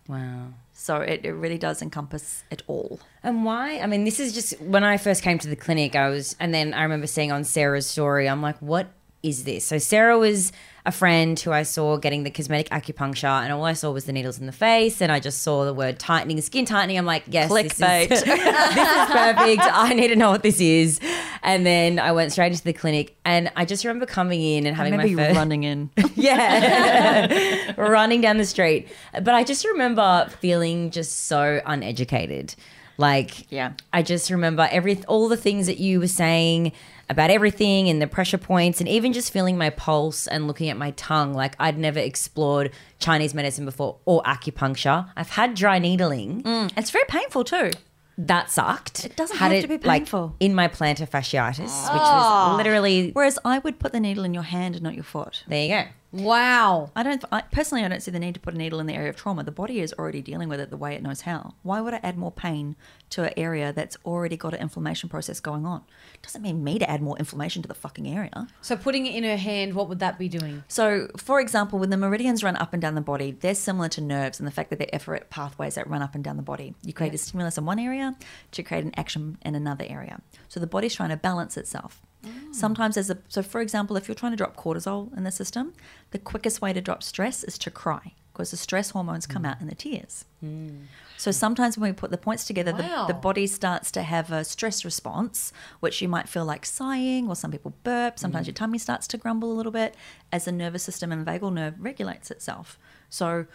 Wow. 0.08 0.48
So 0.72 0.96
it, 0.98 1.22
it 1.24 1.32
really 1.32 1.58
does 1.58 1.82
encompass 1.82 2.44
it 2.50 2.62
all. 2.66 3.00
And 3.22 3.44
why? 3.44 3.78
I 3.78 3.86
mean, 3.86 4.04
this 4.04 4.20
is 4.20 4.34
just 4.34 4.60
when 4.60 4.84
I 4.84 4.98
first 4.98 5.22
came 5.22 5.38
to 5.38 5.48
the 5.48 5.56
clinic, 5.56 5.96
I 5.96 6.08
was, 6.08 6.36
and 6.38 6.54
then 6.54 6.74
I 6.74 6.82
remember 6.82 7.06
seeing 7.06 7.32
on 7.32 7.44
Sarah's 7.44 7.86
story, 7.86 8.28
I'm 8.28 8.42
like, 8.42 8.58
what 8.58 8.88
is 9.22 9.44
this? 9.44 9.64
So 9.64 9.78
Sarah 9.78 10.18
was 10.18 10.52
a 10.86 10.92
friend 10.92 11.38
who 11.38 11.50
I 11.50 11.64
saw 11.64 11.96
getting 11.96 12.22
the 12.22 12.30
cosmetic 12.30 12.70
acupuncture, 12.70 13.42
and 13.42 13.52
all 13.52 13.64
I 13.64 13.72
saw 13.72 13.90
was 13.90 14.04
the 14.04 14.12
needles 14.12 14.38
in 14.38 14.46
the 14.46 14.52
face, 14.52 15.02
and 15.02 15.10
I 15.10 15.18
just 15.18 15.42
saw 15.42 15.64
the 15.64 15.74
word 15.74 15.98
tightening, 15.98 16.40
skin 16.40 16.64
tightening. 16.64 16.96
I'm 16.96 17.04
like, 17.04 17.24
yes, 17.26 17.52
this 17.52 17.72
is, 17.72 17.78
this 18.08 18.22
is 18.22 18.24
perfect. 18.24 19.62
I 19.62 19.92
need 19.94 20.08
to 20.08 20.16
know 20.16 20.30
what 20.30 20.44
this 20.44 20.60
is. 20.60 21.00
And 21.42 21.66
then 21.66 21.98
I 21.98 22.12
went 22.12 22.30
straight 22.30 22.52
into 22.52 22.62
the 22.62 22.72
clinic, 22.72 23.16
and 23.24 23.50
I 23.56 23.64
just 23.64 23.84
remember 23.84 24.06
coming 24.06 24.40
in 24.40 24.64
and 24.64 24.76
having 24.76 24.96
Maybe 24.96 25.16
my 25.16 25.24
first 25.26 25.36
running 25.36 25.64
in. 25.64 25.90
yeah, 26.14 27.72
running 27.76 28.20
down 28.20 28.36
the 28.36 28.46
street. 28.46 28.86
But 29.12 29.30
I 29.30 29.42
just 29.42 29.64
remember 29.64 30.28
feeling 30.40 30.92
just 30.92 31.26
so 31.26 31.60
uneducated. 31.66 32.54
Like, 32.98 33.50
Yeah. 33.50 33.72
I 33.92 34.02
just 34.02 34.30
remember 34.30 34.68
every 34.70 35.02
all 35.04 35.28
the 35.28 35.36
things 35.36 35.66
that 35.66 35.78
you 35.78 36.00
were 36.00 36.06
saying 36.06 36.72
about 37.08 37.30
everything 37.30 37.88
and 37.88 38.00
the 38.02 38.06
pressure 38.06 38.38
points, 38.38 38.80
and 38.80 38.88
even 38.88 39.12
just 39.12 39.32
feeling 39.32 39.56
my 39.56 39.70
pulse 39.70 40.26
and 40.26 40.46
looking 40.46 40.68
at 40.68 40.76
my 40.76 40.90
tongue. 40.92 41.32
Like 41.34 41.54
I'd 41.58 41.78
never 41.78 41.98
explored 41.98 42.72
Chinese 42.98 43.34
medicine 43.34 43.64
before 43.64 43.98
or 44.04 44.22
acupuncture. 44.22 45.08
I've 45.16 45.30
had 45.30 45.54
dry 45.54 45.78
needling. 45.78 46.42
Mm, 46.42 46.72
it's 46.76 46.90
very 46.90 47.04
painful 47.08 47.44
too. 47.44 47.70
That 48.18 48.50
sucked. 48.50 49.04
It 49.04 49.14
doesn't 49.14 49.36
Had 49.36 49.52
have 49.52 49.62
to 49.62 49.68
be 49.68 49.76
like, 49.76 50.02
painful. 50.02 50.36
in 50.40 50.54
my 50.54 50.68
plantar 50.68 51.08
fasciitis, 51.08 51.58
which 51.58 51.68
was 51.68 52.00
ah. 52.00 52.54
literally. 52.56 53.10
Whereas 53.10 53.38
I 53.44 53.58
would 53.58 53.78
put 53.78 53.92
the 53.92 54.00
needle 54.00 54.24
in 54.24 54.32
your 54.32 54.42
hand, 54.42 54.74
and 54.74 54.82
not 54.82 54.94
your 54.94 55.04
foot. 55.04 55.44
There 55.46 55.62
you 55.62 55.68
go. 55.68 55.84
Wow. 56.16 56.90
I 56.96 57.02
don't. 57.02 57.24
I, 57.30 57.42
personally, 57.42 57.84
I 57.84 57.88
don't 57.88 58.02
see 58.02 58.10
the 58.10 58.18
need 58.18 58.34
to 58.34 58.40
put 58.40 58.54
a 58.54 58.58
needle 58.58 58.80
in 58.80 58.86
the 58.86 58.94
area 58.94 59.10
of 59.10 59.16
trauma. 59.16 59.44
The 59.44 59.50
body 59.50 59.80
is 59.80 59.92
already 59.94 60.22
dealing 60.22 60.48
with 60.48 60.60
it 60.60 60.70
the 60.70 60.76
way 60.76 60.94
it 60.94 61.02
knows 61.02 61.22
how. 61.22 61.54
Why 61.62 61.80
would 61.80 61.94
I 61.94 62.00
add 62.02 62.16
more 62.16 62.32
pain 62.32 62.76
to 63.10 63.24
an 63.24 63.32
area 63.36 63.72
that's 63.72 63.96
already 64.04 64.36
got 64.36 64.54
an 64.54 64.60
inflammation 64.60 65.08
process 65.08 65.40
going 65.40 65.66
on? 65.66 65.82
It 66.14 66.22
doesn't 66.22 66.42
mean 66.42 66.64
me 66.64 66.78
to 66.78 66.88
add 66.88 67.02
more 67.02 67.18
inflammation 67.18 67.62
to 67.62 67.68
the 67.68 67.74
fucking 67.74 68.06
area. 68.06 68.48
So 68.62 68.76
putting 68.76 69.06
it 69.06 69.14
in 69.14 69.24
her 69.24 69.36
hand, 69.36 69.74
what 69.74 69.88
would 69.88 69.98
that 69.98 70.18
be 70.18 70.28
doing? 70.28 70.64
So, 70.68 71.08
for 71.16 71.40
example, 71.40 71.78
when 71.78 71.90
the 71.90 71.96
meridians 71.96 72.42
run 72.42 72.56
up 72.56 72.72
and 72.72 72.80
down 72.80 72.94
the 72.94 73.00
body, 73.00 73.32
they're 73.32 73.54
similar 73.54 73.88
to 73.90 74.00
nerves 74.00 74.40
in 74.40 74.46
the 74.46 74.52
fact 74.52 74.70
that 74.70 74.78
they're 74.78 74.88
efferent 74.92 75.28
pathways 75.30 75.74
that 75.74 75.88
run 75.88 76.02
up 76.02 76.14
and 76.14 76.24
down 76.24 76.36
the 76.36 76.42
body. 76.42 76.74
You 76.82 76.92
create 76.92 77.14
a 77.14 77.18
stimulus 77.18 77.58
in 77.58 77.66
one 77.66 77.78
area 77.78 78.16
to 78.52 78.62
create 78.62 78.84
an 78.84 78.92
action 78.96 79.38
in 79.42 79.54
another 79.54 79.84
area. 79.88 80.20
So 80.48 80.60
the 80.60 80.66
body's 80.66 80.94
trying 80.94 81.10
to 81.10 81.16
balance 81.16 81.56
itself. 81.56 82.00
Oh. 82.26 82.52
Sometimes, 82.52 82.96
as 82.96 83.10
a 83.10 83.18
so, 83.28 83.42
for 83.42 83.60
example, 83.60 83.96
if 83.96 84.08
you're 84.08 84.14
trying 84.14 84.32
to 84.32 84.36
drop 84.36 84.56
cortisol 84.56 85.16
in 85.16 85.24
the 85.24 85.30
system, 85.30 85.72
the 86.10 86.18
quickest 86.18 86.60
way 86.60 86.72
to 86.72 86.80
drop 86.80 87.02
stress 87.02 87.44
is 87.44 87.58
to 87.58 87.70
cry 87.70 88.12
because 88.36 88.50
the 88.50 88.56
stress 88.58 88.90
hormones 88.90 89.26
come 89.26 89.44
mm. 89.44 89.50
out 89.50 89.60
in 89.62 89.66
the 89.66 89.74
tears. 89.74 90.26
Mm. 90.44 90.82
So 91.16 91.30
sometimes 91.30 91.78
when 91.78 91.90
we 91.90 91.94
put 91.94 92.10
the 92.10 92.18
points 92.18 92.44
together, 92.44 92.72
Wow. 92.72 93.06
the, 93.06 93.14
the 93.14 93.18
body 93.18 93.46
starts 93.46 93.90
to 93.92 94.02
have 94.02 94.30
a 94.30 94.44
stress 94.44 94.84
response, 94.84 95.54
which 95.80 96.02
you 96.02 96.08
might 96.08 96.28
feel 96.28 96.44
like 96.44 96.66
sighing, 96.66 97.28
or 97.28 97.34
some 97.34 97.50
people 97.50 97.72
burp. 97.82 98.18
Sometimes 98.18 98.44
mm. 98.44 98.48
your 98.48 98.54
tummy 98.54 98.76
starts 98.76 99.06
to 99.08 99.16
grumble 99.16 99.50
a 99.50 99.54
little 99.54 99.72
bit 99.72 99.96
as 100.30 100.44
the 100.44 100.52
nervous 100.52 100.82
system 100.82 101.12
and 101.12 101.26
vagal 101.26 101.50
nerve 101.54 101.74
regulates 101.78 102.30
itself. 102.30 102.78
So 103.08 103.46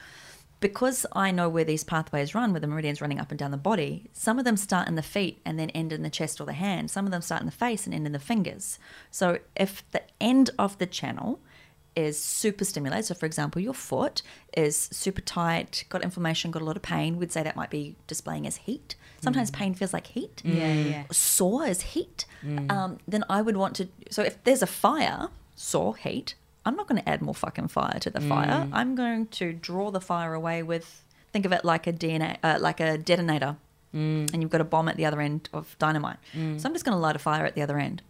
because 0.62 1.06
I 1.12 1.32
know 1.32 1.50
where 1.50 1.66
these 1.66 1.84
pathways 1.84 2.34
run, 2.34 2.54
where 2.54 2.60
the 2.62 2.68
meridians 2.68 3.02
running 3.02 3.20
up 3.20 3.32
and 3.32 3.40
down 3.40 3.52
the 3.52 3.58
body, 3.58 4.10
some 4.14 4.40
of 4.40 4.46
them 4.46 4.56
start 4.56 4.88
in 4.88 4.96
the 4.96 5.02
feet 5.02 5.42
and 5.44 5.60
then 5.60 5.72
end 5.72 5.92
in 5.92 6.04
the 6.04 6.10
chest 6.10 6.40
or 6.40 6.46
the 6.46 6.54
hand. 6.54 6.90
Some 6.90 7.06
of 7.06 7.12
them 7.12 7.22
start 7.22 7.42
in 7.42 7.48
the 7.48 7.52
face 7.52 7.86
and 7.86 7.94
end 7.94 8.06
in 8.06 8.14
the 8.14 8.20
fingers. 8.20 8.80
So 9.10 9.40
if 9.56 9.84
the 9.92 10.04
end 10.22 10.52
of 10.58 10.78
the 10.78 10.86
channel 10.86 11.40
is 11.96 12.18
super 12.18 12.64
stimulated, 12.64 13.06
so 13.06 13.16
for 13.16 13.26
example, 13.26 13.60
your 13.60 13.74
foot 13.74 14.22
is 14.56 14.78
super 14.78 15.22
tight, 15.22 15.84
got 15.90 16.04
inflammation, 16.04 16.52
got 16.52 16.62
a 16.62 16.66
lot 16.66 16.78
of 16.78 16.84
pain, 16.84 17.18
we'd 17.18 17.32
say 17.32 17.42
that 17.42 17.56
might 17.56 17.72
be 17.72 17.96
displaying 18.06 18.46
as 18.46 18.58
heat. 18.58 18.96
Sometimes 19.20 19.50
mm. 19.50 19.56
pain 19.56 19.74
feels 19.74 19.94
like 19.94 20.08
heat. 20.08 20.42
Yeah, 20.46 20.74
yeah. 20.74 21.04
Mm. 21.04 21.14
Sore 21.14 21.66
is 21.66 21.82
heat. 21.82 22.26
Mm. 22.46 22.72
Um, 22.72 22.98
then 23.08 23.24
I 23.30 23.42
would 23.42 23.58
want 23.58 23.76
to. 23.78 23.88
So 24.12 24.22
if 24.22 24.44
there's 24.44 24.62
a 24.62 24.68
fire, 24.68 25.30
sore, 25.56 25.96
heat, 25.96 26.36
I'm 26.66 26.76
not 26.76 26.88
going 26.88 27.02
to 27.02 27.10
add 27.10 27.22
more 27.22 27.34
fucking 27.34 27.70
fire 27.70 28.00
to 28.00 28.10
the 28.10 28.20
mm. 28.20 28.30
fire. 28.30 28.68
I'm 28.72 28.96
going 28.96 29.28
to 29.28 29.54
draw 29.54 29.92
the 29.92 30.02
fire 30.02 30.34
away 30.34 30.64
with. 30.64 31.04
Think 31.34 31.46
of 31.46 31.54
it 31.54 31.64
like 31.64 31.88
a 31.88 31.94
DNA, 31.94 32.38
uh, 32.44 32.58
like 32.60 32.80
a 32.80 32.98
detonator, 32.98 33.56
mm. 33.96 34.32
and 34.34 34.42
you've 34.42 34.52
got 34.52 34.62
a 34.62 34.66
bomb 34.66 34.90
at 34.90 34.98
the 34.98 35.06
other 35.06 35.22
end 35.22 35.50
of 35.54 35.76
dynamite. 35.80 36.18
Mm. 36.36 36.60
So 36.60 36.68
I'm 36.68 36.74
just 36.74 36.86
going 36.86 36.96
to 36.96 37.00
light 37.00 37.16
a 37.16 37.20
fire 37.20 37.46
at 37.46 37.56
the 37.56 37.62
other 37.62 37.80
end. 37.80 38.02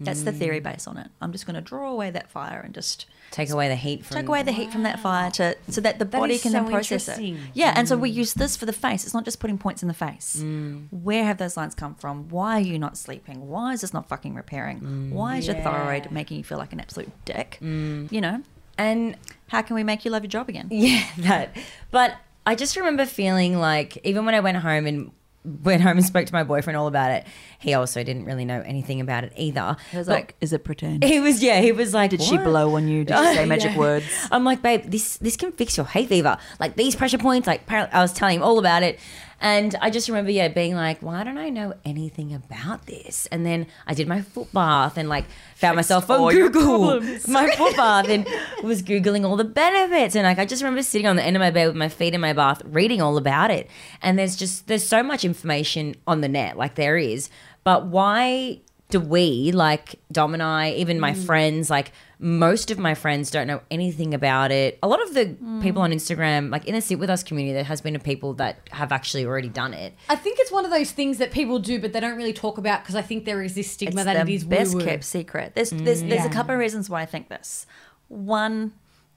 That's 0.00 0.22
the 0.22 0.32
theory 0.32 0.60
mm. 0.60 0.64
base 0.64 0.86
on 0.86 0.96
it. 0.96 1.08
I'm 1.20 1.30
just 1.32 1.46
going 1.46 1.54
to 1.54 1.60
draw 1.60 1.90
away 1.90 2.10
that 2.10 2.30
fire 2.30 2.60
and 2.64 2.74
just 2.74 3.06
Take 3.30 3.50
away 3.50 3.68
the 3.68 3.76
heat 3.76 4.04
from 4.04 4.16
take 4.16 4.28
away 4.28 4.42
the 4.42 4.50
heat 4.50 4.72
from 4.72 4.82
that 4.82 4.98
fire 4.98 5.30
to 5.32 5.56
so 5.68 5.80
that 5.82 6.00
the 6.00 6.04
body 6.04 6.34
is 6.34 6.42
can 6.42 6.52
so 6.52 6.62
then 6.62 6.70
process 6.70 7.06
it. 7.08 7.36
Yeah, 7.54 7.74
and 7.76 7.86
so 7.86 7.96
we 7.96 8.10
mm. 8.10 8.14
use 8.14 8.34
this 8.34 8.56
for 8.56 8.66
the 8.66 8.72
face. 8.72 9.04
It's 9.04 9.14
not 9.14 9.24
just 9.24 9.38
putting 9.38 9.56
points 9.56 9.82
in 9.82 9.88
the 9.88 9.94
face. 9.94 10.38
Mm. 10.42 10.88
Where 10.90 11.24
have 11.24 11.38
those 11.38 11.56
lines 11.56 11.74
come 11.74 11.94
from? 11.94 12.28
Why 12.28 12.56
are 12.56 12.60
you 12.60 12.78
not 12.78 12.96
sleeping? 12.96 13.48
Why 13.48 13.72
is 13.72 13.82
this 13.82 13.94
not 13.94 14.08
fucking 14.08 14.34
repairing? 14.34 15.10
Why 15.12 15.36
is 15.36 15.46
your 15.46 15.56
thyroid 15.56 16.10
making 16.10 16.38
you 16.38 16.44
feel 16.44 16.58
like 16.58 16.72
an 16.72 16.80
absolute 16.80 17.10
dick? 17.24 17.58
You 17.60 18.20
know, 18.20 18.42
and 18.76 19.16
how 19.48 19.62
can 19.62 19.76
we 19.76 19.84
make 19.84 20.04
you 20.04 20.10
love 20.10 20.22
your 20.24 20.30
job 20.30 20.48
again? 20.48 20.68
Yeah, 20.80 21.04
that. 21.18 21.56
But 21.90 22.16
I 22.46 22.54
just 22.54 22.76
remember 22.76 23.04
feeling 23.04 23.58
like 23.58 23.98
even 24.02 24.24
when 24.24 24.34
I 24.34 24.40
went 24.40 24.56
home 24.56 24.86
and 24.86 25.12
went 25.44 25.82
home 25.82 25.96
and 25.96 26.04
spoke 26.04 26.26
to 26.26 26.32
my 26.34 26.42
boyfriend 26.44 26.76
all 26.76 26.86
about 26.86 27.10
it. 27.12 27.26
He 27.58 27.72
also 27.74 28.02
didn't 28.04 28.24
really 28.26 28.44
know 28.44 28.60
anything 28.66 29.00
about 29.00 29.24
it 29.24 29.32
either. 29.36 29.76
He 29.90 29.96
was 29.96 30.06
But 30.06 30.12
like, 30.12 30.34
"Is 30.40 30.52
it 30.52 30.64
pretend? 30.64 31.02
he 31.02 31.18
was 31.20 31.42
yeah, 31.42 31.60
he 31.60 31.72
was 31.72 31.94
like, 31.94 32.10
Did 32.10 32.22
she 32.22 32.36
blow 32.36 32.74
on 32.76 32.88
you? 32.88 33.04
Did 33.04 33.16
she 33.16 33.34
say 33.36 33.44
magic 33.46 33.72
Yeah. 33.72 33.78
words?" 33.78 34.04
I'm 34.30 34.44
like, 34.44 34.60
babe, 34.62 34.84
this 34.90 35.16
this 35.18 35.36
can 35.36 35.52
fix 35.52 35.76
your 35.76 35.86
hay 35.86 36.04
fever. 36.06 36.36
Like 36.58 36.76
these 36.76 36.94
pressure 36.94 37.18
points, 37.18 37.46
like 37.46 37.70
I 37.70 38.00
was 38.02 38.12
telling 38.12 38.36
him 38.36 38.42
all 38.42 38.58
about 38.58 38.82
it. 38.82 38.98
And 39.40 39.74
I 39.80 39.88
just 39.90 40.08
remember, 40.08 40.30
yeah, 40.30 40.48
being 40.48 40.74
like, 40.74 41.00
why 41.00 41.24
don't 41.24 41.38
I 41.38 41.48
know 41.48 41.72
anything 41.84 42.34
about 42.34 42.86
this? 42.86 43.26
And 43.32 43.46
then 43.46 43.66
I 43.86 43.94
did 43.94 44.06
my 44.06 44.20
foot 44.20 44.52
bath 44.52 44.98
and 44.98 45.08
like 45.08 45.24
found 45.54 45.76
myself 45.76 46.10
on 46.10 46.30
Google 46.32 47.00
my 47.28 47.50
foot 47.56 47.76
bath 47.76 48.08
and 48.08 48.26
was 48.62 48.82
Googling 48.82 49.24
all 49.24 49.36
the 49.36 49.44
benefits. 49.44 50.14
And 50.14 50.24
like, 50.24 50.38
I 50.38 50.44
just 50.44 50.62
remember 50.62 50.82
sitting 50.82 51.06
on 51.06 51.16
the 51.16 51.22
end 51.22 51.36
of 51.36 51.40
my 51.40 51.50
bed 51.50 51.68
with 51.68 51.76
my 51.76 51.88
feet 51.88 52.14
in 52.14 52.20
my 52.20 52.34
bath, 52.34 52.60
reading 52.66 53.00
all 53.00 53.16
about 53.16 53.50
it. 53.50 53.70
And 54.02 54.18
there's 54.18 54.36
just, 54.36 54.66
there's 54.66 54.86
so 54.86 55.02
much 55.02 55.24
information 55.24 55.94
on 56.06 56.20
the 56.20 56.28
net, 56.28 56.58
like 56.58 56.74
there 56.74 56.98
is. 56.98 57.30
But 57.64 57.86
why 57.86 58.60
do 58.90 59.00
we, 59.00 59.52
like 59.52 60.00
Dom 60.12 60.34
and 60.34 60.42
I, 60.42 60.72
even 60.72 61.00
my 61.00 61.12
mm. 61.12 61.24
friends, 61.24 61.70
like 61.70 61.92
most 62.18 62.70
of 62.70 62.78
my 62.78 62.94
friends 62.94 63.30
don't 63.30 63.46
know 63.46 63.62
anything 63.70 64.12
about 64.12 64.52
it. 64.52 64.78
A 64.82 64.88
lot 64.88 65.02
of 65.02 65.14
the 65.14 65.26
mm. 65.26 65.62
people 65.62 65.82
on 65.82 65.90
Instagram, 65.90 66.50
like 66.50 66.66
in 66.66 66.74
the 66.74 66.80
Sit 66.80 66.98
With 66.98 67.08
Us 67.08 67.22
community, 67.22 67.54
there 67.54 67.64
has 67.64 67.80
been 67.80 67.96
a 67.96 67.98
people 67.98 68.34
that 68.34 68.68
have 68.72 68.92
actually 68.92 69.24
already 69.24 69.48
done 69.48 69.72
it. 69.72 69.94
I 70.08 70.16
think 70.16 70.38
it's 70.38 70.52
one 70.52 70.64
of 70.64 70.70
those 70.70 70.90
things 70.90 71.18
that 71.18 71.30
people 71.30 71.58
do, 71.58 71.80
but 71.80 71.92
they 71.92 72.00
don't 72.00 72.16
really 72.16 72.32
talk 72.32 72.58
about 72.58 72.82
because 72.82 72.94
I 72.94 73.02
think 73.02 73.24
there 73.24 73.42
is 73.42 73.54
this 73.54 73.70
stigma 73.70 74.00
it's 74.00 74.04
that 74.04 74.14
the 74.14 74.32
it 74.32 74.34
is 74.34 74.44
best 74.44 74.74
woo-woo. 74.74 74.84
kept 74.84 75.04
secret. 75.04 75.54
There's 75.54 75.70
there's 75.70 76.02
there's 76.02 76.24
a 76.24 76.28
mm. 76.28 76.32
couple 76.32 76.54
of 76.54 76.58
reasons 76.58 76.90
why 76.90 77.02
I 77.02 77.06
think 77.06 77.28
this. 77.28 77.66
One, 78.08 78.72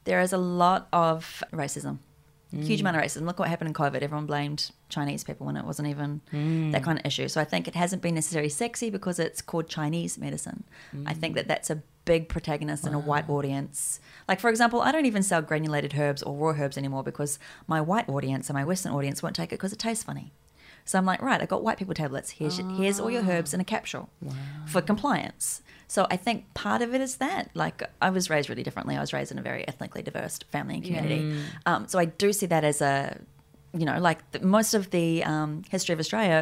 there 0.05 0.21
is 0.21 0.31
a 0.31 0.37
lot 0.37 0.87
of 0.93 1.43
racism, 1.51 1.97
huge 2.61 2.81
amount 2.81 2.95
of 2.95 3.01
mm. 3.01 3.05
racism. 3.05 3.25
Look 3.25 3.39
what 3.39 3.49
happened 3.49 3.69
in 3.69 3.73
COVID. 3.73 4.01
Everyone 4.01 4.25
blamed 4.25 4.71
Chinese 4.89 5.23
people 5.23 5.45
when 5.45 5.57
it 5.57 5.65
wasn't 5.65 5.87
even 5.87 6.21
mm. 6.31 6.71
that 6.71 6.83
kind 6.83 6.99
of 6.99 7.05
issue. 7.05 7.27
So 7.27 7.41
I 7.41 7.45
think 7.45 7.67
it 7.67 7.75
hasn't 7.75 8.01
been 8.01 8.15
necessarily 8.15 8.49
sexy 8.49 8.89
because 8.89 9.19
it's 9.19 9.41
called 9.41 9.67
Chinese 9.67 10.17
medicine. 10.17 10.63
I 11.05 11.13
mm. 11.13 11.17
think 11.17 11.35
that 11.35 11.47
that's 11.47 11.69
a 11.69 11.81
big 12.05 12.27
protagonist 12.29 12.85
in 12.85 12.93
a 12.93 12.99
white 12.99 13.29
audience. 13.29 13.99
Like 14.27 14.39
for 14.39 14.49
example, 14.49 14.81
I 14.81 14.91
don't 14.91 15.05
even 15.05 15.23
sell 15.23 15.41
granulated 15.41 15.95
herbs 15.97 16.21
or 16.21 16.35
raw 16.35 16.55
herbs 16.59 16.77
anymore 16.77 17.03
because 17.03 17.39
my 17.67 17.81
white 17.81 18.09
audience 18.09 18.49
and 18.49 18.55
my 18.55 18.65
Western 18.65 18.93
audience 18.93 19.23
won't 19.23 19.35
take 19.35 19.51
it 19.51 19.55
because 19.55 19.73
it 19.73 19.79
tastes 19.79 20.03
funny. 20.03 20.33
So 20.85 20.97
I'm 20.97 21.05
like, 21.05 21.21
right, 21.21 21.41
I 21.41 21.45
got 21.45 21.63
white 21.63 21.77
people 21.77 21.93
tablets. 21.93 22.31
Here's 22.31 22.57
here's 22.57 22.99
all 22.99 23.09
your 23.09 23.23
ah. 23.23 23.29
herbs 23.29 23.53
in 23.53 23.59
a 23.59 23.63
capsule 23.63 24.09
for 24.65 24.81
compliance. 24.81 25.61
So 25.93 26.07
I 26.09 26.17
think 26.17 26.37
part 26.55 26.81
of 26.81 26.95
it 26.95 27.01
is 27.01 27.17
that. 27.17 27.51
Like 27.53 27.83
I 28.01 28.09
was 28.09 28.27
raised 28.27 28.49
really 28.49 28.63
differently. 28.63 28.95
I 28.97 28.99
was 28.99 29.13
raised 29.13 29.31
in 29.31 29.37
a 29.37 29.43
very 29.43 29.63
ethnically 29.67 30.01
diverse 30.01 30.39
family 30.51 30.75
and 30.77 30.83
community. 30.83 31.19
Um, 31.67 31.87
so 31.87 31.99
I 31.99 32.05
do 32.05 32.33
see 32.33 32.47
that 32.47 32.63
as 32.63 32.81
a, 32.81 33.19
you 33.77 33.85
know, 33.85 33.99
like 33.99 34.19
the, 34.31 34.39
most 34.39 34.73
of 34.73 34.89
the 34.89 35.23
um, 35.23 35.61
history 35.69 35.93
of 35.93 35.99
Australia. 35.99 36.39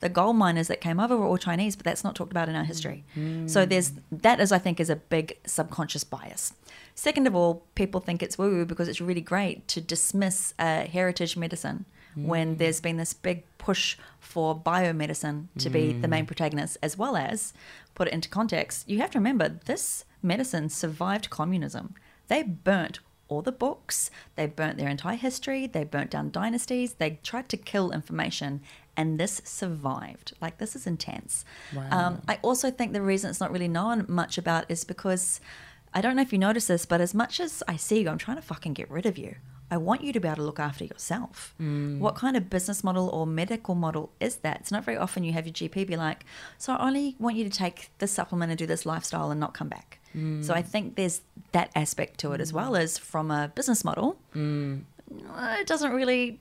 The 0.00 0.08
gold 0.08 0.36
miners 0.36 0.68
that 0.68 0.80
came 0.80 0.98
over 1.00 1.16
were 1.18 1.26
all 1.26 1.38
Chinese, 1.38 1.76
but 1.76 1.84
that's 1.84 2.02
not 2.02 2.14
talked 2.14 2.32
about 2.32 2.48
in 2.48 2.56
our 2.56 2.64
history. 2.64 3.04
So 3.46 3.66
there's 3.66 3.92
that 4.10 4.40
is 4.40 4.52
I 4.52 4.58
think 4.58 4.80
is 4.80 4.90
a 4.90 4.96
big 4.96 5.38
subconscious 5.46 6.04
bias. 6.04 6.54
Second 6.94 7.26
of 7.26 7.34
all, 7.34 7.62
people 7.74 8.00
think 8.00 8.22
it's 8.22 8.36
woo 8.38 8.50
woo 8.50 8.64
because 8.64 8.88
it's 8.88 9.02
really 9.02 9.20
great 9.34 9.68
to 9.68 9.80
dismiss 9.82 10.54
uh, 10.58 10.84
heritage 10.96 11.36
medicine 11.36 11.84
when 12.16 12.56
there's 12.56 12.80
been 12.80 12.96
this 12.96 13.12
big 13.12 13.44
push 13.58 13.96
for 14.20 14.58
biomedicine 14.58 15.46
to 15.58 15.70
be 15.70 15.92
the 15.92 16.08
main 16.08 16.26
protagonist, 16.26 16.76
as 16.82 16.96
well 16.98 17.16
as 17.16 17.52
put 17.94 18.08
it 18.08 18.14
into 18.14 18.28
context. 18.28 18.88
You 18.88 18.98
have 18.98 19.10
to 19.12 19.18
remember 19.18 19.48
this 19.48 20.04
medicine 20.22 20.68
survived 20.68 21.30
communism. 21.30 21.94
They 22.28 22.42
burnt 22.42 23.00
all 23.28 23.42
the 23.42 23.52
books, 23.52 24.10
they 24.36 24.46
burnt 24.46 24.76
their 24.76 24.88
entire 24.88 25.16
history, 25.16 25.66
they 25.66 25.84
burnt 25.84 26.10
down 26.10 26.30
dynasties, 26.30 26.94
they 26.94 27.18
tried 27.22 27.48
to 27.48 27.56
kill 27.56 27.90
information, 27.90 28.60
and 28.96 29.18
this 29.18 29.40
survived. 29.44 30.34
Like, 30.40 30.58
this 30.58 30.76
is 30.76 30.86
intense. 30.86 31.44
Um, 31.90 32.22
I 32.28 32.38
also 32.42 32.70
think 32.70 32.92
the 32.92 33.02
reason 33.02 33.30
it's 33.30 33.40
not 33.40 33.50
really 33.50 33.68
known 33.68 34.04
much 34.08 34.36
about 34.38 34.66
is 34.68 34.84
because 34.84 35.40
I 35.94 36.00
don't 36.00 36.16
know 36.16 36.22
if 36.22 36.32
you 36.32 36.38
notice 36.38 36.66
this, 36.66 36.86
but 36.86 37.00
as 37.00 37.14
much 37.14 37.40
as 37.40 37.62
I 37.66 37.76
see 37.76 38.02
you, 38.02 38.08
I'm 38.08 38.18
trying 38.18 38.36
to 38.36 38.42
fucking 38.42 38.74
get 38.74 38.90
rid 38.90 39.06
of 39.06 39.16
you. 39.16 39.36
I 39.74 39.76
want 39.76 40.00
you 40.04 40.12
to 40.12 40.20
be 40.20 40.28
able 40.28 40.36
to 40.36 40.42
look 40.50 40.60
after 40.60 40.84
yourself. 40.84 41.54
What 42.04 42.14
kind 42.14 42.36
of 42.36 42.48
business 42.48 42.84
model 42.84 43.08
or 43.08 43.26
medical 43.26 43.74
model 43.74 44.04
is 44.20 44.36
that? 44.44 44.56
It's 44.60 44.70
not 44.76 44.84
very 44.84 44.96
often 45.04 45.24
you 45.24 45.32
have 45.32 45.46
your 45.48 45.52
GP 45.60 45.86
be 45.86 45.96
like, 45.96 46.24
so 46.58 46.72
I 46.74 46.86
only 46.86 47.16
want 47.18 47.34
you 47.36 47.44
to 47.44 47.50
take 47.64 47.90
this 47.98 48.12
supplement 48.12 48.50
and 48.52 48.58
do 48.58 48.66
this 48.66 48.86
lifestyle 48.86 49.30
and 49.32 49.40
not 49.40 49.52
come 49.52 49.68
back. 49.68 49.98
So 50.42 50.54
I 50.54 50.62
think 50.62 50.94
there's 50.94 51.22
that 51.50 51.68
aspect 51.74 52.18
to 52.20 52.32
it 52.34 52.40
as 52.40 52.52
well 52.52 52.76
as 52.76 52.98
from 52.98 53.32
a 53.32 53.48
business 53.58 53.84
model. 53.84 54.16
uh, 54.36 55.56
It 55.60 55.66
doesn't 55.66 55.92
really 55.92 56.38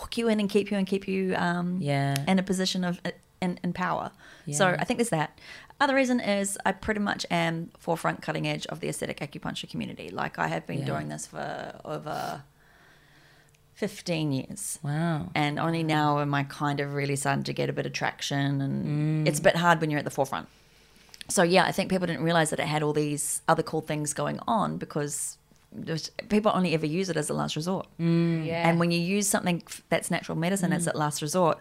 hook 0.00 0.18
you 0.18 0.26
in 0.28 0.40
and 0.40 0.50
keep 0.50 0.70
you 0.72 0.76
and 0.76 0.86
keep 0.86 1.06
you 1.06 1.34
um, 1.36 1.78
Yeah. 1.80 2.16
in 2.26 2.40
a 2.40 2.42
position 2.42 2.82
of 2.82 3.00
uh, 3.04 3.12
in, 3.40 3.58
in 3.62 3.72
power. 3.72 4.10
So 4.50 4.64
I 4.78 4.84
think 4.84 4.98
there's 4.98 5.10
that. 5.20 5.38
Other 5.80 5.94
reason 5.94 6.18
is 6.20 6.58
I 6.66 6.72
pretty 6.72 7.00
much 7.00 7.24
am 7.30 7.70
forefront 7.78 8.20
cutting 8.22 8.46
edge 8.48 8.66
of 8.66 8.80
the 8.80 8.88
aesthetic 8.88 9.20
acupuncture 9.20 9.68
community. 9.70 10.08
Like 10.10 10.38
I 10.38 10.48
have 10.48 10.66
been 10.66 10.80
Yeah. 10.80 10.86
doing 10.92 11.08
this 11.08 11.26
for 11.26 11.80
over 11.84 12.42
15 13.74 14.32
years. 14.32 14.78
Wow. 14.82 15.30
And 15.34 15.58
only 15.58 15.82
now 15.82 16.20
am 16.20 16.32
I 16.34 16.44
kind 16.44 16.80
of 16.80 16.94
really 16.94 17.16
starting 17.16 17.44
to 17.44 17.52
get 17.52 17.68
a 17.68 17.72
bit 17.72 17.86
of 17.86 17.92
traction 17.92 18.58
Mm. 18.58 18.64
and 18.64 19.28
it's 19.28 19.38
a 19.40 19.42
bit 19.42 19.56
hard 19.56 19.80
when 19.80 19.90
you're 19.90 19.98
at 19.98 20.04
the 20.04 20.10
forefront. 20.10 20.48
So 21.28 21.42
yeah, 21.42 21.64
I 21.64 21.72
think 21.72 21.90
people 21.90 22.06
didn't 22.06 22.22
realize 22.22 22.50
that 22.50 22.60
it 22.60 22.66
had 22.66 22.82
all 22.82 22.92
these 22.92 23.42
other 23.48 23.62
cool 23.62 23.80
things 23.80 24.12
going 24.12 24.38
on 24.46 24.76
because 24.78 25.38
there's- 25.72 26.10
people 26.28 26.52
only 26.54 26.72
ever 26.74 26.86
use 26.86 27.08
it 27.08 27.16
as 27.16 27.28
a 27.30 27.34
last 27.34 27.56
resort. 27.56 27.86
Yeah. 27.98 28.68
And 28.68 28.78
when 28.78 28.90
you 28.92 29.00
use 29.00 29.26
something 29.28 29.62
that's 29.88 30.08
natural 30.10 30.38
medicine 30.38 30.72
as 30.72 30.86
a 30.86 30.96
last 30.96 31.20
resort, 31.20 31.58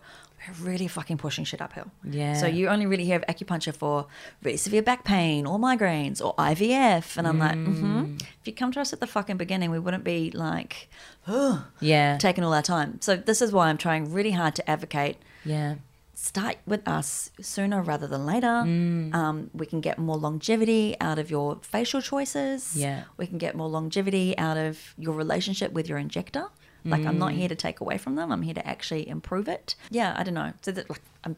we're 0.47 0.69
really 0.71 0.88
fucking 0.88 1.17
pushing 1.17 1.45
shit 1.45 1.62
uphill. 1.62 1.91
Yeah. 2.03 2.34
So 2.36 2.47
you 2.47 2.67
only 2.67 2.86
really 2.86 3.06
hear 3.06 3.17
of 3.17 3.25
acupuncture 3.34 3.73
for 3.75 4.08
really 4.43 4.58
severe 4.58 4.82
back 4.82 5.03
pain 5.03 5.45
or 5.45 5.58
migraines 5.60 6.23
or 6.23 6.36
IVF. 6.36 7.17
And 7.17 7.27
I'm 7.27 7.39
like, 7.39 7.56
mm-hmm. 7.56 8.15
if 8.17 8.45
you 8.45 8.53
come 8.53 8.71
to 8.73 8.82
us 8.82 8.93
at 8.93 8.99
the 8.99 9.08
fucking 9.08 9.38
beginning, 9.38 9.71
we 9.71 9.79
wouldn't 9.79 10.03
be 10.03 10.32
like, 10.32 10.89
oh, 11.27 11.65
Yeah. 11.79 12.17
taking 12.17 12.43
all 12.43 12.53
our 12.53 12.62
time. 12.62 12.99
So 13.01 13.15
this 13.15 13.41
is 13.41 13.51
why 13.51 13.69
I'm 13.69 13.77
trying 13.77 14.12
really 14.12 14.32
hard 14.32 14.56
to 14.56 14.69
advocate 14.69 15.17
Yeah. 15.45 15.75
start 16.13 16.58
with 16.65 16.88
us 16.88 17.32
sooner 17.41 17.82
rather 17.82 18.08
than 18.08 18.25
later. 18.25 18.47
Mm. 18.47 19.13
Um, 19.13 19.49
we 19.53 19.65
can 19.65 19.82
get 19.82 19.97
more 19.97 20.17
longevity 20.17 20.95
out 21.01 21.19
of 21.19 21.29
your 21.29 21.60
facial 21.62 22.01
choices. 22.01 22.75
Yeah. 22.75 23.03
We 23.17 23.27
can 23.27 23.38
get 23.38 23.56
more 23.56 23.67
longevity 23.69 24.38
out 24.38 24.58
of 24.58 24.93
your 24.97 25.13
relationship 25.15 25.71
with 25.73 25.88
your 25.89 25.97
injector. 25.97 26.47
Like, 26.86 27.06
I'm 27.06 27.15
Mm. 27.15 27.19
not 27.19 27.32
here 27.34 27.48
to 27.48 27.56
take 27.56 27.80
away 27.80 27.98
from 27.98 28.15
them. 28.15 28.32
I'm 28.32 28.41
here 28.41 28.54
to 28.56 28.67
actually 28.67 29.08
improve 29.08 29.48
it. 29.48 29.76
Yeah, 29.89 30.13
I 30.17 30.24
don't 30.24 30.34
know. 30.34 30.52
So 30.62 30.72
that, 30.74 30.89
like, 30.89 31.02
I'm, 31.24 31.38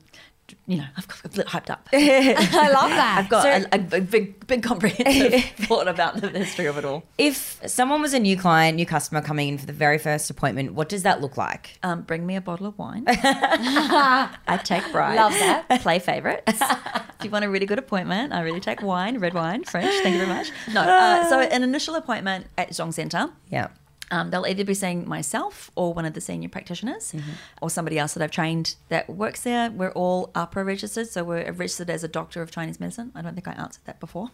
you 0.67 0.77
know, 0.77 0.86
I've 0.95 1.08
got 1.08 1.25
a 1.25 1.29
bit 1.29 1.47
hyped 1.47 1.69
up. 1.71 1.88
I 1.93 2.69
love 2.71 2.89
that. 2.91 3.15
I've 3.19 3.29
got 3.29 3.43
So- 3.43 3.49
a, 3.71 3.77
a, 3.77 3.97
a 3.97 4.01
big, 4.01 4.45
big 4.47 4.63
comprehensive 4.63 5.43
thought 5.67 5.88
about 5.88 6.21
the 6.21 6.29
history 6.29 6.65
of 6.67 6.77
it 6.77 6.86
all. 6.86 7.03
If 7.17 7.60
someone 7.67 8.01
was 8.01 8.13
a 8.13 8.19
new 8.19 8.38
client, 8.38 8.75
new 8.75 8.86
customer 8.86 9.21
coming 9.21 9.49
in 9.49 9.58
for 9.58 9.65
the 9.65 9.73
very 9.73 9.97
first 9.97 10.29
appointment, 10.29 10.73
what 10.73 10.89
does 10.89 11.03
that 11.03 11.21
look 11.21 11.36
like? 11.38 11.77
Um, 11.84 12.01
bring 12.01 12.25
me 12.25 12.36
a 12.36 12.41
bottle 12.41 12.65
of 12.67 12.77
wine. 12.77 13.05
I 13.08 14.60
take 14.63 14.91
bride. 14.91 15.15
Love 15.15 15.34
that. 15.34 15.81
Play 15.81 15.99
favorites. 15.99 16.60
if 16.62 17.23
you 17.23 17.29
want 17.29 17.45
a 17.45 17.49
really 17.49 17.65
good 17.65 17.79
appointment, 17.79 18.34
I 18.34 18.41
really 18.41 18.60
take 18.60 18.81
wine, 18.81 19.19
red 19.19 19.34
wine, 19.34 19.63
French. 19.63 19.91
Thank 20.03 20.13
you 20.15 20.25
very 20.25 20.29
much. 20.38 20.51
No, 20.73 20.81
uh, 20.81 21.27
so 21.29 21.39
an 21.39 21.63
initial 21.63 21.95
appointment 21.95 22.47
at 22.58 22.69
Zhong 22.69 22.93
Center. 22.93 23.29
Yeah. 23.49 23.67
Um, 24.11 24.29
they'll 24.29 24.45
either 24.45 24.63
be 24.63 24.75
seeing 24.75 25.07
myself 25.07 25.71
or 25.75 25.93
one 25.93 26.05
of 26.05 26.13
the 26.13 26.21
senior 26.21 26.47
practitioners 26.49 27.13
or 27.61 27.69
somebody 27.69 27.97
else 27.97 28.13
that 28.13 28.21
I've 28.23 28.31
trained 28.31 28.75
that 28.89 29.09
works 29.09 29.41
there. 29.41 29.71
We're 29.71 29.91
all 29.91 30.27
AHPRA 30.35 30.65
registered, 30.65 31.07
so 31.07 31.23
we're 31.23 31.51
registered 31.51 31.89
as 31.89 32.03
a 32.03 32.07
doctor 32.07 32.41
of 32.41 32.51
Chinese 32.51 32.79
medicine. 32.79 33.11
I 33.15 33.21
don't 33.21 33.33
think 33.33 33.47
I 33.47 33.53
answered 33.53 33.83
that 33.85 33.99
before. 33.99 34.29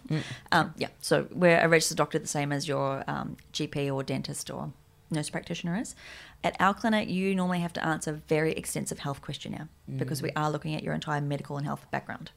Um, 0.52 0.74
yeah, 0.78 0.90
so 1.02 1.28
we're 1.32 1.60
a 1.60 1.70
registered 1.70 1.98
doctor 1.98 2.20
the 2.20 2.28
same 2.28 2.52
as 2.52 2.68
your 2.68 3.04
um, 3.08 3.38
GP 3.54 3.94
or 3.94 4.04
dentist 4.04 4.50
or 4.52 4.74
nurse 5.10 5.30
practitioner 5.30 5.78
is. 5.80 5.96
At 6.44 6.56
our 6.60 6.74
clinic, 6.74 7.08
you 7.08 7.36
normally 7.36 7.60
have 7.60 7.74
to 7.74 7.86
answer 7.86 8.12
a 8.12 8.14
very 8.14 8.54
extensive 8.54 9.00
health 9.00 9.22
questionnaire 9.22 9.70
because 9.98 10.22
we 10.22 10.30
mm. 10.30 10.42
are 10.42 10.50
looking 10.50 10.74
at 10.76 10.84
your 10.84 10.94
entire 10.94 11.22
medical 11.22 11.58
and 11.58 11.66
health 11.66 11.86
background. 11.92 12.32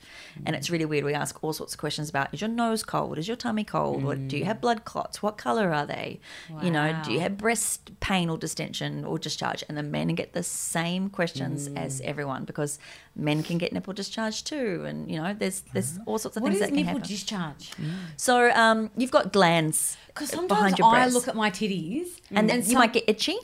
And 0.45 0.55
it's 0.55 0.69
mm. 0.69 0.73
really 0.73 0.85
weird. 0.85 1.05
We 1.05 1.15
ask 1.15 1.43
all 1.43 1.53
sorts 1.53 1.75
of 1.75 1.81
questions 1.81 2.11
about 2.11 2.33
is 2.35 2.41
your 2.41 2.51
nose 2.51 2.83
cold? 2.83 3.19
Is 3.19 3.29
your 3.29 3.37
tummy 3.37 3.65
cold? 3.65 4.05
Or 4.05 4.15
do 4.15 4.37
you 4.37 4.45
have 4.45 4.59
mm. 4.59 4.63
blood 4.63 4.85
clots? 4.85 5.23
What 5.23 5.39
color 5.39 5.73
are 5.73 5.87
they? 5.87 6.21
You 6.63 6.71
know, 6.71 6.95
do 7.05 7.13
you 7.13 7.21
have 7.21 7.39
breast 7.39 7.99
pain 8.01 8.29
or 8.29 8.37
distension 8.37 9.05
or 9.05 9.19
discharge? 9.19 9.65
And 9.69 9.79
the 9.79 9.83
men 9.83 10.09
get 10.15 10.33
the 10.33 10.43
same 10.43 11.09
questions 11.09 11.69
as 11.77 12.01
everyone 12.03 12.45
because 12.45 12.79
men 13.17 13.43
can 13.43 13.59
get 13.59 13.73
nipple 13.73 13.93
discharge 13.93 14.45
too. 14.45 14.85
And, 14.87 15.11
you 15.11 15.21
know, 15.21 15.35
there's 15.35 15.63
there's 15.73 15.99
all 16.07 16.19
sorts 16.19 16.37
of 16.37 16.43
What 16.43 16.51
things 16.51 16.61
that 16.61 16.69
can 16.69 16.85
happen. 16.85 17.01
What 17.01 17.11
is 17.11 17.31
nipple 17.31 17.55
discharge? 17.55 17.71
so 18.17 18.51
um, 18.51 18.91
you've 18.97 19.11
got 19.11 19.33
glands 19.33 19.97
Because 20.09 20.31
behind 20.31 20.49
sometimes 20.49 20.79
your 20.79 20.89
I 20.89 20.95
breast. 21.03 21.15
look 21.15 21.29
at 21.29 21.37
my 21.37 21.51
titties 21.51 22.21
and 22.31 22.51
then 22.51 22.59
you 22.59 22.65
some- 22.65 22.75
might 22.75 22.93
get 22.93 23.05
itchy. 23.07 23.39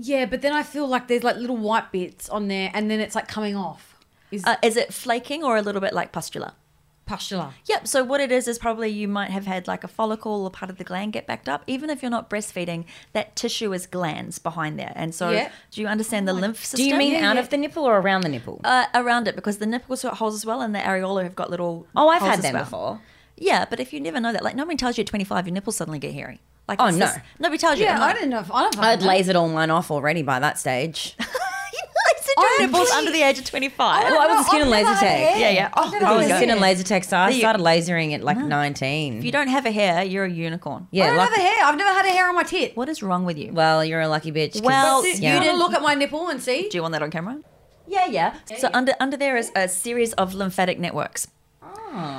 Yeah, 0.00 0.26
but 0.26 0.42
then 0.42 0.52
I 0.52 0.62
feel 0.62 0.86
like 0.86 1.08
there's 1.08 1.22
like 1.24 1.36
little 1.36 1.56
white 1.56 1.92
bits 1.92 2.28
on 2.28 2.48
there, 2.48 2.70
and 2.74 2.90
then 2.90 3.00
it's 3.00 3.14
like 3.14 3.28
coming 3.28 3.56
off. 3.56 3.96
Is 4.30 4.44
Uh, 4.44 4.56
is 4.62 4.76
it 4.76 4.94
flaking 4.94 5.42
or 5.44 5.56
a 5.56 5.62
little 5.62 5.80
bit 5.80 5.92
like 5.92 6.12
pustular? 6.12 6.52
Pustula. 7.06 7.52
Yep. 7.66 7.88
So 7.88 8.04
what 8.04 8.20
it 8.20 8.30
is 8.30 8.46
is 8.46 8.56
probably 8.56 8.88
you 8.88 9.08
might 9.08 9.30
have 9.32 9.44
had 9.44 9.66
like 9.66 9.82
a 9.82 9.88
follicle 9.88 10.44
or 10.44 10.50
part 10.50 10.70
of 10.70 10.78
the 10.78 10.84
gland 10.84 11.12
get 11.12 11.26
backed 11.26 11.48
up. 11.48 11.64
Even 11.66 11.90
if 11.90 12.02
you're 12.02 12.10
not 12.10 12.30
breastfeeding, 12.30 12.84
that 13.14 13.34
tissue 13.34 13.72
is 13.72 13.88
glands 13.88 14.38
behind 14.38 14.78
there. 14.78 14.92
And 14.94 15.12
so, 15.12 15.30
Yeah. 15.30 15.50
do 15.72 15.80
you 15.80 15.88
understand 15.88 16.28
the 16.28 16.32
lymph 16.32 16.58
system? 16.64 16.76
Do 16.76 16.84
you 16.84 16.94
mean 16.96 17.16
out 17.16 17.36
of 17.36 17.48
the 17.48 17.56
nipple 17.56 17.82
or 17.84 17.98
around 17.98 18.20
the 18.20 18.28
nipple? 18.28 18.60
uh, 18.62 18.86
around 18.94 19.26
it? 19.26 19.34
Because 19.34 19.58
the 19.58 19.66
nipple 19.66 19.96
sort 19.96 20.12
of 20.12 20.18
holes 20.18 20.36
as 20.36 20.46
well, 20.46 20.60
and 20.60 20.72
the 20.72 20.78
areola 20.78 21.24
have 21.24 21.34
got 21.34 21.50
little. 21.50 21.88
oh, 21.96 22.06
I've 22.08 22.20
holes 22.20 22.30
had 22.30 22.38
as 22.38 22.44
them 22.44 22.54
well. 22.54 22.62
before. 22.64 23.00
Yeah, 23.36 23.64
but 23.68 23.80
if 23.80 23.92
you 23.92 23.98
never 24.00 24.20
know 24.20 24.32
that, 24.32 24.44
like 24.44 24.54
no 24.54 24.64
one 24.64 24.76
tells 24.76 24.96
you 24.96 25.02
at 25.02 25.08
25 25.08 25.48
your 25.48 25.54
nipples 25.54 25.74
suddenly 25.78 25.98
get 25.98 26.14
hairy. 26.14 26.40
Like, 26.70 26.80
Oh, 26.80 26.88
no. 26.90 26.98
this- 26.98 27.18
nobody 27.40 27.58
tells 27.58 27.78
you. 27.80 27.84
Yeah, 27.84 27.94
And 27.96 28.02
I 28.04 28.06
like, 28.06 28.14
didn't 28.16 28.30
know. 28.30 28.38
If, 28.40 28.52
I 28.52 28.62
don't 28.62 28.76
know. 28.76 28.82
I'd 28.82 29.00
lasered 29.00 29.34
all 29.34 29.48
mine 29.48 29.70
off 29.70 29.90
already 29.90 30.22
by 30.22 30.38
that 30.38 30.56
stage. 30.56 31.16
you 31.18 31.24
lasered 31.26 32.36
your 32.36 32.46
I 32.46 32.56
nipples 32.60 32.82
actually- 32.82 32.98
under 32.98 33.10
the 33.10 33.22
age 33.22 33.38
of 33.40 33.44
25. 33.44 34.04
Well, 34.04 34.20
I 34.20 34.26
was 34.28 34.46
a 34.46 34.48
skin 34.48 34.60
I've 34.60 34.66
and 34.68 34.74
oh, 34.74 34.90
laser 34.90 35.00
tech. 35.00 35.38
Yeah, 35.40 35.50
yeah. 35.50 35.70
I've 35.74 35.92
Oh, 35.94 36.06
I 36.06 36.16
was 36.16 36.26
hair. 36.28 36.36
skin 36.36 36.50
and 36.50 36.60
laser 36.60 36.84
tech, 36.84 37.02
so 37.02 37.16
I 37.16 37.32
started 37.36 37.60
lasering 37.60 38.14
at 38.14 38.22
like 38.22 38.38
19. 38.38 39.18
if 39.18 39.24
you 39.24 39.32
don't 39.32 39.48
have 39.48 39.66
a 39.66 39.72
hair, 39.72 40.04
you're 40.04 40.24
a 40.26 40.30
unicorn. 40.30 40.86
yeah, 40.92 41.04
I 41.04 41.06
don't 41.08 41.16
like, 41.16 41.28
have 41.30 41.38
a 41.38 41.42
hair. 41.42 41.64
I've 41.64 41.76
never 41.76 41.90
had 41.90 42.06
a 42.06 42.10
hair 42.10 42.28
on 42.28 42.36
my 42.36 42.44
tit. 42.44 42.76
What 42.76 42.88
is 42.88 43.02
wrong 43.02 43.24
with 43.24 43.36
you? 43.36 43.50
well, 43.52 43.84
you're 43.84 44.00
a 44.00 44.08
lucky 44.08 44.30
bitch. 44.30 44.62
Well, 44.62 45.02
Do 45.02 45.08
you 45.08 45.14
you 45.14 45.40
didn't- 45.40 45.58
look 45.58 45.72
at 45.72 45.82
my 45.82 45.94
nipple 45.94 46.28
and 46.28 46.40
see? 46.40 46.68
Do 46.68 46.78
you 46.78 46.82
want 46.82 46.92
that 46.92 47.02
on 47.02 47.10
camera? 47.10 47.38
yeah, 47.88 48.06
yeah. 48.06 48.34
So 48.58 48.70
under 48.72 48.92
under 49.00 49.16
there 49.16 49.36
is 49.36 49.50
a 49.56 49.66
series 49.66 50.12
of 50.12 50.34
lymphatic 50.34 50.78
networks. 50.78 51.26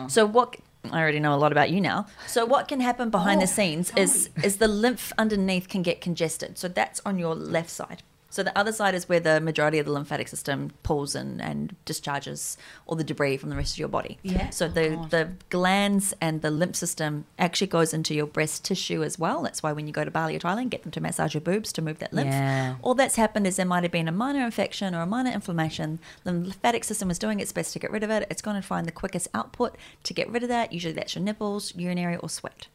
So 0.10 0.26
what 0.26 0.58
I 0.89 0.99
already 0.99 1.19
know 1.19 1.36
a 1.36 1.38
lot 1.38 1.51
about 1.51 1.69
you 1.69 1.79
now. 1.79 2.07
So 2.27 2.45
what 2.45 2.67
can 2.67 2.79
happen 2.79 3.09
behind 3.09 3.41
the 3.41 3.45
oh, 3.45 3.47
scenes 3.47 3.91
is 3.95 4.29
is 4.43 4.57
the 4.57 4.67
lymph 4.67 5.13
underneath 5.17 5.67
can 5.69 5.82
get 5.84 6.01
congested. 6.01 6.57
So 6.57 6.67
that's 6.67 7.01
on 7.05 7.19
your 7.19 7.36
left 7.36 7.69
side. 7.69 8.03
So 8.32 8.43
the 8.43 8.57
other 8.57 8.71
side 8.71 8.95
is 8.95 9.07
where 9.07 9.19
the 9.19 9.39
majority 9.41 9.77
of 9.77 9.86
the 9.86 9.91
lymphatic 9.91 10.29
system 10.29 10.71
pulls 10.84 11.15
and, 11.15 11.41
and 11.41 11.75
discharges 11.86 12.57
all 12.88 12.95
the 12.95 13.03
debris 13.03 13.38
from 13.38 13.49
the 13.49 13.57
rest 13.57 13.73
of 13.75 13.79
your 13.79 13.89
body. 13.89 14.17
Yeah. 14.23 14.49
So 14.49 14.67
the, 14.67 14.95
oh, 14.95 15.05
the 15.09 15.34
glands 15.49 16.13
and 16.21 16.41
the 16.41 16.49
lymph 16.49 16.77
system 16.77 17.25
actually 17.38 17.67
goes 17.67 17.93
into 17.93 18.15
your 18.15 18.25
breast 18.25 18.63
tissue 18.63 19.03
as 19.03 19.19
well. 19.19 19.41
That's 19.43 19.61
why 19.61 19.73
when 19.73 19.86
you 19.86 19.93
go 19.93 20.05
to 20.05 20.11
Bali 20.11 20.36
or 20.36 20.39
Thailand, 20.39 20.69
get 20.69 20.84
them 20.84 20.91
to 20.93 21.01
massage 21.01 21.34
your 21.34 21.41
boobs 21.41 21.73
to 21.73 21.82
move 21.82 21.99
that 21.99 22.13
lymph. 22.13 22.29
Yeah. 22.29 22.75
All 22.82 22.95
that's 22.95 23.17
happened 23.17 23.45
is 23.45 23.57
there 23.57 23.65
might 23.65 23.84
have 23.84 23.91
been 23.91 24.07
a 24.07 24.13
minor 24.13 24.45
infection 24.45 24.95
or 24.95 25.01
a 25.01 25.05
minor 25.05 25.32
inflammation. 25.32 25.99
The 26.23 26.32
lymphatic 26.32 26.86
system 26.86 27.11
is 27.11 27.19
doing 27.19 27.41
its 27.41 27.51
best 27.51 27.73
to 27.73 27.79
get 27.79 27.91
rid 27.91 28.03
of 28.03 28.09
it. 28.09 28.27
It's 28.29 28.41
going 28.41 28.55
to 28.55 28.65
find 28.65 28.88
the 28.88 28.93
quickest 28.93 29.27
output 29.34 29.75
to 30.03 30.13
get 30.13 30.29
rid 30.29 30.43
of 30.43 30.49
that. 30.49 30.71
Usually 30.71 30.93
that's 30.93 31.15
your 31.15 31.23
nipples, 31.23 31.75
urinary, 31.75 32.15
or 32.15 32.29
sweat. 32.29 32.67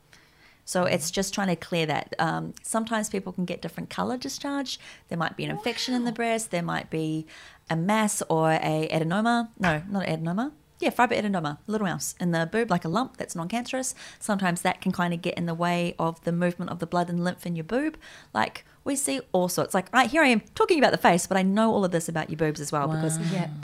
So 0.66 0.82
it's 0.82 1.10
just 1.10 1.32
trying 1.32 1.46
to 1.46 1.56
clear 1.56 1.86
that. 1.86 2.14
Um, 2.18 2.52
sometimes 2.62 3.08
people 3.08 3.32
can 3.32 3.46
get 3.46 3.62
different 3.62 3.88
color 3.88 4.18
discharge. 4.18 4.78
There 5.08 5.16
might 5.16 5.36
be 5.36 5.44
an 5.44 5.50
infection 5.50 5.94
in 5.94 6.04
the 6.04 6.12
breast. 6.12 6.50
There 6.50 6.62
might 6.62 6.90
be 6.90 7.26
a 7.70 7.76
mass 7.76 8.22
or 8.28 8.50
a 8.50 8.88
adenoma. 8.92 9.48
No, 9.58 9.82
not 9.88 10.06
an 10.06 10.24
adenoma. 10.24 10.52
Yeah, 10.78 10.90
fibroadenoma, 10.90 11.56
little 11.66 11.86
mouse 11.86 12.14
in 12.20 12.32
the 12.32 12.46
boob, 12.52 12.70
like 12.70 12.84
a 12.84 12.88
lump 12.88 13.16
that's 13.16 13.34
non-cancerous. 13.34 13.94
Sometimes 14.18 14.60
that 14.60 14.82
can 14.82 14.92
kind 14.92 15.14
of 15.14 15.22
get 15.22 15.32
in 15.38 15.46
the 15.46 15.54
way 15.54 15.94
of 15.98 16.22
the 16.24 16.32
movement 16.32 16.70
of 16.70 16.80
the 16.80 16.86
blood 16.86 17.08
and 17.08 17.24
lymph 17.24 17.46
in 17.46 17.56
your 17.56 17.64
boob. 17.64 17.96
Like 18.34 18.66
we 18.84 18.94
see 18.94 19.20
all 19.32 19.48
sorts. 19.48 19.72
Like 19.72 19.90
right 19.94 20.10
here 20.10 20.22
I 20.22 20.28
am 20.28 20.40
talking 20.54 20.78
about 20.78 20.92
the 20.92 20.98
face, 20.98 21.26
but 21.26 21.38
I 21.38 21.42
know 21.42 21.72
all 21.72 21.84
of 21.84 21.92
this 21.92 22.10
about 22.10 22.28
your 22.28 22.36
boobs 22.36 22.60
as 22.60 22.72
well 22.72 22.88
because 22.88 23.18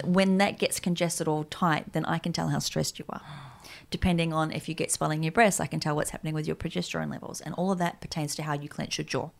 when 0.05 0.38
that 0.38 0.59
gets 0.59 0.80
congested 0.80 1.28
or 1.28 1.44
tight, 1.44 1.92
then 1.92 2.07
I 2.07 2.16
can 2.16 2.32
tell 2.32 2.48
how 2.48 2.61
stressed 2.61 2.98
you 2.98 3.05
are 3.11 3.20
depending 3.93 4.32
on 4.32 4.51
if 4.51 4.68
you 4.68 4.74
get 4.74 4.90
swelling 4.90 5.18
in 5.20 5.22
your 5.22 5.30
breasts, 5.32 5.61
I 5.61 5.66
can 5.66 5.78
tell 5.78 5.95
what's 5.95 6.11
happening 6.11 6.34
with 6.34 6.47
your 6.49 6.57
progesterone 6.57 7.11
levels. 7.11 7.40
And 7.40 7.55
all 7.55 7.70
of 7.70 7.78
that 7.78 8.01
pertains 8.01 8.34
to 8.34 8.43
how 8.43 8.55
you 8.55 8.68
clench 8.68 8.99
your 8.99 9.05
jaw, 9.05 9.30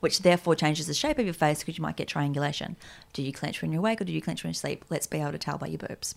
which 0.00 0.20
therefore 0.22 0.54
changes 0.54 0.86
the 0.86 0.94
shape 0.94 1.18
of 1.18 1.26
your 1.26 1.34
face 1.34 1.58
because 1.60 1.76
you 1.76 1.82
might 1.82 1.96
get 1.96 2.08
triangulation. 2.08 2.76
Do 3.12 3.22
you 3.22 3.32
clench 3.32 3.60
when 3.60 3.70
you're 3.72 3.80
awake 3.80 4.00
or 4.00 4.04
do 4.04 4.12
you 4.12 4.22
clench 4.22 4.42
when 4.42 4.50
you 4.50 4.54
sleep? 4.54 4.86
Let's 4.88 5.06
be 5.06 5.18
able 5.20 5.32
to 5.32 5.38
tell 5.38 5.58
by 5.58 5.66
your 5.66 5.78
boobs. 5.78 6.14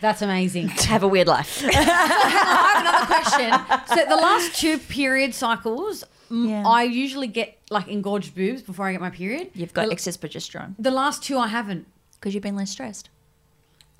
That's 0.00 0.22
amazing. 0.22 0.68
Have 0.68 1.02
a 1.02 1.08
weird 1.08 1.26
life. 1.26 1.64
I 1.66 1.72
have 1.72 2.80
another 2.80 3.06
question. 3.06 3.96
So 3.98 4.04
the 4.08 4.16
last 4.22 4.54
two 4.54 4.78
period 4.78 5.34
cycles, 5.34 6.04
Yeah. 6.30 6.62
I 6.64 6.84
usually 6.84 7.26
get 7.26 7.58
like 7.70 7.88
engorged 7.88 8.34
boobs 8.36 8.62
before 8.62 8.86
I 8.86 8.92
get 8.92 9.00
my 9.00 9.10
period. 9.10 9.50
You've 9.54 9.72
got 9.74 9.86
the, 9.86 9.92
excess 9.92 10.16
progesterone 10.16 10.74
the 10.78 10.92
last 10.92 11.24
two 11.24 11.38
I 11.38 11.48
haven't. 11.48 11.86
because 12.14 12.34
you've 12.34 12.42
been 12.44 12.54
less 12.56 12.70
stressed. 12.70 13.08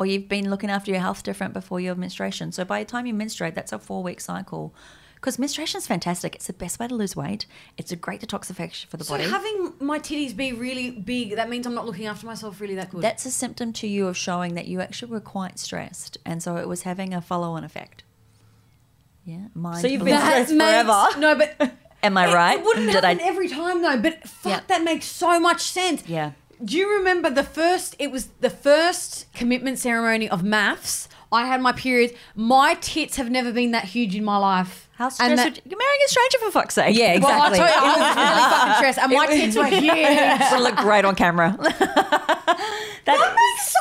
Or 0.01 0.07
you've 0.07 0.29
been 0.29 0.51
looking 0.51 0.71
after 0.71 0.91
your 0.91 1.01
health 1.01 1.23
different 1.23 1.53
before 1.53 1.79
your 1.79 1.95
menstruation. 1.95 2.51
So 2.53 2.65
by 2.65 2.83
the 2.83 2.91
time 2.91 3.05
you 3.07 3.15
menstruate, 3.15 3.55
that's 3.55 3.71
a 3.73 3.79
four 3.79 4.03
week 4.03 4.21
cycle. 4.21 4.75
Because 5.15 5.39
menstruation 5.39 5.77
is 5.77 5.87
fantastic. 5.87 6.35
It's 6.35 6.47
the 6.47 6.55
best 6.55 6.79
way 6.81 6.89
to 6.89 6.95
lose 6.95 7.15
weight. 7.15 7.45
It's 7.77 7.93
a 7.93 7.97
great 7.97 8.23
detoxification 8.23 8.87
for 8.87 8.97
the 8.97 9.05
So 9.05 9.13
body. 9.13 9.25
So 9.25 9.31
having 9.31 9.75
my 9.79 9.99
titties 9.99 10.35
be 10.35 10.55
really 10.55 10.91
big, 10.91 11.37
that 11.37 11.51
means 11.51 11.67
I'm 11.67 11.75
not 11.75 11.85
looking 11.85 12.07
after 12.07 12.27
myself 12.27 12.59
really 12.63 12.75
that 12.77 12.89
good. 12.91 13.03
That's 13.03 13.27
a 13.27 13.31
symptom 13.31 13.75
to 13.75 13.87
you 13.87 14.09
of 14.09 14.17
showing 14.17 14.55
that 14.55 14.67
you 14.67 14.81
actually 14.81 15.13
were 15.13 15.21
quite 15.21 15.59
stressed, 15.59 16.17
and 16.25 16.43
so 16.43 16.57
it 16.57 16.67
was 16.67 16.83
having 16.85 17.13
a 17.13 17.21
follow-on 17.21 17.65
effect. 17.65 18.03
Yeah, 19.27 19.49
mind. 19.55 19.83
So 19.83 19.89
you've 19.89 20.03
been 20.03 20.19
blowing. 20.19 20.47
stressed 20.47 20.57
forever. 20.57 21.05
No, 21.19 21.35
but 21.35 21.73
Am 22.03 22.17
I 22.17 22.33
right? 22.33 22.59
It 22.59 22.65
wouldn't 22.65 22.91
Did 22.91 23.05
I? 23.05 23.09
happen 23.11 23.27
every 23.27 23.49
time 23.49 23.83
though. 23.83 23.99
But 24.01 24.27
fuck, 24.27 24.51
Yeah. 24.53 24.61
that 24.69 24.83
makes 24.85 25.05
so 25.05 25.39
much 25.39 25.61
sense. 25.61 26.03
Yeah. 26.09 26.33
Do 26.65 26.77
you 26.77 26.95
remember 26.99 27.31
the 27.31 27.43
first? 27.45 27.97
It 27.99 28.11
was 28.11 28.27
the 28.41 28.51
first 28.51 29.27
commitment 29.35 29.79
ceremony 29.79 30.29
of 30.29 30.43
MAFS. 30.43 31.09
I 31.33 31.47
had 31.47 31.61
my 31.63 31.73
period. 31.73 32.15
My 32.35 32.75
tits 32.81 33.17
have 33.17 33.31
never 33.31 33.53
been 33.53 33.71
that 33.71 33.85
huge 33.85 34.15
in 34.17 34.25
my 34.25 34.37
life. 34.37 34.89
How 34.97 35.05
And 35.07 35.13
stressed? 35.15 35.37
that- 35.37 35.45
would 35.45 35.57
you- 35.57 35.63
You're 35.71 35.79
marrying 35.79 36.01
a 36.05 36.09
stranger 36.09 36.39
for 36.41 36.51
fuck's 36.51 36.75
sake. 36.75 36.97
Yeah, 36.97 37.13
exactly. 37.13 37.31
Well, 37.31 37.43
I'll 37.43 37.51
exactly. 37.53 37.89
you, 37.89 37.95
I 37.95 37.97
was 37.97 38.17
really 38.17 38.51
fucking 38.51 38.75
stressed, 38.75 38.99
and 38.99 39.13
my 39.13 39.27
tits 39.27 39.57
were 39.57 39.65
huge. 39.81 40.41
It'll 40.53 40.63
look 40.63 40.77
great 40.77 41.05
on 41.05 41.15
camera. 41.15 41.57
That 43.07 43.17
makes 43.17 43.27
so 43.27 43.29
much 43.29 43.35
sense. 43.67 43.80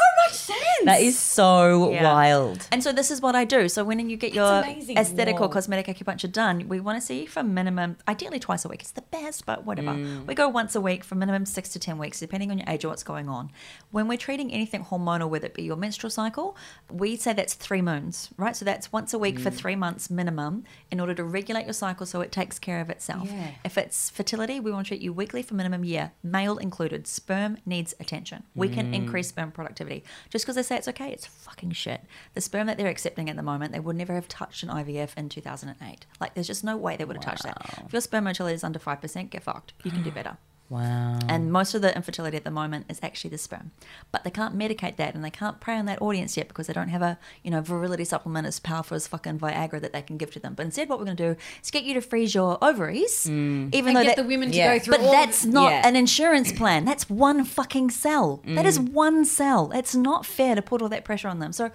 That 0.85 1.01
is 1.01 1.17
so 1.17 1.91
Yeah. 1.91 2.03
wild. 2.03 2.67
And 2.71 2.83
so 2.83 2.91
this 2.91 3.11
is 3.11 3.21
what 3.21 3.35
I 3.35 3.45
do. 3.45 3.69
So 3.69 3.83
when 3.83 4.09
you 4.09 4.17
get 4.17 4.33
your 4.33 4.63
aesthetic 4.63 5.39
or 5.39 5.49
cosmetic 5.49 5.87
acupuncture 5.87 6.31
done, 6.31 6.67
we 6.67 6.79
want 6.79 6.99
to 6.99 7.05
see 7.05 7.21
you 7.21 7.27
for 7.27 7.43
minimum, 7.43 7.97
ideally 8.07 8.39
twice 8.39 8.65
a 8.65 8.67
week. 8.69 8.81
It's 8.81 8.91
the 8.91 9.01
best, 9.01 9.45
but 9.45 9.65
whatever. 9.65 9.91
Mm. 9.91 10.25
We 10.25 10.35
go 10.35 10.47
once 10.47 10.75
a 10.75 10.81
week 10.81 11.03
for 11.03 11.15
minimum 11.15 11.45
six 11.45 11.69
to 11.69 11.79
ten 11.79 11.97
weeks, 11.97 12.19
depending 12.19 12.51
on 12.51 12.57
your 12.57 12.67
age 12.69 12.85
or 12.85 12.89
what's 12.89 13.03
going 13.03 13.29
on. 13.29 13.51
When 13.91 14.07
we're 14.07 14.17
treating 14.17 14.51
anything 14.51 14.85
hormonal, 14.85 15.29
whether 15.29 15.47
it 15.47 15.53
be 15.53 15.63
your 15.63 15.75
menstrual 15.75 16.09
cycle, 16.11 16.55
we 16.91 17.15
say 17.15 17.33
that's 17.33 17.53
three 17.53 17.81
moons, 17.81 18.29
right? 18.37 18.55
So 18.55 18.65
that's 18.65 18.91
once 18.91 19.13
a 19.13 19.19
week 19.19 19.37
Mm. 19.37 19.43
for 19.43 19.49
three 19.51 19.75
months 19.75 20.09
minimum 20.09 20.63
in 20.91 20.99
order 20.99 21.13
to 21.15 21.23
regulate 21.23 21.65
your 21.65 21.73
cycle 21.73 22.05
so 22.05 22.21
it 22.21 22.31
takes 22.31 22.59
care 22.59 22.81
of 22.81 22.89
itself. 22.89 23.29
Yeah. 23.31 23.51
If 23.63 23.77
it's 23.77 24.09
fertility, 24.09 24.59
we 24.59 24.71
want 24.71 24.85
to 24.87 24.89
treat 24.89 25.01
you 25.01 25.13
weekly 25.13 25.41
for 25.43 25.53
minimum 25.55 25.83
year, 25.83 26.11
male 26.23 26.57
included. 26.57 27.07
Sperm 27.07 27.57
needs 27.65 27.93
attention. 27.99 28.43
We 28.55 28.69
can 28.69 28.93
increase 28.93 29.29
sperm 29.29 29.51
productivity. 29.51 30.03
Just 30.29 30.45
because 30.45 30.55
they 30.55 30.63
say 30.69 30.77
it's 30.77 30.87
okay, 30.87 31.11
it's 31.11 31.25
fucking 31.25 31.71
shit. 31.71 32.01
The 32.33 32.41
sperm 32.41 32.67
that 32.67 32.77
they're 32.77 32.87
accepting 32.87 33.29
at 33.29 33.35
the 33.35 33.43
moment, 33.43 33.73
they 33.73 33.79
would 33.79 33.95
never 33.95 34.13
have 34.13 34.27
touched 34.27 34.63
an 34.63 34.69
IVF 34.69 35.17
in 35.17 35.27
2008. 35.29 36.05
Like, 36.21 36.33
there's 36.33 36.47
just 36.47 36.63
no 36.63 36.77
way 36.77 36.95
they 36.95 37.05
would 37.05 37.17
have 37.17 37.25
touched 37.25 37.43
that. 37.43 37.83
If 37.85 37.93
your 37.93 38.01
sperm 38.01 38.23
motility 38.23 38.55
is 38.55 38.63
under 38.63 38.79
5%, 38.79 39.29
get 39.29 39.43
fucked. 39.43 39.73
You 39.83 39.91
can 39.91 40.03
do 40.03 40.11
better. 40.19 40.37
Wow. 40.69 41.17
And 41.27 41.51
most 41.51 41.73
of 41.73 41.81
the 41.81 41.95
infertility 41.95 42.37
at 42.37 42.43
the 42.43 42.51
moment 42.51 42.85
is 42.89 42.99
actually 43.01 43.31
the 43.31 43.39
sperm. 43.39 43.71
But 44.11 44.23
they 44.23 44.29
can't 44.29 44.55
medicate 44.57 44.97
that 44.97 45.15
and 45.15 45.25
they 45.25 45.31
can't 45.31 45.59
prey 45.59 45.75
on 45.77 45.85
that 45.87 45.99
audience 45.99 46.37
yet 46.37 46.47
because 46.47 46.67
they 46.67 46.73
don't 46.73 46.89
have 46.89 47.01
a, 47.01 47.17
you 47.43 47.49
know, 47.49 47.59
virility 47.61 48.05
supplement 48.05 48.45
as 48.45 48.59
powerful 48.59 48.95
as 48.95 49.07
fucking 49.07 49.39
Viagra 49.39 49.81
that 49.81 49.93
they 49.93 50.03
can 50.03 50.17
give 50.17 50.31
to 50.33 50.39
them. 50.39 50.53
But 50.53 50.67
instead 50.67 50.87
what 50.87 50.99
we're 50.99 51.05
going 51.05 51.17
to 51.17 51.33
do 51.33 51.39
is 51.63 51.71
get 51.71 51.83
you 51.83 51.95
to 51.95 52.01
freeze 52.01 52.35
your 52.35 52.63
ovaries, 52.63 53.25
mm. 53.25 53.73
even 53.73 53.89
and 53.89 53.97
though 53.97 54.03
get 54.03 54.15
that, 54.15 54.21
the 54.21 54.27
women 54.27 54.51
to 54.51 54.57
yeah. 54.57 54.77
go 54.77 54.83
through. 54.83 54.97
but 54.97 55.01
all 55.01 55.11
that's 55.11 55.43
of, 55.43 55.53
not 55.53 55.71
Yeah. 55.71 55.87
an 55.87 55.95
insurance 55.95 56.51
plan. 56.51 56.85
That's 56.85 57.09
one 57.09 57.43
fucking 57.45 57.89
cell. 57.89 58.43
That 58.45 58.65
is 58.67 58.77
mm. 58.77 58.91
one 58.91 59.25
cell. 59.25 59.71
It's 59.73 59.95
not 59.95 60.25
fair 60.25 60.53
to 60.53 60.61
put 60.61 60.83
all 60.83 60.89
that 60.89 61.03
pressure 61.03 61.29
on 61.29 61.39
them. 61.39 61.51
So 61.51 61.71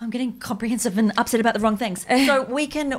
I'm 0.00 0.10
getting 0.10 0.38
comprehensive 0.38 0.98
and 0.98 1.12
upset 1.16 1.40
about 1.40 1.54
the 1.54 1.60
wrong 1.60 1.76
things. 1.76 2.06
so 2.26 2.42
we 2.42 2.66
can, 2.66 2.94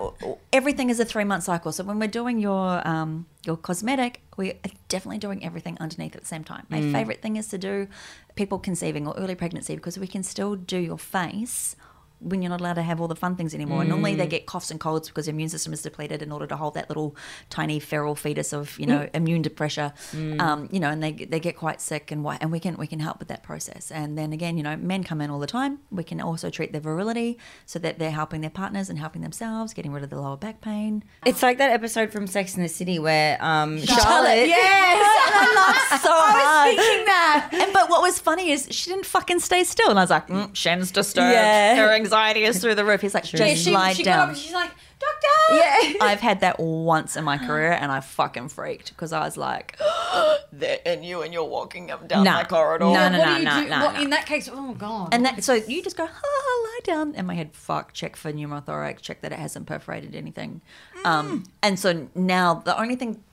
everything 0.52 0.90
is 0.90 1.00
a 1.00 1.06
three 1.06 1.24
month 1.24 1.44
cycle. 1.44 1.72
So 1.72 1.84
when 1.84 2.00
we're 2.00 2.08
doing 2.08 2.40
your, 2.40 2.88
um, 2.88 3.28
your 3.46 3.58
cosmetic, 3.58 4.22
we 4.36 4.52
are 4.52 4.72
definitely 4.90 5.20
doing 5.20 5.44
everything 5.46 5.78
underneath 5.80 6.16
at 6.16 6.22
the 6.22 6.28
same 6.28 6.44
time. 6.44 6.66
My 6.70 6.82
favorite 6.92 7.22
thing 7.22 7.36
is 7.36 7.48
to 7.50 7.58
do 7.58 7.88
people 8.36 8.60
conceiving 8.60 9.08
or 9.08 9.16
early 9.18 9.36
pregnancy 9.36 9.76
because 9.76 9.98
we 9.98 10.08
can 10.08 10.24
still 10.24 10.56
do 10.56 10.78
your 10.78 10.98
face 10.98 11.76
when 12.20 12.42
you're 12.42 12.50
not 12.50 12.62
allowed 12.62 12.74
to 12.74 12.82
have 12.82 13.00
all 13.00 13.08
the 13.08 13.16
fun 13.16 13.36
things 13.36 13.54
anymore. 13.54 13.82
And 13.82 13.90
normally 13.90 14.16
they 14.16 14.28
get 14.28 14.46
coughs 14.46 14.72
and 14.72 14.80
colds 14.80 15.08
because 15.08 15.26
their 15.26 15.34
immune 15.34 15.50
system 15.50 15.74
is 15.74 15.82
depleted 15.82 16.22
in 16.22 16.32
order 16.32 16.48
to 16.48 16.56
hold 16.56 16.74
that 16.74 16.90
little 16.90 17.16
tiny 17.50 17.80
feral 17.80 18.16
fetus 18.16 18.54
of 18.54 18.78
you 18.80 18.86
know 18.86 19.10
immune 19.14 19.44
to 19.44 19.50
pressure. 19.50 19.94
Um, 20.14 20.70
you 20.72 20.80
know, 20.80 20.90
and 20.90 21.04
they 21.04 21.12
they 21.12 21.40
get 21.40 21.56
quite 21.56 21.82
sick 21.82 22.12
and 22.12 22.24
why 22.24 22.38
and 22.42 22.52
we 22.52 22.60
can 22.60 22.78
we 22.78 22.88
can 22.88 23.00
help 23.00 23.20
with 23.20 23.28
that 23.28 23.44
process. 23.44 23.92
And 23.92 24.18
then 24.18 24.34
again, 24.34 24.58
you 24.58 24.64
know, 24.64 24.76
men 24.76 25.04
come 25.04 25.22
in 25.22 25.30
all 25.30 25.40
the 25.40 25.48
time. 25.48 25.80
We 25.92 26.04
can 26.04 26.22
also 26.22 26.50
treat 26.50 26.72
their 26.72 26.82
virility 26.82 27.38
so 27.66 27.80
that 27.80 28.00
they're 28.00 28.12
helping 28.12 28.42
their 28.42 28.50
partners 28.50 28.90
and 28.90 28.98
helping 29.00 29.22
themselves, 29.22 29.74
getting 29.74 29.92
rid 29.92 30.04
of 30.04 30.10
the 30.10 30.20
lower 30.20 30.38
back 30.38 30.62
pain. 30.62 31.04
It's 31.26 31.44
like 31.44 31.58
that 31.60 31.72
episode 31.72 32.12
from 32.12 32.28
Sex 32.28 32.56
in 32.56 32.64
the 32.64 32.70
City 32.70 33.00
where 33.00 33.38
um, 33.44 33.80
Charlotte. 33.80 34.04
Charlotte. 34.04 34.48
Yes, 34.48 35.06
I 35.92 36.00
so 36.02 36.10
hard. 36.12 36.76
thinking 36.76 37.06
that. 37.06 37.50
And 37.54 37.74
but 37.74 37.90
what 37.90 38.02
was 38.02 38.20
funny 38.20 38.52
is 38.52 38.68
she 38.72 38.90
didn't 38.90 39.06
fucking 39.06 39.40
stay 39.40 39.64
still, 39.64 39.90
and 39.90 40.00
I 40.00 40.04
was 40.04 40.10
like, 40.10 40.28
mm, 40.28 40.54
Shen's 40.56 40.92
disturbed. 40.92 41.32
Yeah. 41.32 41.76
Her 41.76 41.94
anxiety 42.08 42.44
is 42.44 42.60
through 42.60 42.76
the 42.76 42.86
roof. 42.86 43.02
He's 43.02 43.14
like, 43.14 43.24
just 43.24 43.42
Yeah, 43.42 43.54
she, 43.54 43.72
lie 43.72 43.94
she 43.94 44.04
got 44.04 44.12
up 44.12 44.20
down. 44.20 44.30
and 44.30 44.38
she's 44.38 44.54
like, 44.54 44.72
Doctor. 45.00 45.58
Yeah. 45.58 45.94
I've 46.02 46.20
had 46.20 46.40
that 46.40 46.60
once 46.60 47.16
in 47.16 47.24
my 47.24 47.36
uh-huh. 47.36 47.46
career, 47.46 47.72
and 47.72 47.92
I 47.92 48.00
fucking 48.00 48.50
freaked 48.50 48.90
because 48.90 49.14
I 49.14 49.20
was 49.20 49.38
like, 49.38 49.78
"They're 50.52 50.80
in 50.86 51.04
you, 51.04 51.22
and 51.22 51.32
you're 51.32 51.44
walking 51.44 51.92
up 51.92 52.08
down 52.08 52.24
Nah. 52.24 52.34
my 52.34 52.44
corridor." 52.44 52.86
No, 52.86 53.10
no, 53.10 53.20
what 53.20 53.28
no, 53.28 53.38
do 53.38 53.44
no, 53.44 53.62
do? 53.62 53.70
no. 53.70 54.02
In 54.02 54.10
that 54.10 54.26
case, 54.26 54.50
oh 54.52 54.74
god. 54.74 55.10
And 55.12 55.24
that, 55.26 55.44
so 55.44 55.54
you 55.54 55.84
just 55.84 55.98
go, 55.98 56.08
"Ha, 56.08 56.64
lie 56.64 56.80
down 56.84 57.16
in 57.16 57.26
my 57.26 57.36
head, 57.36 57.54
fuck, 57.54 57.94
check 57.94 58.16
for 58.16 58.32
pneumothorax, 58.32 59.02
check 59.02 59.22
that 59.22 59.32
it 59.32 59.40
hasn't 59.40 59.68
perforated 59.68 60.16
anything. 60.16 60.62
Um, 61.06 61.44
mm. 61.44 61.50
and 61.62 61.80
so 61.80 62.08
now 62.16 62.56
the 62.56 62.80
only 62.80 62.96
thing 62.96 63.24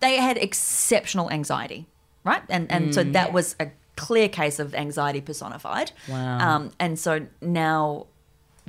they 0.00 0.16
had 0.16 0.36
exceptional 0.36 1.30
anxiety, 1.30 1.86
right? 2.24 2.42
And 2.48 2.70
and 2.70 2.94
so 2.94 3.04
mm. 3.04 3.12
that 3.12 3.32
was 3.32 3.56
a 3.58 3.70
clear 3.98 4.28
case 4.28 4.58
of 4.58 4.74
anxiety 4.74 5.20
personified. 5.20 5.92
Wow. 6.08 6.38
Um, 6.38 6.70
and 6.78 6.98
so 6.98 7.26
now 7.42 8.06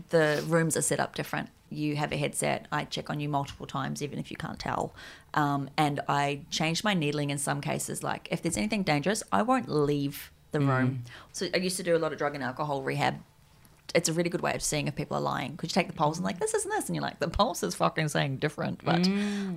the 0.09 0.43
rooms 0.47 0.75
are 0.75 0.81
set 0.81 0.99
up 0.99 1.15
different. 1.15 1.49
You 1.69 1.95
have 1.97 2.11
a 2.11 2.17
headset. 2.17 2.67
I 2.71 2.85
check 2.85 3.09
on 3.09 3.19
you 3.19 3.29
multiple 3.29 3.67
times, 3.67 4.01
even 4.01 4.17
if 4.17 4.31
you 4.31 4.37
can't 4.37 4.59
tell. 4.59 4.93
Um, 5.35 5.69
and 5.77 5.99
I 6.07 6.41
change 6.49 6.83
my 6.83 6.95
needling 6.95 7.29
in 7.29 7.37
some 7.37 7.61
cases. 7.61 8.03
Like 8.03 8.27
if 8.31 8.41
there's 8.41 8.57
anything 8.57 8.83
dangerous, 8.83 9.21
I 9.31 9.43
won't 9.43 9.69
leave 9.69 10.31
the 10.51 10.59
room. 10.59 11.03
So 11.31 11.47
I 11.53 11.57
used 11.57 11.77
to 11.77 11.83
do 11.83 11.95
a 11.95 11.99
lot 11.99 12.11
of 12.11 12.17
drug 12.17 12.33
and 12.33 12.43
alcohol 12.43 12.81
rehab. 12.81 13.15
It's 13.95 14.09
a 14.09 14.13
really 14.13 14.29
good 14.29 14.41
way 14.41 14.53
of 14.53 14.61
seeing 14.61 14.87
if 14.87 14.95
people 14.95 15.17
are 15.17 15.21
lying. 15.21 15.57
Could 15.57 15.71
you 15.71 15.73
take 15.73 15.87
the 15.87 15.93
pulse 15.93 16.17
and 16.17 16.25
like 16.25 16.39
this 16.39 16.53
isn't 16.53 16.71
this, 16.71 16.87
and 16.87 16.95
you're 16.95 17.03
like 17.03 17.19
the 17.19 17.27
pulse 17.27 17.63
is 17.63 17.75
fucking 17.75 18.09
saying 18.09 18.37
different. 18.37 18.83
But 18.83 19.07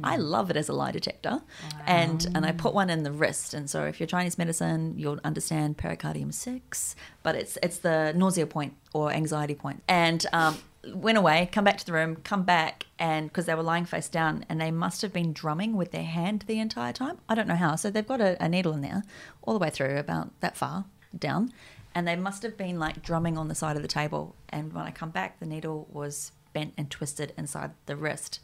I 0.03 0.17
love 0.17 0.51
it 0.51 0.57
as 0.57 0.69
a 0.69 0.73
lie 0.73 0.93
detector, 0.93 1.43
and 1.87 2.27
and 2.35 2.47
I 2.47 2.53
put 2.53 2.75
one 2.75 2.91
in 2.91 3.03
the 3.03 3.13
wrist. 3.13 3.55
And 3.55 3.69
so 3.69 3.85
if 3.85 4.01
you're 4.01 4.07
Chinese 4.07 4.39
medicine, 4.39 4.95
you'll 4.97 5.21
understand 5.25 5.77
pericardium 5.77 6.33
six, 6.33 6.97
but 7.23 7.35
it's 7.35 7.59
it's 7.63 7.79
the 7.79 8.13
nausea 8.15 8.47
point 8.47 8.75
or 8.93 9.11
anxiety 9.11 9.55
point. 9.55 9.83
And 9.89 10.25
um, 10.33 10.59
went 10.95 11.19
away, 11.19 11.49
come 11.53 11.65
back 11.65 11.79
to 11.79 11.87
the 11.87 11.93
room, 11.93 12.17
come 12.25 12.43
back, 12.43 12.87
and 12.99 13.29
because 13.29 13.47
they 13.47 13.55
were 13.55 13.63
lying 13.63 13.85
face 13.85 14.09
down, 14.09 14.45
and 14.49 14.61
they 14.61 14.71
must 14.71 15.03
have 15.03 15.13
been 15.13 15.33
drumming 15.33 15.77
with 15.77 15.93
their 15.93 16.03
hand 16.05 16.45
the 16.47 16.59
entire 16.59 16.93
time. 16.93 17.19
I 17.29 17.35
don't 17.35 17.49
know 17.49 17.57
how. 17.57 17.77
So 17.77 17.91
they've 17.91 18.07
got 18.07 18.21
a, 18.21 18.43
a 18.43 18.49
needle 18.49 18.73
in 18.73 18.81
there, 18.81 19.03
all 19.43 19.55
the 19.55 19.61
way 19.61 19.71
through, 19.71 19.99
about 19.99 20.31
that 20.41 20.57
far 20.57 20.87
down, 21.17 21.53
and 21.95 22.07
they 22.07 22.17
must 22.17 22.43
have 22.43 22.57
been 22.57 22.79
like 22.79 23.03
drumming 23.03 23.37
on 23.37 23.49
the 23.49 23.55
side 23.55 23.77
of 23.77 23.83
the 23.83 23.89
table. 23.89 24.35
And 24.49 24.73
when 24.73 24.85
I 24.85 24.91
come 24.91 25.11
back, 25.11 25.39
the 25.41 25.47
needle 25.47 25.87
was 25.91 26.33
bent 26.53 26.75
and 26.77 26.91
twisted 26.91 27.33
inside 27.37 27.73
the 27.87 27.97
wrist. 27.97 28.41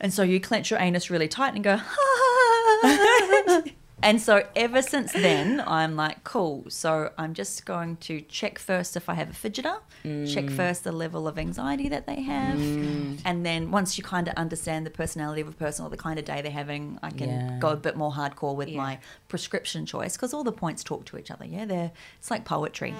And 0.00 0.12
so 0.12 0.22
you 0.22 0.40
clench 0.40 0.70
your 0.70 0.80
anus 0.80 1.10
really 1.10 1.28
tight 1.28 1.54
and 1.54 1.64
go, 1.64 1.80
and 4.02 4.20
so 4.20 4.46
ever 4.54 4.82
since 4.82 5.12
then, 5.12 5.62
I'm 5.66 5.96
like, 5.96 6.22
cool. 6.22 6.64
So 6.68 7.12
I'm 7.16 7.32
just 7.34 7.64
going 7.64 7.96
to 7.98 8.20
check 8.20 8.58
first 8.58 8.96
if 8.96 9.08
I 9.08 9.14
have 9.14 9.30
a 9.30 9.32
fidgeter, 9.32 9.78
check 10.02 10.44
mm. 10.44 10.56
first 10.56 10.84
the 10.84 10.92
level 10.92 11.26
of 11.26 11.38
anxiety 11.38 11.88
that 11.88 12.06
they 12.06 12.20
have. 12.22 12.58
Mm. 12.58 13.20
And 13.24 13.44
then 13.44 13.70
once 13.70 13.96
you 13.96 14.04
kind 14.04 14.28
of 14.28 14.34
understand 14.34 14.84
the 14.84 14.90
personality 14.90 15.40
of 15.40 15.48
a 15.48 15.52
person 15.52 15.84
or 15.86 15.90
the 15.90 15.96
kind 15.96 16.18
of 16.18 16.24
day 16.24 16.42
they're 16.42 16.50
having, 16.52 16.98
I 17.02 17.10
can 17.10 17.28
Yeah. 17.28 17.58
go 17.58 17.68
a 17.70 17.76
bit 17.76 17.96
more 17.96 18.12
hardcore 18.12 18.54
with 18.54 18.70
my 18.70 18.98
prescription 19.28 19.86
choice 19.86 20.16
because 20.16 20.34
all 20.34 20.44
the 20.44 20.52
points 20.52 20.84
talk 20.84 21.04
to 21.06 21.18
each 21.18 21.30
other. 21.30 21.46
Yeah, 21.46 21.64
they're, 21.64 21.92
it's 22.18 22.30
like 22.30 22.44
poetry. 22.44 22.94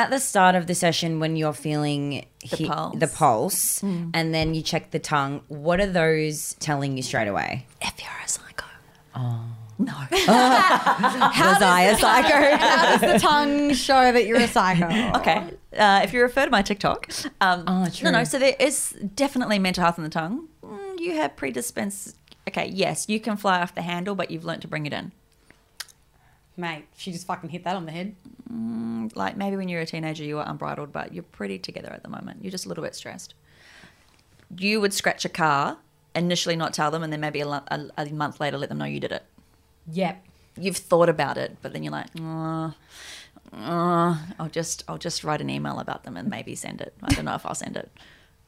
At 0.00 0.08
the 0.08 0.18
start 0.18 0.54
of 0.54 0.66
the 0.66 0.74
session, 0.74 1.20
when 1.20 1.36
you're 1.36 1.52
feeling 1.52 2.24
The 2.50 2.66
pulse. 2.66 2.98
the 2.98 3.06
pulse, 3.06 3.82
and 3.82 4.32
then 4.34 4.54
you 4.54 4.62
check 4.62 4.92
the 4.92 4.98
tongue, 4.98 5.42
what 5.48 5.78
are 5.78 5.86
those 5.86 6.54
telling 6.58 6.96
you 6.96 7.02
straight 7.02 7.28
away? 7.28 7.66
If 7.82 8.00
you're 8.02 8.10
a 8.24 8.28
psycho. 8.28 8.64
Oh. 9.14 9.42
No. 9.78 9.92
Was 10.10 11.62
I 11.62 11.88
a 11.92 11.96
psycho? 11.96 12.56
How 12.66 12.96
does 12.96 13.12
the 13.12 13.18
tongue 13.18 13.74
show 13.74 14.10
that 14.12 14.26
you're 14.26 14.38
a 14.38 14.48
psycho? 14.48 14.86
Okay. 15.18 15.38
Uh, 15.76 16.00
if 16.02 16.14
you 16.14 16.22
refer 16.22 16.46
to 16.46 16.50
my 16.50 16.62
TikTok, 16.62 17.10
um, 17.42 17.64
Oh, 17.66 17.84
no, 17.84 17.90
true. 17.90 18.10
no. 18.10 18.24
So 18.24 18.38
there 18.38 18.56
is 18.58 18.92
definitely 19.14 19.58
mental 19.58 19.82
health 19.84 19.98
in 19.98 20.04
the 20.04 20.10
tongue. 20.10 20.48
Mm, 20.64 20.98
you 20.98 21.16
have 21.16 21.36
predisposed. 21.36 22.16
Okay, 22.48 22.68
yes, 22.72 23.06
you 23.08 23.20
can 23.20 23.36
fly 23.36 23.60
off 23.60 23.74
the 23.74 23.82
handle, 23.82 24.14
but 24.14 24.30
you've 24.30 24.44
learnt 24.46 24.62
to 24.62 24.68
bring 24.68 24.86
it 24.86 24.92
in. 24.94 25.12
Mate, 26.56 26.84
she 26.96 27.12
just 27.12 27.26
fucking 27.26 27.50
hit 27.50 27.64
that 27.64 27.76
on 27.76 27.84
the 27.86 27.92
head. 27.92 28.14
Like 29.14 29.36
maybe 29.36 29.56
when 29.56 29.68
you're 29.68 29.80
a 29.80 29.86
teenager, 29.86 30.24
you 30.24 30.38
are 30.38 30.48
unbridled, 30.48 30.92
but 30.92 31.14
you're 31.14 31.22
pretty 31.22 31.58
together 31.58 31.90
at 31.92 32.02
the 32.02 32.08
moment. 32.08 32.42
You're 32.42 32.50
just 32.50 32.66
a 32.66 32.68
little 32.68 32.84
bit 32.84 32.94
stressed. 32.94 33.34
You 34.56 34.80
would 34.80 34.92
scratch 34.92 35.24
a 35.24 35.28
car, 35.28 35.78
initially 36.14 36.56
not 36.56 36.72
tell 36.74 36.90
them, 36.90 37.02
and 37.02 37.12
then 37.12 37.20
maybe 37.20 37.40
a, 37.40 37.46
a, 37.48 37.90
a 37.96 38.06
month 38.12 38.40
later 38.40 38.58
let 38.58 38.68
them 38.68 38.78
know 38.78 38.84
you 38.84 39.00
did 39.00 39.12
it. 39.12 39.24
Yep. 39.92 40.24
You've 40.58 40.76
thought 40.76 41.08
about 41.08 41.38
it, 41.38 41.56
but 41.62 41.72
then 41.72 41.82
you're 41.84 41.92
like, 41.92 42.08
uh, 42.20 42.70
uh, 43.52 44.16
I'll 44.38 44.48
just 44.50 44.84
I'll 44.88 44.98
just 44.98 45.22
write 45.24 45.40
an 45.40 45.48
email 45.50 45.78
about 45.78 46.04
them 46.04 46.16
and 46.16 46.28
maybe 46.28 46.54
send 46.54 46.80
it. 46.80 46.94
I 47.02 47.12
don't 47.14 47.24
know 47.24 47.34
if 47.34 47.46
I'll 47.46 47.54
send 47.54 47.76
it. 47.76 47.90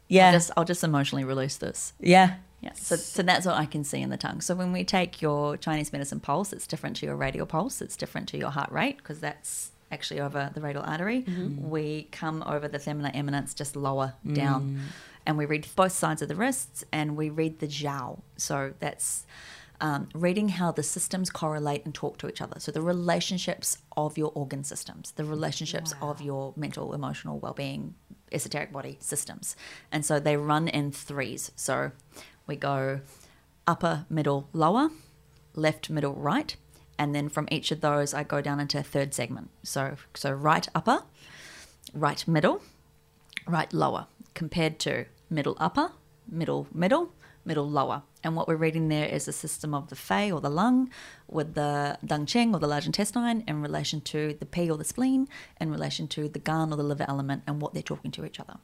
Yeah. 0.09 0.26
I'll 0.26 0.32
just 0.32 0.50
I'll 0.59 0.64
just 0.66 0.84
emotionally 0.84 1.24
release 1.24 1.57
this. 1.57 1.94
yeah. 1.98 2.34
Yeah. 2.61 2.72
So 2.74 2.96
so 2.96 3.22
that's 3.22 3.46
what 3.46 3.57
I 3.57 3.64
can 3.64 3.82
see 3.82 4.00
in 4.00 4.11
the 4.11 4.16
tongue. 4.18 4.40
So 4.42 4.55
when 4.55 4.70
we 4.70 4.84
take 4.84 5.22
your 5.22 5.57
Chinese 5.57 5.90
medicine 5.92 6.20
pulse, 6.20 6.53
it's 6.53 6.66
different 6.66 6.96
to 6.96 7.07
your 7.07 7.16
radial 7.16 7.46
pulse. 7.46 7.80
It's 7.80 7.96
different 7.96 8.28
to 8.28 8.36
your 8.36 8.50
heart 8.50 8.70
rate 8.70 8.98
because 8.98 9.20
that's 9.20 9.72
actually 9.93 10.20
over 10.20 10.51
the 10.55 10.61
radial 10.61 10.84
artery. 10.84 11.24
We 11.70 12.09
come 12.11 12.43
over 12.47 12.66
the 12.66 12.78
femina 12.78 13.11
eminence 13.14 13.55
just 13.55 13.76
lower 13.76 14.14
down, 14.34 14.80
and 15.26 15.38
we 15.38 15.45
read 15.47 15.66
both 15.76 15.93
sides 15.93 16.22
of 16.22 16.28
the 16.28 16.34
wrists, 16.34 16.82
and 16.90 17.16
we 17.16 17.30
read 17.30 17.61
the 17.61 17.68
jiao. 17.68 18.20
So 18.36 18.72
that's 18.80 19.26
um, 19.80 20.09
reading 20.14 20.49
how 20.49 20.72
the 20.72 20.82
systems 20.82 21.28
correlate 21.30 21.84
and 21.84 21.95
talk 21.95 22.16
to 22.18 22.28
each 22.28 22.40
other. 22.40 22.59
So 22.59 22.72
the 22.72 22.80
relationships 22.82 23.78
of 23.97 24.16
your 24.16 24.32
organ 24.34 24.64
systems, 24.64 25.12
the 25.12 25.24
relationships 25.24 25.93
of 26.01 26.20
your 26.20 26.53
mental, 26.57 26.95
emotional 26.95 27.38
well-being, 27.38 27.95
esoteric 28.30 28.72
body 28.72 28.97
systems, 29.01 29.57
and 29.90 30.05
so 30.05 30.18
they 30.18 30.36
run 30.36 30.68
in 30.68 30.93
threes. 30.93 31.53
So 31.57 31.93
we 32.47 32.57
go 32.57 33.01
upper, 33.66 34.07
middle, 34.09 34.49
lower, 34.53 34.90
left, 35.55 35.90
middle, 35.90 36.14
right, 36.14 36.57
and 36.99 37.14
then 37.14 37.28
from 37.28 37.49
each 37.51 37.70
of 37.70 37.80
those, 37.80 38.14
I 38.14 38.22
go 38.22 38.40
down 38.40 38.61
into 38.61 38.78
a 38.78 38.82
third 38.82 39.14
segment. 39.14 39.51
So 39.62 39.97
so 40.14 40.32
right 40.32 40.66
upper, 40.74 41.03
right 41.95 42.26
middle, 42.28 42.62
right 43.47 43.72
lower, 43.72 44.07
compared 44.34 44.78
to 44.80 45.07
middle 45.30 45.57
upper, 45.59 45.93
middle 46.28 46.68
middle, 46.72 47.12
middle 47.45 47.68
lower. 47.68 48.03
And 48.24 48.36
what 48.36 48.47
we're 48.47 48.57
reading 48.57 48.88
there 48.88 49.07
is 49.07 49.26
a 49.26 49.32
system 49.32 49.74
of 49.74 49.88
the 49.88 49.97
Fei 49.97 50.30
or 50.30 50.40
the 50.40 50.51
lung 50.51 50.90
with 51.26 51.55
the 51.55 51.99
Da 52.05 52.24
Chang 52.24 52.55
or 52.55 52.61
the 52.61 52.68
large 52.68 52.86
intestine 52.86 53.43
in 53.49 53.61
relation 53.62 54.01
to 54.03 54.36
the 54.38 54.47
Pi 54.47 54.70
or 54.70 54.76
the 54.76 54.84
spleen, 54.84 55.28
in 55.61 55.70
relation 55.70 56.07
to 56.09 56.28
the 56.28 56.38
Gan 56.38 56.72
or 56.72 56.76
the 56.76 56.84
liver 56.84 57.05
element, 57.09 57.43
and 57.47 57.61
what 57.61 57.74
they're 57.74 57.82
talking 57.82 58.12
to 58.12 58.24
each 58.24 58.38
other. 58.38 58.59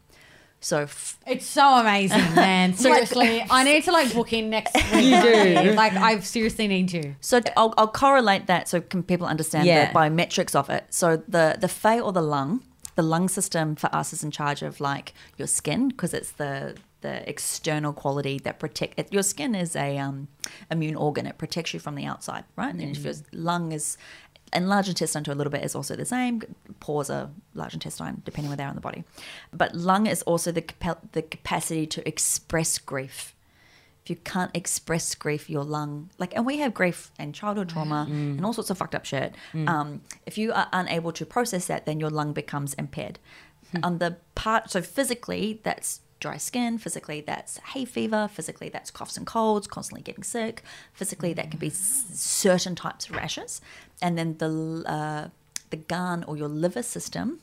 So 0.61 0.83
f- 0.83 1.19
It's 1.27 1.47
so 1.47 1.79
amazing, 1.79 2.35
man. 2.35 2.75
Seriously, 2.87 3.45
I 3.49 3.63
need 3.65 3.85
to 3.85 3.93
like 3.93 4.13
book 4.13 4.33
in 4.33 4.51
next 4.51 4.75
week. 4.93 5.05
You 5.05 5.23
do. 5.23 5.73
Like, 5.75 5.93
I 5.95 6.19
seriously 6.21 6.67
need 6.67 6.89
to. 6.91 7.15
So 7.21 7.41
I'll, 7.57 7.75
I'll 7.79 7.87
correlate 7.89 8.47
that 8.49 8.69
so 8.69 8.81
can 8.81 9.03
people 9.03 9.27
understand 9.27 9.67
Yeah. 9.67 9.93
the 9.93 9.99
biometrics 9.99 10.55
of 10.57 10.69
it. 10.71 10.87
So 10.91 11.23
the 11.29 11.57
the 11.61 11.69
Fei 11.69 12.01
or 12.01 12.13
the 12.13 12.23
lung, 12.23 12.63
the 12.97 13.03
lung 13.03 13.29
system 13.29 13.77
for 13.77 13.89
us 13.95 14.13
is 14.13 14.25
in 14.25 14.31
charge 14.33 14.63
of 14.63 14.81
like 14.81 15.15
your 15.37 15.47
skin 15.49 15.89
because 15.89 16.13
it's 16.13 16.33
the 16.33 16.77
the 17.01 17.29
external 17.31 17.93
quality 17.93 18.41
that 18.41 18.59
protect 18.59 18.99
it. 18.99 19.13
Your 19.13 19.23
skin 19.23 19.55
is 19.55 19.77
a 19.77 19.99
um, 19.99 20.27
immune 20.69 20.97
organ; 20.97 21.27
it 21.27 21.39
protects 21.39 21.73
you 21.73 21.79
from 21.79 21.95
the 21.95 22.05
outside, 22.05 22.43
right? 22.57 22.75
And 22.75 22.83
if 22.83 23.05
your 23.05 23.15
lung 23.33 23.71
is 23.71 23.97
and 24.53 24.69
large 24.69 24.89
intestine 24.89 25.25
to 25.25 25.33
a 25.33 25.35
little 25.35 25.51
bit 25.51 25.65
is 25.65 25.75
also 25.75 25.97
the 25.97 26.05
same. 26.05 26.43
Pores 26.81 27.11
are 27.11 27.31
large 27.55 27.75
intestine, 27.75 28.23
depending 28.25 28.49
where 28.49 28.57
they 28.57 28.65
are 28.65 28.71
in 28.71 28.75
the 28.75 28.81
body. 28.81 29.05
But 29.53 29.75
lung 29.75 30.07
is 30.07 30.23
also 30.23 30.53
the 30.53 30.63
capa- 30.63 30.99
the 31.13 31.23
capacity 31.23 31.87
to 31.87 32.07
express 32.09 32.79
grief 32.79 33.35
if 34.09 34.17
you 34.17 34.17
can't 34.25 34.51
express 34.55 35.15
grief, 35.15 35.51
your 35.51 35.65
lung, 35.65 36.09
like, 36.17 36.35
and 36.35 36.47
we 36.47 36.57
have 36.59 36.73
grief 36.73 37.13
and 37.19 37.35
childhood 37.35 37.69
trauma 37.69 38.07
mm. 38.09 38.39
and 38.39 38.47
all 38.47 38.55
sorts 38.55 38.71
of 38.71 38.79
fucked 38.79 38.95
up 38.95 39.05
shit. 39.05 39.35
Mm. 39.53 39.69
Um, 39.69 40.01
if 40.25 40.39
you 40.39 40.51
are 40.51 40.67
unable 40.73 41.13
to 41.13 41.27
process 41.27 41.67
that, 41.67 41.85
then 41.85 42.01
your 42.01 42.09
lung 42.09 42.33
becomes 42.33 42.73
impaired. 42.75 43.19
Hmm. 43.73 43.85
On 43.85 43.99
the 43.99 44.17
part, 44.35 44.71
so 44.71 44.81
physically, 44.81 45.61
that's 45.63 46.01
dry 46.21 46.39
skin. 46.39 46.79
Physically, 46.79 47.21
that's 47.21 47.59
hay 47.59 47.85
fever. 47.85 48.31
Physically, 48.33 48.71
that's 48.71 48.91
coughs 48.91 49.19
and 49.19 49.27
colds, 49.27 49.67
constantly 49.67 50.03
getting 50.03 50.25
sick. 50.25 50.63
Physically, 50.95 51.35
that 51.35 51.51
can 51.51 51.61
be 51.61 51.69
mm. 51.69 51.73
s- 51.73 52.07
certain 52.15 52.75
types 52.75 53.11
of 53.11 53.15
rashes. 53.15 53.61
And 54.01 54.17
then 54.17 54.39
the 54.39 54.85
uh, 54.87 55.29
the 55.71 55.77
Gan 55.77 56.25
or 56.25 56.37
your 56.37 56.49
liver 56.49 56.83
system 56.83 57.41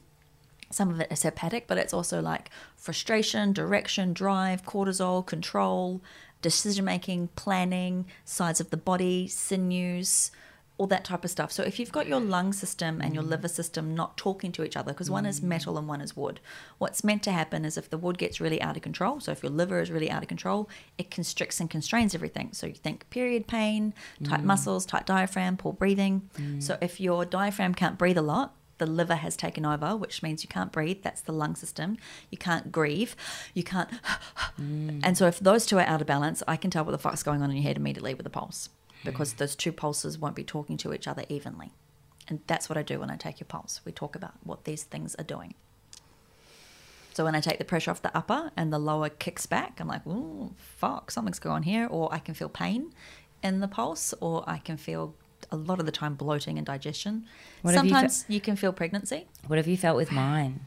some 0.72 0.90
of 0.90 1.00
it 1.00 1.12
is 1.12 1.24
hepatic, 1.24 1.68
but 1.68 1.78
it's 1.78 1.94
also 1.94 2.22
like 2.22 2.50
frustration, 2.76 3.54
direction, 3.54 4.14
drive, 4.14 4.66
cortisol, 4.66 5.26
control, 5.26 6.02
decision 6.42 6.86
making, 6.86 7.30
planning, 7.36 8.06
sides 8.24 8.60
of 8.60 8.70
the 8.72 8.78
body, 8.78 9.28
sinews, 9.28 10.32
all 10.78 10.88
that 10.88 11.06
type 11.06 11.24
of 11.24 11.32
stuff. 11.32 11.52
So 11.52 11.64
if 11.64 11.80
you've 11.80 11.92
got 11.92 12.08
your 12.08 12.20
lung 12.20 12.52
system 12.52 13.00
and 13.02 13.14
your 13.14 13.24
mm. 13.24 13.30
liver 13.30 13.48
system 13.48 13.96
not 13.96 14.18
talking 14.18 14.52
to 14.54 14.64
each 14.64 14.76
other, 14.76 14.92
because 14.92 15.10
one 15.10 15.26
is 15.26 15.40
mm. 15.40 15.46
metal 15.46 15.78
and 15.78 15.88
one 15.88 16.02
is 16.02 16.16
wood, 16.18 16.42
what's 16.78 17.04
meant 17.04 17.24
to 17.24 17.32
happen 17.32 17.64
is 17.64 17.78
if 17.78 17.90
the 17.90 17.98
wood 17.98 18.18
gets 18.18 18.42
really 18.42 18.62
out 18.62 18.76
of 18.76 18.82
control, 18.82 19.20
so 19.20 19.32
if 19.32 19.42
your 19.42 19.52
liver 19.52 19.80
is 19.80 19.90
really 19.90 20.12
out 20.12 20.22
of 20.22 20.28
control, 20.28 20.70
it 20.98 21.10
constricts 21.10 21.60
and 21.60 21.70
constrains 21.70 22.14
everything. 22.14 22.50
So 22.52 22.68
you 22.68 22.74
think 22.74 23.10
period 23.10 23.48
pain, 23.48 23.94
tight 24.24 24.42
mm. 24.42 24.46
muscles, 24.46 24.86
tight 24.86 25.06
diaphragm, 25.06 25.58
poor 25.58 25.72
breathing. 25.72 26.30
So 26.60 26.78
if 26.82 27.00
your 27.00 27.24
diaphragm 27.24 27.74
can't 27.74 27.98
breathe 27.98 28.18
a 28.18 28.22
lot, 28.22 28.54
the 28.78 28.86
liver 28.86 29.16
has 29.16 29.38
taken 29.38 29.66
over, 29.66 29.96
which 29.96 30.22
means 30.22 30.44
you 30.44 30.50
can't 30.50 30.72
breathe. 30.72 31.02
That's 31.02 31.22
the 31.22 31.32
lung 31.32 31.56
system. 31.56 31.98
You 32.30 32.38
can't 32.38 32.72
grieve. 32.72 33.16
You 33.54 33.64
can't. 33.64 33.90
And 34.58 35.18
so, 35.18 35.28
if 35.28 35.40
those 35.40 35.66
two 35.66 35.78
are 35.78 35.86
out 35.86 36.00
of 36.00 36.08
balance, 36.08 36.42
I 36.48 36.56
can 36.56 36.72
tell 36.72 36.86
what 36.86 36.92
the 36.92 36.98
fuck's 36.98 37.24
going 37.24 37.42
on 37.42 37.52
in 37.52 37.58
your 37.58 37.64
head 37.64 37.76
immediately 37.76 38.14
with 38.14 38.24
the 38.24 38.30
pulse. 38.30 38.70
Because 39.04 39.34
mm. 39.34 39.38
those 39.38 39.56
two 39.56 39.72
pulses 39.72 40.18
won't 40.18 40.36
be 40.36 40.44
talking 40.44 40.78
to 40.78 40.94
each 40.94 41.08
other 41.08 41.26
evenly. 41.30 41.72
And 42.28 42.40
that's 42.48 42.70
what 42.70 42.78
I 42.78 42.82
do 42.82 43.00
when 43.00 43.12
I 43.12 43.18
take 43.18 43.40
your 43.40 43.48
pulse. 43.48 43.82
We 43.86 43.92
talk 43.92 44.16
about 44.16 44.34
what 44.44 44.64
these 44.64 44.84
things 44.84 45.16
are 45.16 45.24
doing. 45.24 45.54
So 47.14 47.24
when 47.24 47.36
I 47.36 47.40
take 47.40 47.60
the 47.60 47.66
pressure 47.66 47.92
off 47.92 48.02
the 48.02 48.16
upper 48.16 48.52
and 48.58 48.74
the 48.74 48.80
lower 48.80 49.10
kicks 49.10 49.46
back, 49.46 49.80
I'm 49.80 49.88
like, 49.88 50.06
ooh, 50.06 50.54
fuck, 50.58 51.12
something's 51.12 51.40
going 51.40 51.56
on 51.56 51.64
here. 51.64 51.88
Or 51.90 52.14
I 52.14 52.20
can 52.20 52.34
feel 52.34 52.50
pain 52.50 52.92
in 53.42 53.60
the 53.62 53.68
pulse, 53.68 54.14
or 54.20 54.44
I 54.48 54.58
can 54.58 54.76
feel 54.76 55.16
a 55.52 55.56
lot 55.56 55.80
of 55.80 55.86
the 55.86 55.92
time 55.92 56.16
bloating 56.16 56.58
and 56.58 56.66
digestion. 56.66 57.26
What 57.62 57.74
have 57.74 57.86
you 57.86 57.92
fe- 57.92 57.96
Sometimes 57.96 58.26
you 58.28 58.42
can 58.42 58.56
feel 58.56 58.74
pregnancy. 58.74 59.28
What 59.48 59.58
have 59.58 59.68
you 59.68 59.78
felt 59.78 59.96
with 59.96 60.12
mine? 60.12 60.62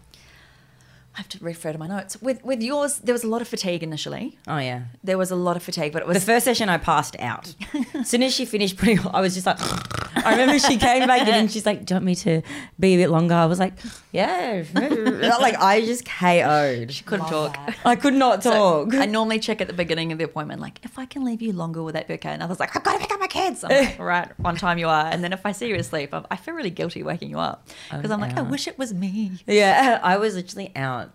I 1.19 1.23
have 1.23 1.29
to 1.31 1.39
refer 1.45 1.73
to 1.73 1.79
my 1.79 1.89
notes. 1.89 2.23
With 2.23 2.45
with 2.45 2.63
yours, 2.63 3.01
there 3.01 3.13
was 3.13 3.25
a 3.25 3.27
lot 3.27 3.43
of 3.43 3.49
fatigue 3.49 3.83
initially. 3.83 4.39
Oh 4.47 4.59
yeah. 4.59 4.83
There 5.03 5.19
was 5.19 5.33
a 5.33 5.37
lot 5.37 5.57
of 5.57 5.65
fatigue, 5.65 5.93
but 5.93 6.01
it 6.03 6.07
was 6.07 6.17
The 6.17 6.33
first 6.33 6.45
session, 6.45 6.69
I 6.69 6.79
passed 6.79 7.17
out. 7.19 7.57
as 7.95 8.09
soon 8.09 8.23
as 8.23 8.33
she 8.33 8.45
finished 8.45 8.77
putting, 8.77 9.01
I 9.01 9.21
was 9.21 9.35
just 9.35 9.45
like, 9.45 9.59
I 10.25 10.31
remember 10.31 10.61
she 10.61 10.77
came 10.77 11.09
back 11.09 11.23
in 11.27 11.35
and 11.35 11.51
she's 11.51 11.67
like, 11.67 11.85
"Do 11.85 11.95
you 11.95 11.97
want 11.97 12.05
me 12.05 12.15
to 12.17 12.43
be 12.79 12.95
a 12.95 12.99
bit 12.99 13.11
longer?" 13.11 13.35
I 13.35 13.47
was 13.47 13.59
like, 13.59 13.75
"Yeah." 14.13 14.63
like 14.75 15.57
I 15.59 15.85
just 15.85 16.05
KO'd. 16.05 16.93
She 16.93 17.03
couldn't 17.03 17.27
talk. 17.27 17.59
I 17.85 17.97
could 17.97 18.15
not 18.15 18.45
So 18.45 18.85
talk. 18.85 18.95
I 18.95 19.07
normally 19.07 19.41
check 19.41 19.61
at 19.61 19.67
the 19.67 19.73
beginning 19.73 20.13
of 20.13 20.19
the 20.19 20.25
appointment, 20.25 20.61
like, 20.61 20.79
if 20.85 21.01
I 21.01 21.07
can 21.07 21.25
leave 21.25 21.43
you 21.43 21.53
longer, 21.53 21.83
will 21.83 21.93
that 21.93 22.07
be 22.07 22.15
okay? 22.15 22.31
And 22.31 22.45
I 22.45 22.47
was 22.47 22.61
like, 22.61 22.77
I've 22.77 22.85
got 22.85 22.93
to 22.93 22.99
pick 23.01 23.11
up 23.11 23.19
my 23.19 23.27
kids. 23.27 23.65
I'm 23.65 23.71
like, 23.71 23.99
right, 23.99 24.39
one 24.39 24.55
time 24.57 24.79
you 24.79 24.87
are. 24.89 25.07
And 25.07 25.25
then 25.25 25.33
if 25.33 25.45
I 25.45 25.51
see 25.51 25.69
you 25.69 25.75
asleep, 25.75 26.15
I'm, 26.15 26.27
I 26.31 26.37
feel 26.37 26.55
really 26.55 26.71
guilty 26.71 27.03
waking 27.03 27.31
you 27.31 27.39
up 27.39 27.67
oh, 27.69 27.97
because 27.97 28.03
was 28.05 28.11
I'm 28.13 28.21
like, 28.21 28.37
I 28.37 28.43
wish 28.43 28.67
it 28.69 28.79
was 28.79 28.95
me. 28.95 29.33
yeah, 29.47 29.99
I 30.03 30.17
was 30.17 30.37
literally 30.37 30.73
out, 30.77 31.08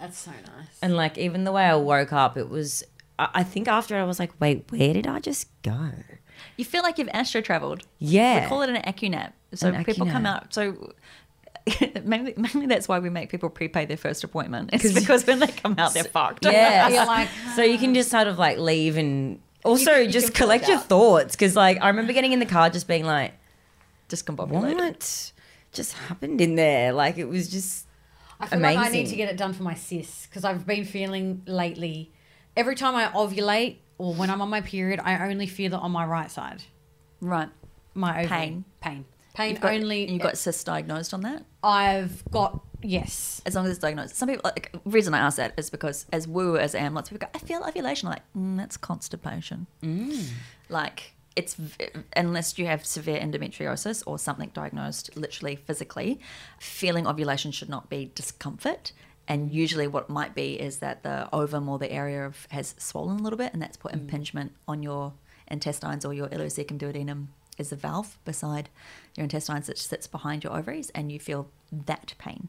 That's 0.00 0.18
so 0.18 0.30
nice. 0.30 0.78
and 0.82 0.96
like 0.96 1.18
even 1.18 1.44
the 1.44 1.52
way 1.52 1.64
I 1.64 1.74
woke 1.76 2.12
up, 2.12 2.36
it 2.36 2.48
was. 2.48 2.82
I 3.18 3.28
I 3.34 3.42
think 3.42 3.68
after 3.68 3.96
I 3.96 4.04
was 4.04 4.18
like, 4.18 4.32
"Wait, 4.40 4.64
where 4.70 4.94
did 4.94 5.06
I 5.06 5.20
just 5.20 5.48
go?" 5.62 5.90
You 6.56 6.64
feel 6.64 6.82
like 6.82 6.98
you've 6.98 7.10
astro 7.12 7.40
traveled. 7.40 7.82
Yeah. 7.98 8.42
We 8.42 8.48
call 8.48 8.62
it 8.62 8.70
an 8.70 8.76
acunap. 8.76 9.32
So 9.54 9.68
An 9.68 9.84
people 9.84 10.06
come 10.06 10.26
out. 10.26 10.54
So 10.54 10.92
mainly, 12.04 12.34
mainly 12.36 12.66
that's 12.66 12.88
why 12.88 12.98
we 12.98 13.10
make 13.10 13.30
people 13.30 13.50
prepay 13.50 13.86
their 13.86 13.96
first 13.96 14.24
appointment. 14.24 14.70
It's 14.72 14.92
because 14.92 15.26
when 15.26 15.38
they 15.38 15.48
come 15.48 15.74
out, 15.78 15.94
they're 15.94 16.04
fucked. 16.18 16.44
Yeah, 16.44 16.88
You're 16.94 17.06
like, 17.06 17.28
so 17.56 17.62
you 17.62 17.78
can 17.78 17.90
ah. 17.90 17.94
just 17.94 18.10
sort 18.10 18.26
of 18.26 18.38
like 18.38 18.58
leave 18.58 18.96
and 18.96 19.40
also 19.64 19.92
can- 19.92 20.04
you 20.04 20.10
just 20.10 20.34
collect 20.34 20.68
your 20.68 20.78
thoughts 20.78 21.34
because 21.34 21.56
like 21.56 21.78
I 21.80 21.88
remember 21.88 22.12
getting 22.12 22.32
in 22.32 22.38
the 22.38 22.46
car 22.46 22.70
just 22.70 22.88
being 22.88 23.04
like, 23.04 23.34
Discombobulated. 24.08 24.76
"What 24.76 25.32
just 25.72 25.92
happened 25.92 26.40
in 26.40 26.56
there?" 26.56 26.92
Like 26.92 27.18
it 27.18 27.26
was 27.26 27.48
just 27.48 27.86
I 28.40 28.46
feel 28.46 28.60
like 28.60 28.78
I 28.78 28.88
need 28.88 29.06
to 29.08 29.16
get 29.16 29.28
it 29.28 29.36
done 29.36 29.52
for 29.52 29.62
my 29.62 29.74
sis 29.74 30.26
because 30.26 30.44
I've 30.44 30.66
been 30.66 30.84
feeling 30.84 31.42
lately. 31.46 32.12
Every 32.56 32.74
time 32.74 32.94
I 32.96 33.06
ovulate 33.08 33.76
or 33.98 34.14
when 34.14 34.30
I'm 34.30 34.40
on 34.40 34.48
my 34.48 34.62
period, 34.62 35.00
I 35.02 35.28
only 35.28 35.46
feel 35.46 35.74
it 35.74 35.78
on 35.78 35.92
my 35.92 36.04
right 36.04 36.30
side. 36.30 36.62
Right. 37.20 37.48
My 37.94 38.24
ovary. 38.24 38.28
Pain. 38.28 38.64
pain, 38.80 39.04
pain. 39.34 39.50
You've 39.50 39.60
got, 39.60 39.74
only. 39.74 40.10
You've 40.10 40.22
got 40.22 40.38
cyst 40.38 40.64
diagnosed 40.66 41.12
on 41.12 41.20
that? 41.22 41.44
I've 41.62 42.24
got 42.30 42.60
yes. 42.82 43.42
as 43.44 43.54
long 43.54 43.66
as 43.66 43.72
it's 43.72 43.80
diagnosed. 43.80 44.16
Some 44.16 44.28
people, 44.28 44.42
like, 44.44 44.74
reason 44.84 45.12
I 45.12 45.18
ask 45.18 45.36
that 45.36 45.52
is 45.56 45.70
because 45.70 46.06
as 46.12 46.26
woo 46.26 46.56
as 46.56 46.74
I 46.74 46.78
am, 46.78 46.94
lots 46.94 47.10
of 47.10 47.18
people 47.18 47.28
go, 47.32 47.38
I 47.38 47.46
feel 47.46 47.62
ovulation. 47.62 48.08
I'm 48.08 48.14
like, 48.14 48.22
mm, 48.36 48.56
that's 48.56 48.76
constipation. 48.76 49.66
Like, 50.68 51.14
it's 51.36 51.56
unless 52.16 52.58
you 52.58 52.66
have 52.66 52.84
severe 52.84 53.20
endometriosis 53.20 54.02
or 54.06 54.18
something 54.18 54.50
diagnosed 54.52 55.16
literally 55.16 55.56
physically, 55.56 56.20
feeling 56.58 57.06
ovulation 57.06 57.52
should 57.52 57.68
not 57.68 57.88
be 57.88 58.10
discomfort. 58.14 58.92
And 59.28 59.52
usually, 59.52 59.86
what 59.86 60.10
might 60.10 60.34
be 60.34 60.60
is 60.60 60.78
that 60.78 61.04
the 61.04 61.28
ovum 61.32 61.68
or 61.68 61.78
the 61.78 61.92
area 61.92 62.26
of, 62.26 62.48
has 62.50 62.74
swollen 62.78 63.20
a 63.20 63.22
little 63.22 63.36
bit, 63.36 63.52
and 63.52 63.62
that's 63.62 63.76
put 63.76 63.92
impingement 63.92 64.52
on 64.66 64.82
your 64.82 65.12
intestines 65.46 66.04
or 66.04 66.12
your 66.12 66.26
ileocecum 66.28 66.78
duodenum 66.78 67.28
is 67.56 67.70
the 67.70 67.76
valve 67.76 68.18
beside 68.24 68.70
your 69.16 69.24
intestines 69.24 69.66
that 69.68 69.78
sits 69.78 70.08
behind 70.08 70.42
your 70.42 70.56
ovaries, 70.56 70.90
and 70.90 71.12
you 71.12 71.20
feel 71.20 71.48
that 71.70 72.14
pain. 72.18 72.48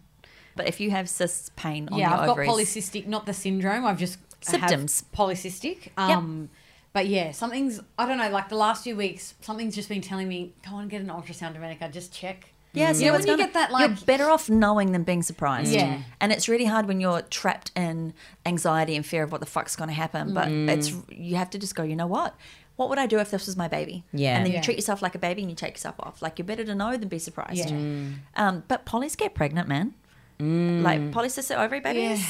But 0.55 0.67
if 0.67 0.79
you 0.79 0.89
have 0.91 1.07
cyst 1.07 1.55
pain 1.55 1.87
on 1.91 1.99
yeah, 1.99 2.09
your 2.09 2.19
I've 2.19 2.29
ovaries, 2.29 2.49
got 2.49 2.57
polycystic, 2.57 3.07
not 3.07 3.25
the 3.25 3.33
syndrome. 3.33 3.85
I've 3.85 3.99
just 3.99 4.17
have 4.47 4.69
Symptoms. 4.69 5.03
polycystic. 5.15 5.89
Um, 5.97 6.49
But 6.93 7.07
yeah, 7.07 7.31
something's 7.31 7.79
I 7.97 8.05
don't 8.05 8.17
know. 8.17 8.29
Like 8.29 8.49
the 8.49 8.55
last 8.57 8.83
few 8.83 8.95
weeks, 8.95 9.33
something's 9.41 9.75
just 9.75 9.87
been 9.89 10.01
telling 10.01 10.27
me, 10.27 10.53
"Go 10.67 10.75
on, 10.75 10.87
get 10.89 11.01
an 11.01 11.07
ultrasound, 11.07 11.55
Domenica. 11.55 11.91
Just 11.91 12.13
check." 12.13 12.49
Yeah, 12.73 12.93
see 12.93 13.03
Yeah, 13.05 13.11
what's 13.11 13.25
when 13.25 13.31
you 13.31 13.37
going 13.37 13.47
get 13.47 13.53
that, 13.53 13.71
like 13.71 13.89
you're 13.89 13.97
better 14.05 14.29
off 14.29 14.49
knowing 14.49 14.93
than 14.93 15.03
being 15.03 15.23
surprised. 15.23 15.71
Yeah. 15.73 16.03
and 16.21 16.31
it's 16.31 16.47
really 16.47 16.63
hard 16.65 16.85
when 16.87 17.01
you're 17.01 17.21
trapped 17.23 17.69
in 17.75 18.13
anxiety 18.45 18.95
and 18.95 19.05
fear 19.05 19.23
of 19.23 19.31
what 19.31 19.41
the 19.41 19.45
fuck's 19.47 19.75
going 19.75 19.89
to 19.89 19.93
happen. 19.93 20.33
But 20.33 20.47
Mm. 20.47 20.69
it's 20.69 20.93
you 21.09 21.35
have 21.35 21.49
to 21.49 21.57
just 21.59 21.75
go. 21.75 21.83
You 21.83 21.95
know 21.97 22.07
what? 22.07 22.33
What 22.77 22.87
would 22.89 22.97
I 22.97 23.05
do 23.07 23.19
if 23.19 23.29
this 23.31 23.45
was 23.45 23.57
my 23.57 23.67
baby? 23.67 24.03
Yeah. 24.13 24.37
and 24.37 24.45
then 24.45 24.53
Yeah. 24.53 24.59
you 24.59 24.63
treat 24.63 24.77
yourself 24.77 25.01
like 25.01 25.15
a 25.15 25.19
baby 25.19 25.41
and 25.41 25.49
you 25.51 25.55
take 25.55 25.73
yourself 25.75 25.95
off. 25.99 26.21
Like 26.21 26.39
you're 26.39 26.45
better 26.45 26.63
to 26.63 26.73
know 26.75 26.95
than 26.97 27.09
be 27.09 27.19
surprised. 27.19 27.69
Yeah. 27.69 28.05
Um, 28.37 28.63
but 28.69 28.85
polys 28.85 29.15
get 29.17 29.33
pregnant, 29.35 29.67
man. 29.67 29.93
Like 30.39 30.99
polycystic 31.11 31.57
ovary 31.57 31.81
babies. 31.81 32.25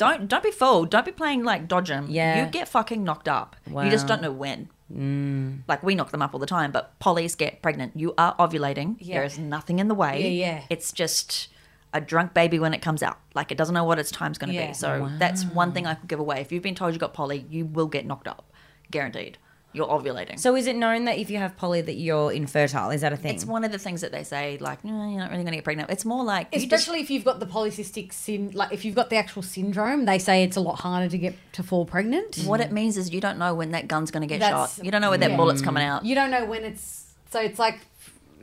Don't 0.00 0.28
don't 0.28 0.42
be 0.42 0.50
fooled. 0.50 0.90
Don't 0.90 1.04
be 1.04 1.12
playing 1.12 1.44
like 1.44 1.68
dodge 1.68 1.90
'em. 1.90 2.06
Yeah. 2.08 2.44
you 2.44 2.50
get 2.50 2.66
fucking 2.68 3.04
knocked 3.04 3.28
up. 3.28 3.54
Wow. 3.68 3.82
You 3.82 3.90
just 3.90 4.06
don't 4.06 4.22
know 4.22 4.32
when. 4.32 4.68
Mm. 4.90 5.60
Like 5.68 5.82
we 5.82 5.94
knock 5.94 6.10
them 6.10 6.22
up 6.22 6.32
all 6.34 6.40
the 6.40 6.46
time, 6.46 6.72
but 6.72 6.98
polys 7.00 7.36
get 7.36 7.60
pregnant. 7.62 7.92
You 7.94 8.14
are 8.16 8.34
ovulating. 8.36 8.96
Yeah. 8.98 9.16
There 9.16 9.24
is 9.24 9.38
nothing 9.38 9.78
in 9.78 9.88
the 9.88 9.94
way. 9.94 10.14
Yeah, 10.22 10.46
yeah. 10.46 10.62
It's 10.70 10.90
just 10.92 11.48
a 11.92 12.00
drunk 12.00 12.32
baby 12.34 12.58
when 12.58 12.72
it 12.72 12.80
comes 12.80 13.02
out. 13.02 13.18
Like 13.34 13.52
it 13.52 13.58
doesn't 13.58 13.74
know 13.74 13.84
what 13.84 13.98
its 13.98 14.10
time's 14.10 14.38
going 14.38 14.48
to 14.50 14.54
Yeah. 14.56 14.68
be. 14.68 14.74
So 14.74 15.10
that's 15.18 15.44
one 15.44 15.72
thing 15.72 15.86
I 15.86 15.94
could 15.94 16.08
give 16.08 16.20
away. 16.20 16.40
If 16.40 16.50
you've 16.50 16.62
been 16.62 16.74
told 16.74 16.92
you 16.94 16.98
got 16.98 17.12
poly, 17.14 17.46
you 17.50 17.66
will 17.66 17.86
get 17.88 18.06
knocked 18.06 18.26
up, 18.28 18.50
guaranteed. 18.90 19.36
You're 19.72 19.86
ovulating. 19.86 20.38
so. 20.38 20.56
Is 20.56 20.66
it 20.66 20.74
known 20.76 21.04
that 21.04 21.18
if 21.18 21.30
you 21.30 21.38
have 21.38 21.56
poly 21.56 21.80
that 21.80 21.94
you're 21.94 22.32
infertile? 22.32 22.90
Is 22.90 23.02
that 23.02 23.12
a 23.12 23.16
thing? 23.16 23.34
it's 23.34 23.44
one 23.44 23.62
of 23.64 23.70
the 23.72 23.78
things 23.78 24.00
that 24.00 24.10
they 24.12 24.24
say, 24.24 24.58
like, 24.60 24.84
"No, 24.84 25.08
you're 25.08 25.18
not 25.20 25.30
really 25.30 25.42
going 25.44 25.52
to 25.52 25.56
get 25.58 25.64
pregnant. 25.64 25.90
It's 25.90 26.04
more 26.04 26.24
like 26.24 26.48
you 26.52 26.60
just- 26.60 26.72
Especially 26.72 27.00
if 27.00 27.10
you've 27.10 27.24
got 27.24 27.38
the 27.40 27.46
polycystic 27.46 28.12
syn, 28.12 28.50
like 28.52 28.72
if 28.72 28.84
you've 28.84 28.94
got 28.96 29.10
the 29.10 29.16
actual 29.16 29.42
syndrome, 29.42 30.04
they 30.06 30.18
say 30.18 30.42
it's 30.42 30.56
a 30.56 30.60
lot 30.60 30.80
harder 30.80 31.08
to 31.08 31.18
get 31.18 31.34
to 31.52 31.62
fall 31.62 31.84
pregnant. 31.84 32.38
what 32.46 32.60
it 32.60 32.72
means 32.72 32.96
is 32.96 33.10
you 33.12 33.20
don't 33.20 33.38
know 33.38 33.54
when 33.54 33.70
that 33.72 33.86
gun's 33.88 34.10
going 34.10 34.22
to 34.22 34.26
get 34.26 34.40
That's- 34.40 34.76
shot. 34.76 34.84
You 34.84 34.90
don't 34.90 35.00
know 35.00 35.10
when 35.10 35.20
that 35.20 35.30
yeah. 35.30 35.36
bullet's 35.36 35.62
coming 35.62 35.84
out. 35.84 36.04
You 36.04 36.14
don't 36.14 36.30
know 36.30 36.44
when 36.46 36.64
it's 36.64 37.12
so 37.30 37.40
it's 37.40 37.58
like 37.60 37.78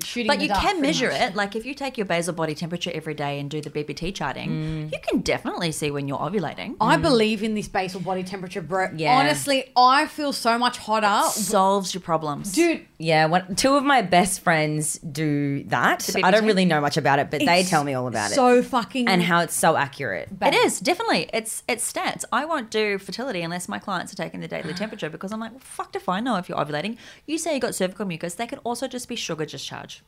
shooting. 0.04 0.28
But 0.28 0.41
you 0.41 0.48
dark, 0.50 0.62
can 0.62 0.82
measure 0.82 1.10
much. 1.12 1.22
it. 1.22 1.36
Like 1.36 1.56
if 1.56 1.66
you 1.66 1.74
take 1.74 1.98
your 1.98 2.06
basal 2.06 2.34
body 2.34 2.56
temperature 2.56 2.91
every 2.93 3.14
day 3.14 3.39
and 3.39 3.50
do 3.50 3.62
the 3.62 3.70
BBT 3.70 4.14
charting, 4.14 4.50
Mm. 4.50 4.91
you 4.91 5.00
can 5.08 5.22
definitely 5.22 5.72
see 5.72 5.91
when 5.91 6.08
you're 6.08 6.18
ovulating. 6.20 6.76
I 6.82 6.98
believe 6.98 7.43
in 7.43 7.54
this 7.56 7.68
basal 7.68 8.00
body 8.02 8.24
temperature, 8.24 8.62
bro. 8.62 8.89
Yeah. 8.95 9.18
Honestly, 9.18 9.72
I 9.76 10.08
feel 10.08 10.34
so 10.34 10.58
much 10.58 10.78
hotter. 10.78 11.30
Solves 11.32 11.93
your 11.93 12.02
problems. 12.02 12.52
Dude, 12.54 12.86
yeah, 13.00 13.28
one, 13.28 13.56
two 13.56 13.76
of 13.76 13.84
my 13.84 14.02
best 14.02 14.41
friends 14.41 14.98
do 15.00 15.64
that. 15.66 16.10
I 16.24 16.32
don't 16.32 16.45
really 16.45 16.66
know 16.66 16.82
much 16.82 16.98
about 16.98 17.20
it, 17.20 17.30
but 17.30 17.41
they 17.45 17.60
it's 17.60 17.70
tell 17.70 17.84
me 17.84 17.93
all 17.93 18.08
about 18.08 18.32
it 18.32 18.34
So 18.34 18.64
fucking 18.64 19.08
and 19.08 19.22
how 19.22 19.41
it's 19.41 19.54
so 19.54 19.76
accurate. 19.76 20.30
It 20.41 20.56
is 20.56 20.80
definitely. 20.80 21.30
It's 21.32 21.62
it's 21.68 21.91
stats. 21.91 22.26
I 22.32 22.45
won't 22.45 22.72
do 22.72 22.98
fertility 22.98 23.41
unless 23.41 23.70
my 23.70 23.78
clients 23.78 24.14
are 24.14 24.16
taking 24.16 24.39
the 24.39 24.48
daily 24.48 24.74
temperature 24.76 25.10
because 25.10 25.32
I'm 25.32 25.39
like, 25.39 25.52
well, 25.52 25.60
fucked 25.60 25.95
if 25.95 26.10
I 26.10 26.20
know 26.20 26.38
if 26.38 26.50
you're 26.50 26.58
ovulating. 26.58 26.98
You 27.28 27.38
say 27.38 27.54
you 27.54 27.60
got 27.60 27.76
cervical 27.76 28.06
mucus. 28.06 28.34
They 28.34 28.48
could 28.48 28.60
also 28.64 28.88
just 28.88 29.08
be 29.08 29.16
sugar 29.16 29.45
discharge. 29.45 30.04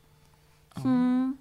Hmm. 0.78 1.34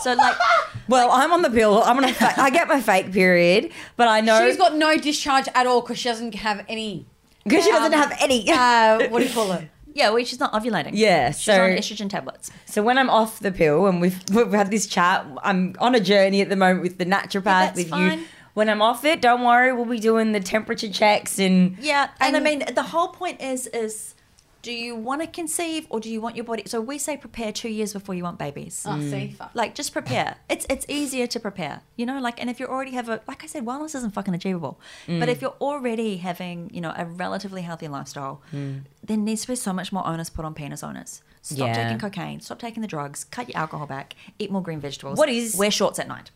So 0.00 0.14
like, 0.14 0.36
Well, 0.88 1.10
I'm 1.12 1.32
on 1.32 1.42
the 1.42 1.50
pill. 1.50 1.82
I'm 1.84 1.98
on 1.98 2.04
a 2.04 2.12
fa- 2.12 2.34
I 2.36 2.50
get 2.50 2.66
my 2.66 2.80
fake 2.80 3.12
period, 3.12 3.70
but 3.96 4.08
I 4.08 4.20
know 4.20 4.44
she's 4.44 4.56
got 4.56 4.74
no 4.74 4.96
discharge 4.96 5.46
at 5.54 5.66
all 5.68 5.82
because 5.82 5.98
she 5.98 6.08
doesn't 6.08 6.34
have 6.34 6.64
any. 6.68 7.06
because 7.44 7.64
she 7.64 7.70
doesn't 7.70 7.94
um, 7.94 8.00
have 8.00 8.16
any. 8.20 8.50
Uh, 8.50 9.08
what 9.08 9.20
do 9.20 9.26
you 9.26 9.32
call 9.32 9.52
it? 9.52 9.68
yeah, 9.94 10.10
well, 10.10 10.24
she's 10.24 10.40
not 10.40 10.52
ovulating. 10.52 10.90
Yeah, 10.94 11.30
she's 11.30 11.44
so- 11.44 11.62
on 11.64 11.70
estrogen 11.70 12.08
tablets. 12.08 12.50
So 12.66 12.82
when 12.82 12.98
I'm 12.98 13.10
off 13.10 13.40
the 13.40 13.52
pill 13.52 13.86
and 13.86 14.00
we've 14.00 14.20
we've 14.32 14.52
had 14.52 14.70
this 14.70 14.86
chat, 14.86 15.26
I'm 15.42 15.74
on 15.78 15.94
a 15.94 16.00
journey 16.00 16.40
at 16.40 16.48
the 16.48 16.56
moment 16.56 16.82
with 16.82 16.98
the 16.98 17.06
naturopath 17.06 17.44
that's 17.44 17.76
with 17.76 17.88
fine. 17.90 18.20
you. 18.20 18.24
When 18.54 18.68
I'm 18.68 18.82
off 18.82 19.04
it, 19.04 19.22
don't 19.22 19.42
worry, 19.44 19.72
we'll 19.72 19.84
be 19.84 20.00
doing 20.00 20.32
the 20.32 20.40
temperature 20.40 20.90
checks 20.90 21.38
and 21.38 21.78
Yeah, 21.78 22.08
and, 22.20 22.36
I 22.36 22.40
mean 22.40 22.64
the 22.74 22.82
whole 22.82 23.08
point 23.08 23.40
is 23.40 23.66
is 23.68 24.14
do 24.62 24.72
you 24.72 24.94
want 24.94 25.22
to 25.22 25.26
conceive 25.26 25.86
or 25.90 26.00
do 26.00 26.10
you 26.10 26.20
want 26.20 26.36
your 26.36 26.44
body? 26.44 26.64
So 26.66 26.80
we 26.80 26.98
say 26.98 27.16
prepare 27.16 27.52
two 27.52 27.68
years 27.68 27.92
before 27.92 28.14
you 28.14 28.22
want 28.22 28.38
babies. 28.38 28.84
Oh, 28.86 28.90
mm. 28.90 29.10
see, 29.10 29.28
fuck. 29.32 29.50
Like 29.54 29.74
just 29.74 29.92
prepare. 29.92 30.36
It's 30.48 30.66
it's 30.68 30.86
easier 30.88 31.26
to 31.28 31.40
prepare, 31.40 31.82
you 31.96 32.06
know. 32.06 32.20
Like, 32.20 32.40
and 32.40 32.50
if 32.50 32.60
you 32.60 32.66
already 32.66 32.92
have 32.92 33.08
a 33.08 33.20
like 33.26 33.42
I 33.44 33.46
said, 33.46 33.64
wellness 33.64 33.94
isn't 33.94 34.12
fucking 34.12 34.34
achievable. 34.34 34.80
But 35.06 35.28
mm. 35.28 35.28
if 35.28 35.40
you're 35.40 35.56
already 35.60 36.18
having 36.18 36.70
you 36.72 36.80
know 36.80 36.92
a 36.96 37.04
relatively 37.04 37.62
healthy 37.62 37.88
lifestyle, 37.88 38.42
mm. 38.52 38.82
there 39.02 39.16
needs 39.16 39.42
to 39.42 39.48
be 39.48 39.56
so 39.56 39.72
much 39.72 39.92
more 39.92 40.06
onus 40.06 40.30
put 40.30 40.44
on 40.44 40.54
penis 40.54 40.82
owners. 40.82 41.22
Stop 41.42 41.68
Yeah. 41.68 41.84
taking 41.84 41.98
cocaine. 41.98 42.40
Stop 42.40 42.58
taking 42.58 42.82
the 42.82 42.86
drugs. 42.88 43.24
Cut 43.24 43.48
your 43.48 43.56
alcohol 43.58 43.86
back. 43.86 44.14
Eat 44.38 44.50
more 44.50 44.62
green 44.62 44.80
vegetables. 44.80 45.18
What 45.18 45.28
is- 45.28 45.56
wear 45.56 45.70
shorts 45.70 45.98
at 45.98 46.06
night? 46.06 46.30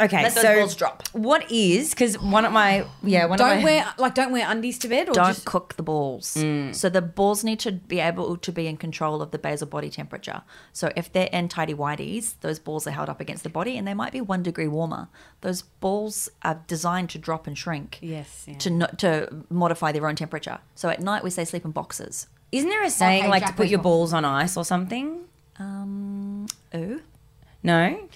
Okay. 0.00 0.22
Let 0.22 0.34
those 0.34 0.42
so 0.42 0.54
balls 0.54 0.76
drop. 0.76 1.08
what 1.12 1.50
is 1.50 1.90
because 1.90 2.18
one 2.18 2.44
of 2.44 2.52
my 2.52 2.84
yeah 3.02 3.24
one 3.24 3.34
of 3.34 3.38
Don't 3.38 3.58
my 3.58 3.64
wear 3.64 3.94
like 3.98 4.14
don't 4.14 4.32
wear 4.32 4.48
undies 4.48 4.78
to 4.80 4.88
bed 4.88 5.08
or 5.08 5.12
don't 5.12 5.26
just 5.26 5.44
cook 5.44 5.74
the 5.76 5.82
balls. 5.82 6.26
So 6.72 6.88
the 6.88 7.02
balls 7.02 7.44
need 7.44 7.60
to 7.60 7.72
be 7.72 8.00
able 8.00 8.36
to 8.36 8.52
be 8.52 8.66
in 8.66 8.76
control 8.76 9.22
of 9.22 9.30
the 9.30 9.38
basal 9.38 9.66
body 9.66 9.90
temperature. 9.90 10.42
So 10.72 10.92
if 10.96 11.12
they're 11.12 11.30
in 11.32 11.48
tidy 11.48 11.74
whities, 11.74 12.34
those 12.40 12.58
balls 12.58 12.86
are 12.86 12.90
held 12.92 13.08
up 13.08 13.20
against 13.20 13.42
the 13.42 13.50
body 13.50 13.76
and 13.76 13.86
they 13.86 13.94
might 13.94 14.12
be 14.12 14.20
one 14.20 14.42
degree 14.42 14.68
warmer. 14.68 15.08
Those 15.40 15.62
balls 15.62 16.28
are 16.42 16.60
designed 16.66 17.10
to 17.10 17.18
drop 17.18 17.46
and 17.46 17.56
shrink. 17.56 17.98
Yes, 18.00 18.44
yeah. 18.46 18.58
To 18.58 18.70
no, 18.70 18.86
to 18.98 19.44
modify 19.50 19.92
their 19.92 20.06
own 20.06 20.16
temperature. 20.16 20.58
So 20.74 20.88
at 20.88 21.00
night 21.00 21.22
we 21.24 21.30
say 21.30 21.44
sleep 21.44 21.64
in 21.64 21.70
boxes. 21.70 22.26
Isn't 22.50 22.68
there 22.68 22.84
a 22.84 22.90
saying 22.90 23.22
Okay, 23.22 23.30
like 23.30 23.42
to 23.42 23.48
Jack 23.48 23.56
put 23.56 23.68
your 23.68 23.80
balls 23.80 24.12
on 24.12 24.24
ice 24.24 24.56
or 24.56 24.64
something? 24.64 25.24
Um, 25.58 26.46
ooh. 26.74 27.00
No. 27.62 28.08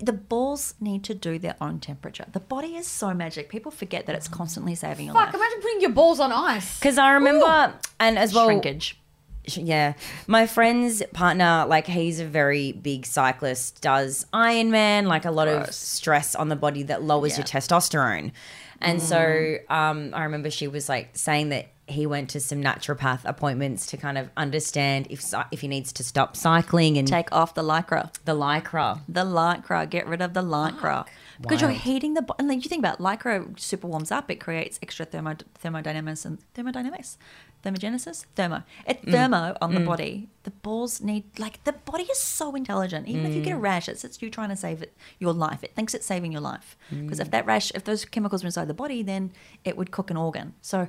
The 0.00 0.12
balls 0.12 0.74
need 0.80 1.04
to 1.04 1.14
do 1.14 1.38
their 1.38 1.56
own 1.60 1.78
temperature. 1.80 2.24
The 2.32 2.40
body 2.40 2.76
is 2.76 2.86
so 2.86 3.12
magic. 3.14 3.48
People 3.48 3.70
forget 3.70 4.06
that 4.06 4.16
it's 4.16 4.28
constantly 4.28 4.74
saving 4.74 5.06
your 5.06 5.14
Fuck, 5.14 5.26
life. 5.26 5.34
imagine 5.34 5.60
putting 5.60 5.80
your 5.82 5.90
balls 5.90 6.20
on 6.20 6.32
ice. 6.32 6.78
Because 6.78 6.96
I 6.98 7.12
remember, 7.12 7.74
and 7.98 8.18
as 8.18 8.32
well, 8.34 8.46
Shrinkage. 8.46 8.98
yeah, 9.44 9.92
my 10.26 10.46
friend's 10.46 11.02
partner, 11.12 11.66
like 11.68 11.86
he's 11.86 12.18
a 12.20 12.24
very 12.26 12.72
big 12.72 13.04
cyclist, 13.06 13.80
does 13.82 14.24
Ironman, 14.32 15.06
like 15.06 15.24
a 15.26 15.30
lot 15.30 15.48
of 15.48 15.72
stress 15.74 16.34
on 16.34 16.48
the 16.48 16.56
body 16.56 16.82
that 16.84 17.02
lowers 17.02 17.36
your 17.36 17.46
testosterone. 17.46 18.32
And 18.80 19.02
so 19.02 19.56
um, 19.68 20.12
I 20.14 20.24
remember 20.24 20.50
she 20.50 20.66
was 20.66 20.88
like 20.88 21.10
saying 21.12 21.50
that 21.50 21.68
he 21.90 22.06
went 22.06 22.30
to 22.30 22.40
some 22.40 22.62
naturopath 22.62 23.20
appointments 23.24 23.86
to 23.86 23.96
kind 23.96 24.16
of 24.16 24.30
understand 24.36 25.06
if 25.10 25.32
if 25.50 25.60
he 25.60 25.68
needs 25.68 25.92
to 25.92 26.04
stop 26.04 26.36
cycling 26.36 26.96
and 26.96 27.06
Take 27.06 27.32
off 27.32 27.54
the 27.54 27.62
lycra. 27.62 28.12
the 28.24 28.34
lycra. 28.34 29.00
The 29.08 29.24
lycra. 29.24 29.88
Get 29.88 30.06
rid 30.06 30.22
of 30.22 30.34
the 30.34 30.42
lycra. 30.42 31.06
Because 31.40 31.60
you're 31.60 31.70
heating 31.70 32.14
the 32.14 32.22
body. 32.22 32.36
And 32.38 32.48
like, 32.48 32.62
you 32.64 32.68
think 32.68 32.80
about 32.80 32.98
lycra 32.98 33.58
super 33.58 33.86
warms 33.86 34.10
up. 34.10 34.30
It 34.30 34.36
creates 34.36 34.78
extra 34.82 35.06
thermo, 35.06 35.36
thermodynamics 35.58 36.24
and 36.24 36.38
thermodynamics. 36.54 37.18
Thermogenesis? 37.64 38.24
Thermo. 38.36 38.62
It 38.86 39.04
mm. 39.04 39.10
thermo 39.10 39.56
on 39.60 39.74
the 39.74 39.80
mm. 39.80 39.86
body. 39.86 40.28
The 40.44 40.50
balls 40.50 41.02
need, 41.02 41.38
like, 41.38 41.62
the 41.64 41.72
body 41.72 42.04
is 42.04 42.18
so 42.18 42.54
intelligent. 42.54 43.06
Even 43.06 43.26
if 43.26 43.34
you 43.34 43.42
get 43.42 43.54
a 43.54 43.58
mm. 43.58 43.62
rash, 43.62 43.88
it's, 43.88 44.02
it's 44.02 44.22
you 44.22 44.30
trying 44.30 44.48
to 44.48 44.56
save 44.56 44.82
it, 44.82 44.96
your 45.18 45.34
life. 45.34 45.62
It 45.62 45.74
thinks 45.74 45.92
it's 45.92 46.06
saving 46.06 46.32
your 46.32 46.40
life. 46.40 46.76
Because 46.90 47.20
if 47.20 47.30
that 47.32 47.44
rash, 47.44 47.70
if 47.74 47.84
those 47.84 48.04
chemicals 48.04 48.42
were 48.42 48.46
inside 48.48 48.68
the 48.68 48.74
body, 48.74 49.02
then 49.02 49.32
it 49.64 49.76
would 49.76 49.90
cook 49.90 50.10
an 50.10 50.16
organ. 50.16 50.54
So 50.62 50.88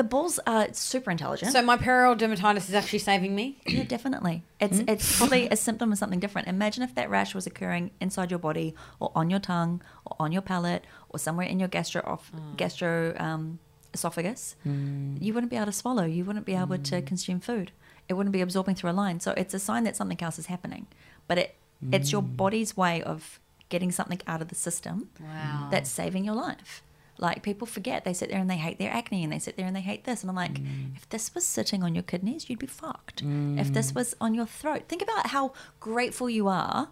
the 0.00 0.04
balls 0.04 0.40
are 0.46 0.66
super 0.72 1.10
intelligent. 1.10 1.52
So 1.52 1.60
my 1.60 1.76
perioral 1.76 2.16
dermatitis 2.18 2.70
is 2.70 2.74
actually 2.74 3.00
saving 3.00 3.34
me. 3.34 3.58
Yeah, 3.66 3.84
definitely. 3.84 4.44
It's 4.58 4.78
mm. 4.78 4.88
it's 4.88 5.18
probably 5.18 5.46
a 5.50 5.56
symptom 5.56 5.92
of 5.92 5.98
something 5.98 6.20
different. 6.20 6.48
Imagine 6.48 6.82
if 6.82 6.94
that 6.94 7.10
rash 7.10 7.34
was 7.34 7.46
occurring 7.46 7.90
inside 8.00 8.30
your 8.30 8.38
body, 8.38 8.74
or 8.98 9.12
on 9.14 9.28
your 9.28 9.40
tongue, 9.40 9.82
or 10.06 10.16
on 10.18 10.32
your 10.32 10.40
palate, 10.40 10.86
or 11.10 11.18
somewhere 11.18 11.46
in 11.46 11.60
your 11.60 11.68
gastro 11.68 12.00
off, 12.06 12.32
mm. 12.34 12.56
gastro 12.56 13.14
um, 13.18 13.58
esophagus. 13.92 14.56
Mm. 14.66 15.20
You 15.20 15.34
wouldn't 15.34 15.50
be 15.50 15.56
able 15.56 15.66
to 15.66 15.72
swallow. 15.72 16.04
You 16.04 16.24
wouldn't 16.24 16.46
be 16.46 16.54
able 16.54 16.78
to 16.78 17.02
consume 17.02 17.40
food. 17.40 17.72
It 18.08 18.14
wouldn't 18.14 18.32
be 18.32 18.40
absorbing 18.40 18.76
through 18.76 18.92
a 18.92 18.96
line. 19.04 19.20
So 19.20 19.34
it's 19.36 19.52
a 19.52 19.58
sign 19.58 19.84
that 19.84 19.96
something 19.96 20.20
else 20.22 20.38
is 20.38 20.46
happening. 20.46 20.86
But 21.28 21.36
it 21.36 21.56
it's 21.92 22.10
your 22.10 22.22
body's 22.22 22.74
way 22.74 23.02
of 23.02 23.38
getting 23.68 23.92
something 23.92 24.20
out 24.26 24.40
of 24.40 24.48
the 24.48 24.54
system 24.54 25.10
Wow. 25.20 25.68
that's 25.70 25.90
saving 25.90 26.24
your 26.24 26.34
life. 26.34 26.82
Like 27.20 27.42
people 27.42 27.66
forget, 27.66 28.04
they 28.04 28.14
sit 28.14 28.30
there 28.30 28.38
and 28.38 28.48
they 28.48 28.56
hate 28.56 28.78
their 28.78 28.90
acne 28.90 29.22
and 29.22 29.32
they 29.32 29.38
sit 29.38 29.56
there 29.56 29.66
and 29.66 29.76
they 29.76 29.82
hate 29.82 30.04
this. 30.04 30.22
And 30.22 30.30
I'm 30.30 30.36
like, 30.36 30.54
mm. 30.54 30.96
if 30.96 31.08
this 31.10 31.34
was 31.34 31.46
sitting 31.46 31.82
on 31.82 31.94
your 31.94 32.02
kidneys, 32.02 32.48
you'd 32.48 32.58
be 32.58 32.66
fucked. 32.66 33.20
If 33.20 33.26
mm. 33.26 33.74
this 33.74 33.94
was 33.94 34.14
on 34.20 34.34
your 34.34 34.46
throat, 34.46 34.84
think 34.88 35.02
about 35.02 35.28
how 35.28 35.52
grateful 35.80 36.30
you 36.30 36.48
are, 36.48 36.88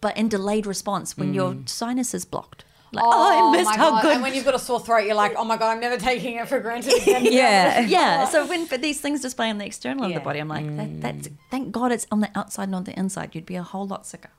but 0.00 0.16
in 0.16 0.28
delayed 0.28 0.66
response 0.66 1.16
when 1.16 1.32
your 1.32 1.52
mm. 1.52 1.68
sinus 1.68 2.12
is 2.12 2.24
blocked. 2.24 2.64
Like, 2.92 3.04
oh, 3.04 3.10
I 3.10 3.40
oh 3.40 3.50
missed 3.52 3.64
my 3.64 3.76
how 3.76 3.90
God. 3.90 4.02
good. 4.02 4.12
And 4.12 4.22
when 4.22 4.34
you've 4.34 4.44
got 4.44 4.54
a 4.54 4.58
sore 4.58 4.78
throat, 4.78 5.06
you're 5.06 5.14
like, 5.14 5.34
oh 5.36 5.44
my 5.44 5.56
god, 5.56 5.72
I'm 5.72 5.80
never 5.80 5.96
taking 5.96 6.36
it 6.36 6.48
for 6.48 6.60
granted 6.60 6.94
again. 7.02 7.24
Yeah. 7.24 7.80
yeah. 7.86 8.24
Oh. 8.26 8.30
So 8.30 8.46
when 8.46 8.66
for 8.66 8.78
these 8.78 9.00
things 9.00 9.20
display 9.22 9.50
on 9.50 9.58
the 9.58 9.66
external 9.66 10.04
of 10.04 10.14
the 10.14 10.20
body, 10.20 10.38
I'm 10.38 10.48
like, 10.48 10.76
that, 10.76 11.00
that's 11.00 11.28
thank 11.50 11.72
God 11.72 11.92
it's 11.92 12.06
on 12.12 12.20
the 12.20 12.30
outside, 12.34 12.68
not 12.68 12.84
the 12.84 12.98
inside. 12.98 13.34
You'd 13.34 13.46
be 13.46 13.56
a 13.56 13.62
whole 13.62 13.86
lot 13.86 14.06
sicker. 14.06 14.30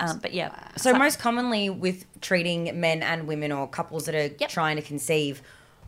Um, 0.00 0.18
but 0.18 0.34
yeah. 0.34 0.52
So 0.76 0.92
most 0.98 1.18
commonly 1.18 1.70
with 1.70 2.04
treating 2.20 2.78
men 2.80 3.02
and 3.02 3.26
women 3.26 3.52
or 3.52 3.68
couples 3.68 4.06
that 4.06 4.14
are 4.14 4.34
Yep. 4.38 4.50
trying 4.50 4.76
to 4.76 4.82
conceive, 4.82 5.40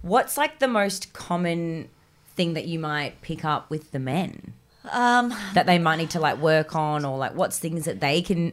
what's 0.03 0.37
like 0.37 0.59
the 0.61 0.69
most 0.69 1.13
common 1.13 1.89
thing 2.37 2.55
that 2.55 2.67
you 2.67 2.79
might 2.79 3.21
pick 3.23 3.45
up 3.45 3.69
with 3.71 3.91
the 3.93 3.99
men 3.99 4.53
Um, 4.93 5.35
that 5.55 5.67
they 5.67 5.79
might 5.79 5.97
need 5.97 6.11
to 6.11 6.21
like 6.21 6.39
work 6.39 6.77
on 6.77 7.05
or 7.05 7.19
like 7.19 7.35
what's 7.35 7.59
things 7.59 7.87
that 7.87 7.99
they 8.01 8.23
can 8.23 8.53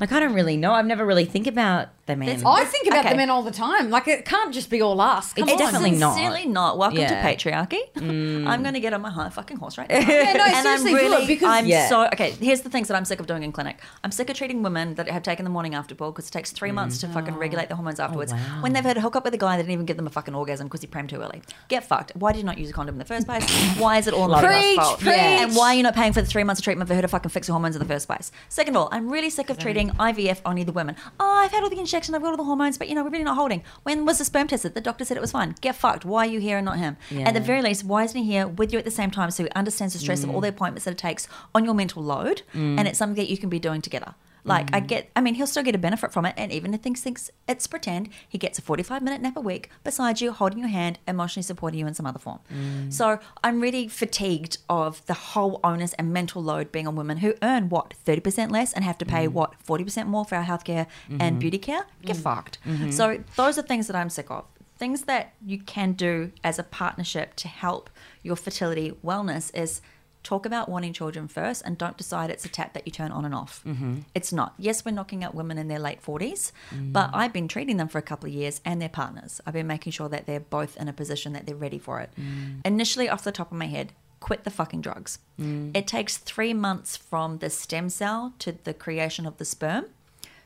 like 0.00 0.12
I 0.12 0.20
don't 0.20 0.34
really 0.34 0.56
know. 0.56 0.72
I've 0.72 0.86
never 0.86 1.04
really 1.04 1.24
think 1.24 1.46
about 1.46 1.88
the 2.06 2.16
men. 2.16 2.28
I 2.44 2.64
think 2.66 2.86
about 2.86 3.00
Okay. 3.00 3.10
the 3.10 3.16
men 3.16 3.30
all 3.30 3.42
the 3.42 3.50
time. 3.50 3.88
Like 3.90 4.06
it 4.08 4.24
can't 4.26 4.52
just 4.52 4.68
be 4.68 4.82
all 4.82 5.00
us. 5.00 5.32
Come 5.32 5.44
It's 5.44 5.52
on. 5.52 5.58
definitely 5.58 5.92
not. 5.92 6.14
Sincerely 6.14 6.46
not. 6.46 6.76
Welcome 6.76 6.98
Yeah. 6.98 7.08
to 7.22 7.28
patriarchy. 7.28 7.80
Mm. 7.94 8.46
I'm 8.46 8.62
going 8.62 8.74
to 8.74 8.80
get 8.80 8.92
on 8.92 9.00
my 9.00 9.10
high 9.10 9.30
fucking 9.30 9.56
horse 9.56 9.78
right 9.78 9.88
now. 9.90 9.98
Yeah, 10.00 10.32
no, 10.34 10.44
and 10.44 10.54
I'm 10.54 10.62
seriously, 10.78 10.90
do 10.90 10.96
it, 10.98 11.00
really, 11.02 11.26
because- 11.26 11.48
I'm 11.48 11.64
Yeah. 11.66 11.88
so 11.88 12.04
okay. 12.08 12.32
Here's 12.32 12.60
the 12.60 12.68
things 12.68 12.88
that 12.88 12.96
I'm 12.96 13.06
sick 13.06 13.20
of 13.20 13.26
doing 13.26 13.42
in 13.42 13.52
clinic. 13.52 13.80
I'm 14.02 14.10
sick 14.10 14.28
of 14.28 14.36
treating 14.36 14.62
women 14.62 14.94
that 14.96 15.08
have 15.08 15.22
taken 15.22 15.44
the 15.44 15.50
morning 15.50 15.74
after 15.74 15.94
pill 15.94 16.12
because 16.12 16.28
it 16.28 16.32
takes 16.32 16.50
three 16.52 16.72
months 16.72 16.98
to 16.98 17.08
fucking 17.08 17.36
regulate 17.36 17.68
the 17.70 17.76
hormones 17.76 17.98
mm. 17.98 18.04
afterwards. 18.04 18.32
Oh, 18.32 18.36
wow. 18.36 18.62
When 18.62 18.74
they've 18.74 18.84
had 18.84 18.98
a 18.98 19.00
hookup 19.00 19.24
with 19.24 19.32
a 19.32 19.38
guy 19.38 19.56
that 19.56 19.62
didn't 19.62 19.72
even 19.72 19.86
give 19.86 19.96
them 19.96 20.06
a 20.06 20.10
fucking 20.10 20.34
orgasm 20.34 20.66
because 20.66 20.82
he 20.82 20.86
premed 20.86 21.08
too 21.08 21.22
early. 21.22 21.40
Get 21.68 21.84
fucked. 21.84 22.12
Why 22.16 22.32
did 22.32 22.38
you 22.38 22.44
not 22.44 22.58
use 22.58 22.68
a 22.68 22.72
condom 22.74 22.96
in 22.96 22.98
the 22.98 23.04
first 23.06 23.26
place? 23.26 23.44
Why 23.78 23.96
is 23.96 24.06
it 24.06 24.12
all 24.12 24.28
not 24.28 24.44
Preach, 24.44 24.76
fault? 24.76 25.00
preach. 25.00 25.14
And 25.14 25.56
why 25.56 25.68
are 25.72 25.74
you 25.74 25.82
not 25.82 25.94
paying 25.94 26.12
for 26.12 26.20
the 26.20 26.26
three 26.28 26.44
months 26.44 26.60
of 26.60 26.64
treatment 26.64 26.88
for 26.88 26.94
her 26.94 27.00
to 27.02 27.08
fucking 27.08 27.30
fix 27.30 27.46
her 27.46 27.52
hormones 27.52 27.76
in 27.76 27.80
the 27.80 27.88
first 27.88 28.06
place? 28.08 28.30
Second 28.50 28.76
of 28.76 28.82
all, 28.82 28.88
I'm 28.92 29.08
really 29.08 29.30
sick 29.30 29.48
of 29.48 29.58
treating 29.58 29.73
IVF 29.74 30.40
only 30.44 30.64
the 30.64 30.72
women. 30.72 30.96
Oh, 31.20 31.42
I've 31.44 31.50
had 31.50 31.62
all 31.62 31.70
the 31.70 31.78
injections, 31.78 32.14
I've 32.14 32.22
got 32.22 32.30
all 32.30 32.36
the 32.36 32.44
hormones, 32.44 32.78
but 32.78 32.88
you 32.88 32.94
know, 32.94 33.04
we're 33.04 33.10
really 33.10 33.24
not 33.24 33.36
holding. 33.36 33.62
When 33.82 34.04
was 34.04 34.18
the 34.18 34.24
sperm 34.24 34.48
tested? 34.48 34.74
The 34.74 34.80
doctor 34.80 35.04
said 35.04 35.16
it 35.16 35.20
was 35.20 35.32
fine. 35.32 35.54
Get 35.60 35.76
fucked. 35.76 36.04
Why 36.04 36.26
are 36.26 36.30
you 36.30 36.40
here 36.40 36.56
and 36.56 36.64
not 36.64 36.78
him? 36.78 36.96
At 37.10 37.34
the 37.34 37.40
very 37.40 37.62
least, 37.62 37.84
why 37.84 38.04
isn't 38.04 38.20
he 38.20 38.30
here 38.30 38.46
with 38.46 38.72
you 38.72 38.78
at 38.78 38.84
the 38.84 38.90
same 38.90 39.10
time 39.10 39.30
so 39.30 39.44
he 39.44 39.50
understands 39.50 39.94
the 39.94 40.00
stress 40.00 40.24
of 40.24 40.30
all 40.30 40.38
mm. 40.38 40.42
the 40.42 40.48
appointments 40.48 40.84
that 40.84 40.92
it 40.92 40.98
takes 40.98 41.28
on 41.54 41.64
your 41.64 41.74
mental 41.74 42.02
load 42.02 42.42
mm. 42.52 42.78
and 42.78 42.88
it's 42.88 42.98
something 42.98 43.16
that 43.16 43.30
you 43.30 43.38
can 43.38 43.48
be 43.48 43.58
doing 43.58 43.80
together? 43.80 44.14
Like 44.44 44.74
I 44.74 44.80
mm. 44.80 44.86
get, 44.86 45.10
I 45.16 45.20
mean, 45.20 45.34
he'll 45.34 45.46
still 45.46 45.62
get 45.62 45.74
a 45.74 45.78
benefit 45.78 46.12
from 46.12 46.26
it, 46.26 46.34
and 46.36 46.52
even 46.52 46.74
if 46.74 46.82
things 46.82 47.00
thinks 47.00 47.30
it's 47.48 47.66
pretend, 47.66 48.10
he 48.28 48.36
gets 48.36 48.58
a 48.58 48.62
forty-five 48.62 49.02
minute 49.02 49.22
nap 49.22 49.36
a 49.36 49.40
week 49.40 49.70
beside 49.82 50.20
you, 50.20 50.32
holding 50.32 50.58
your 50.58 50.68
hand, 50.68 50.98
emotionally 51.08 51.42
supporting 51.42 51.80
you 51.80 51.86
in 51.86 51.94
some 51.94 52.06
other 52.06 52.18
form. 52.18 52.40
Mm. 52.52 52.92
So 52.92 53.18
I'm 53.42 53.60
really 53.60 53.88
fatigued 53.88 54.58
of 54.68 55.04
the 55.06 55.14
whole 55.14 55.60
onus 55.64 55.94
and 55.94 56.12
mental 56.12 56.42
load 56.42 56.70
being 56.70 56.86
on 56.86 56.94
women 56.94 57.18
who 57.18 57.34
earn 57.42 57.70
what 57.70 57.94
thirty 57.94 58.20
percent 58.20 58.52
less 58.52 58.72
and 58.72 58.84
have 58.84 58.98
to 58.98 59.06
pay 59.06 59.26
mm. 59.26 59.32
what 59.32 59.54
forty 59.62 59.84
percent 59.84 60.08
more 60.08 60.24
for 60.26 60.36
our 60.36 60.44
healthcare 60.44 60.86
and 61.08 61.20
mm-hmm. 61.20 61.38
beauty 61.38 61.58
care. 61.58 61.86
Get 62.02 62.16
fucked. 62.16 62.58
Mm-hmm. 62.66 62.90
So 62.90 63.24
those 63.36 63.56
are 63.56 63.62
things 63.62 63.86
that 63.86 63.96
I'm 63.96 64.10
sick 64.10 64.30
of. 64.30 64.44
Things 64.76 65.02
that 65.02 65.32
you 65.46 65.60
can 65.60 65.92
do 65.92 66.32
as 66.42 66.58
a 66.58 66.64
partnership 66.64 67.36
to 67.36 67.48
help 67.48 67.88
your 68.22 68.36
fertility 68.36 68.92
wellness 69.04 69.54
is 69.54 69.80
talk 70.24 70.46
about 70.46 70.68
wanting 70.68 70.92
children 70.92 71.28
first 71.28 71.62
and 71.64 71.78
don't 71.78 71.96
decide 71.96 72.30
it's 72.30 72.44
a 72.44 72.48
tap 72.48 72.72
that 72.72 72.86
you 72.86 72.90
turn 72.90 73.12
on 73.12 73.24
and 73.24 73.34
off. 73.34 73.62
Mm-hmm. 73.64 73.98
It's 74.14 74.32
not. 74.32 74.54
Yes, 74.58 74.84
we're 74.84 74.90
knocking 74.90 75.22
out 75.22 75.34
women 75.34 75.58
in 75.58 75.68
their 75.68 75.78
late 75.78 76.02
40s, 76.02 76.50
mm. 76.74 76.92
but 76.92 77.10
I've 77.12 77.32
been 77.32 77.46
treating 77.46 77.76
them 77.76 77.88
for 77.88 77.98
a 77.98 78.02
couple 78.02 78.28
of 78.28 78.34
years 78.34 78.60
and 78.64 78.82
their 78.82 78.88
partners. 78.88 79.40
I've 79.46 79.54
been 79.54 79.66
making 79.66 79.92
sure 79.92 80.08
that 80.08 80.26
they're 80.26 80.40
both 80.40 80.76
in 80.78 80.88
a 80.88 80.92
position 80.92 81.34
that 81.34 81.46
they're 81.46 81.54
ready 81.54 81.78
for 81.78 82.00
it. 82.00 82.10
Mm. 82.18 82.64
Initially, 82.64 83.08
off 83.08 83.22
the 83.22 83.32
top 83.32 83.52
of 83.52 83.58
my 83.58 83.66
head, 83.66 83.92
quit 84.20 84.44
the 84.44 84.50
fucking 84.50 84.80
drugs. 84.80 85.18
Mm. 85.38 85.76
It 85.76 85.86
takes 85.86 86.16
three 86.16 86.54
months 86.54 86.96
from 86.96 87.38
the 87.38 87.50
stem 87.50 87.90
cell 87.90 88.32
to 88.38 88.52
the 88.64 88.72
creation 88.72 89.26
of 89.26 89.36
the 89.36 89.44
sperm. 89.44 89.86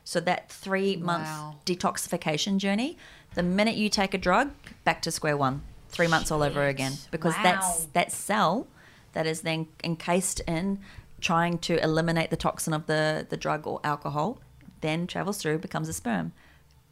So 0.03 0.19
that 0.21 0.51
three 0.51 0.97
month 0.97 1.25
Wow. 1.25 1.55
detoxification 1.65 2.57
journey, 2.57 2.97
the 3.35 3.43
minute 3.43 3.75
you 3.75 3.89
take 3.89 4.13
a 4.13 4.17
drug, 4.17 4.51
back 4.83 5.01
to 5.03 5.11
square 5.11 5.37
one. 5.37 5.61
Three 5.89 6.07
months 6.07 6.31
all 6.31 6.43
over 6.43 6.67
again. 6.67 6.93
Because 7.11 7.35
that's 7.41 7.85
that 7.93 8.11
cell 8.11 8.67
that 9.19 9.27
is 9.27 9.41
then 9.41 9.67
encased 9.83 10.39
in 10.47 10.79
trying 11.19 11.57
to 11.57 11.77
eliminate 11.83 12.29
the 12.29 12.37
toxin 12.37 12.73
of 12.73 12.85
the, 12.85 13.27
the 13.27 13.35
drug 13.35 13.67
or 13.67 13.81
alcohol, 13.83 14.39
then 14.79 15.07
travels 15.07 15.39
through, 15.39 15.57
becomes 15.57 15.89
a 15.89 15.93
sperm. 15.93 16.31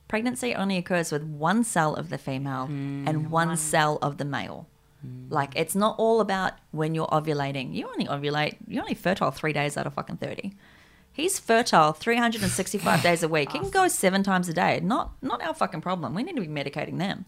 Pregnancy 0.10 0.54
only 0.54 0.76
occurs 0.76 1.10
with 1.10 1.24
one 1.24 1.64
cell 1.64 1.96
of 1.96 2.10
the 2.10 2.18
female 2.18 2.66
and 2.66 3.16
hmm. 3.16 3.30
one, 3.30 3.56
cell 3.56 3.98
of 4.02 4.18
the 4.18 4.26
male. 4.26 4.68
Hmm. 5.02 5.30
Like 5.30 5.54
it's 5.56 5.74
not 5.74 5.96
all 5.98 6.20
about 6.20 6.52
when 6.72 6.94
you're 6.94 7.08
ovulating. 7.08 7.74
You 7.74 7.88
only 7.88 8.08
ovulate, 8.08 8.58
you're 8.68 8.84
only 8.84 8.94
fertile 8.94 9.32
three 9.32 9.54
days 9.54 9.78
out 9.78 9.88
of 9.88 9.94
fucking 9.94 10.18
30. 10.18 10.54
He's 11.14 11.40
fertile 11.40 11.94
365 11.94 13.02
days 13.08 13.24
a 13.24 13.30
week. 13.30 13.54
He 13.54 13.60
can 13.60 13.70
go 13.70 13.88
seven 13.88 14.22
times 14.22 14.50
a 14.50 14.54
day. 14.54 14.82
Not 14.84 15.12
not 15.22 15.42
our 15.42 15.54
fucking 15.54 15.80
problem. 15.80 16.14
We 16.14 16.24
need 16.24 16.36
to 16.36 16.42
be 16.42 16.48
medicating 16.48 16.98
them. 16.98 17.24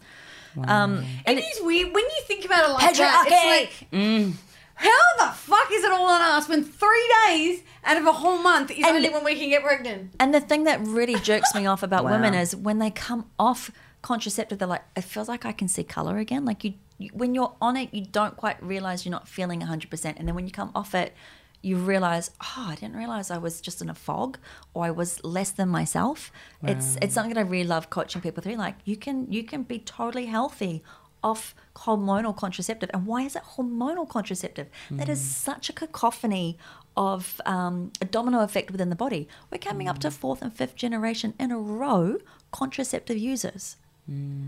Um, 0.58 0.98
And 0.98 1.06
and 1.26 1.40
it 1.40 1.46
is 1.46 1.62
weird 1.62 1.94
when 1.94 2.04
you 2.04 2.22
think 2.24 2.44
about 2.44 2.70
it 2.70 2.74
like 2.74 2.94
Patriarchy. 2.94 2.98
that. 2.98 3.26
It's 3.28 3.82
like, 3.82 3.92
mm. 3.92 4.34
How 4.80 5.06
the 5.28 5.32
fuck 5.36 5.70
is 5.72 5.84
it 5.84 5.92
all 5.92 6.08
on 6.10 6.22
us 6.22 6.48
when 6.50 6.64
three 6.64 7.14
days 7.28 7.62
out 7.84 7.98
of 7.98 8.06
a 8.06 8.12
whole 8.14 8.38
month 8.40 8.72
is 8.72 8.78
And- 8.86 8.96
only 8.96 9.10
when 9.10 9.24
we 9.24 9.36
can 9.36 9.50
get 9.50 9.64
pregnant? 9.64 10.14
And 10.20 10.34
the 10.34 10.42
thing 10.42 10.64
that 10.66 10.80
really 10.86 11.16
jerks 11.20 11.54
me 11.56 11.66
off 11.66 11.84
about 11.84 12.04
Wow. 12.06 12.12
women 12.12 12.34
is 12.34 12.56
when 12.56 12.80
they 12.80 12.92
come 12.92 13.26
off 13.38 13.72
contraceptive, 14.02 14.60
they're 14.60 14.68
like, 14.68 14.86
it 14.96 15.04
feels 15.04 15.28
like 15.28 15.46
I 15.46 15.52
can 15.52 15.68
see 15.68 15.84
color 15.84 16.18
again. 16.18 16.46
Like 16.46 16.64
you, 16.64 16.74
you 16.98 17.10
when 17.14 17.36
you're 17.36 17.54
on 17.62 17.76
it, 17.78 17.94
you 17.94 18.06
don't 18.06 18.38
quite 18.38 18.62
realize 18.64 19.06
you're 19.06 19.12
not 19.12 19.28
feeling 19.28 19.60
100%. 19.62 20.16
And 20.18 20.28
then 20.28 20.36
when 20.36 20.46
you 20.46 20.52
come 20.52 20.72
off 20.74 20.96
it, 20.96 21.14
you 21.62 21.76
realize, 21.76 22.32
oh, 22.42 22.68
I 22.70 22.76
didn't 22.76 22.96
realize 22.96 23.30
I 23.30 23.38
was 23.38 23.60
just 23.60 23.82
in 23.82 23.90
a 23.90 23.94
fog 23.94 24.38
or 24.74 24.86
I 24.86 24.92
was 24.92 25.22
less 25.26 25.52
than 25.52 25.68
myself. 25.68 26.32
It's 26.64 26.96
it's 27.02 27.14
something 27.14 27.34
that 27.34 27.40
I 27.42 27.44
really 27.44 27.68
love 27.68 27.90
coaching 27.90 28.22
people 28.22 28.42
through. 28.42 28.56
Like 28.56 28.76
you 28.86 28.96
can 28.96 29.30
you 29.30 29.44
can 29.44 29.64
be 29.64 29.78
totally 29.80 30.28
healthy 30.28 30.82
off 31.24 31.54
hormonal 31.76 32.36
contraceptive. 32.36 32.90
And 32.94 33.06
why 33.06 33.24
is 33.24 33.36
it 33.36 33.44
hormonal 33.56 34.08
contraceptive? 34.08 34.68
That 34.92 35.10
is 35.10 35.20
such 35.22 35.70
a 35.70 35.74
cacophony 35.74 36.58
of 36.96 37.40
um, 37.46 37.92
a 38.02 38.06
domino 38.06 38.40
effect 38.42 38.72
within 38.72 38.90
the 38.90 38.96
body. 38.96 39.28
We're 39.52 39.58
coming 39.60 39.88
up 39.88 40.00
to 40.00 40.12
fourth 40.12 40.42
and 40.42 40.54
fifth 40.54 40.76
generation 40.76 41.34
in 41.40 41.52
a 41.52 41.58
row 41.60 42.18
contraceptive 42.52 43.18
users. 43.18 43.78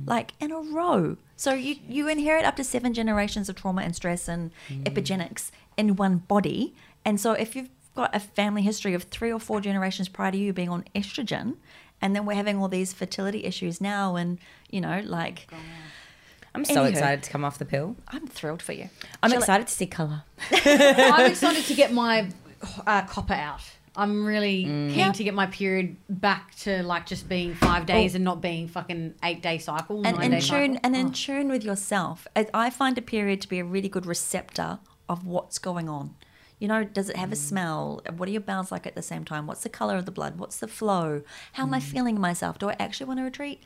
like 0.07 0.33
in 0.39 0.51
a 0.51 0.59
row. 0.59 1.17
So 1.35 1.53
you, 1.53 1.75
you 1.87 2.07
inherit 2.07 2.45
up 2.45 2.55
to 2.55 2.63
seven 2.63 2.93
generations 2.95 3.47
of 3.47 3.55
trauma 3.55 3.83
and 3.83 3.95
stress 3.95 4.27
and 4.27 4.49
epigenetics 4.69 5.51
in 5.77 5.95
one 5.95 6.17
body. 6.17 6.73
And 7.05 7.19
so 7.19 7.33
if 7.33 7.55
you've 7.55 7.69
got 7.95 8.15
a 8.15 8.19
family 8.19 8.63
history 8.63 8.93
of 8.95 9.03
three 9.03 9.31
or 9.31 9.39
four 9.39 9.61
generations 9.61 10.09
prior 10.09 10.31
to 10.31 10.37
you 10.37 10.51
being 10.51 10.69
on 10.69 10.85
estrogen, 10.95 11.57
and 12.01 12.15
then 12.15 12.25
we're 12.25 12.33
having 12.35 12.57
all 12.57 12.69
these 12.69 12.91
fertility 12.93 13.43
issues 13.45 13.79
now, 13.79 14.15
and 14.15 14.39
you 14.71 14.81
know, 14.81 15.01
like 15.05 15.47
I'm 16.53 16.65
so 16.65 16.83
Anywho. 16.83 16.89
excited 16.89 17.23
to 17.23 17.29
come 17.31 17.45
off 17.45 17.57
the 17.57 17.65
pill. 17.65 17.95
I'm 18.09 18.27
thrilled 18.27 18.61
for 18.61 18.73
you. 18.73 18.89
I'm 19.23 19.29
Shall 19.31 19.39
I- 19.39 19.41
excited 19.41 19.67
to 19.67 19.73
see 19.73 19.87
color. 19.87 20.23
I'm 20.51 21.25
excited 21.31 21.63
to 21.65 21.73
get 21.73 21.93
my 21.93 22.29
uh, 22.85 23.03
copper 23.03 23.33
out. 23.33 23.61
I'm 23.95 24.25
really 24.25 24.65
Mm. 24.65 24.93
keen 24.93 25.11
to 25.13 25.23
get 25.23 25.33
my 25.33 25.47
period 25.47 25.97
back 26.09 26.55
to 26.59 26.81
like 26.83 27.05
just 27.05 27.27
being 27.27 27.53
five 27.55 27.85
days 27.85 28.15
and 28.15 28.23
not 28.23 28.41
being 28.41 28.67
fucking 28.69 29.15
eight 29.23 29.41
day 29.41 29.57
cycle. 29.57 29.97
and 30.05 30.15
nine 30.17 30.25
in 30.25 30.31
day 30.31 30.39
tune 30.39 30.73
cycle. 30.75 30.79
and 30.83 30.95
in 30.95 31.07
Oh. 31.07 31.11
tune 31.11 31.49
with 31.49 31.63
yourself. 31.63 32.25
I- 32.35 32.47
I 32.53 32.69
find 32.69 32.97
a 32.97 33.01
period 33.01 33.41
to 33.41 33.47
be 33.49 33.59
a 33.59 33.65
really 33.65 33.89
good 33.89 34.05
receptor 34.05 34.79
of 35.09 35.25
what's 35.25 35.59
going 35.59 35.89
on. 35.89 36.15
You 36.59 36.67
know, 36.69 36.83
does 36.85 37.09
it 37.09 37.15
Mm. 37.17 37.19
have 37.19 37.31
a 37.31 37.35
smell? 37.35 38.01
What 38.15 38.29
are 38.29 38.31
your 38.31 38.39
bowels 38.41 38.71
like 38.71 38.85
at 38.87 38.95
the 38.95 39.01
same 39.01 39.25
time? 39.25 39.45
What's 39.47 39.63
the 39.63 39.69
color 39.69 39.97
of 39.97 40.05
the 40.05 40.11
blood? 40.11 40.37
What's 40.37 40.57
the 40.57 40.67
flow? 40.69 41.23
How 41.53 41.63
Mm. 41.63 41.67
am 41.67 41.73
I 41.73 41.79
feeling 41.81 42.19
myself? 42.19 42.59
Do 42.59 42.69
I 42.69 42.75
actually 42.79 43.07
want 43.07 43.19
to 43.19 43.23
retreat? 43.23 43.61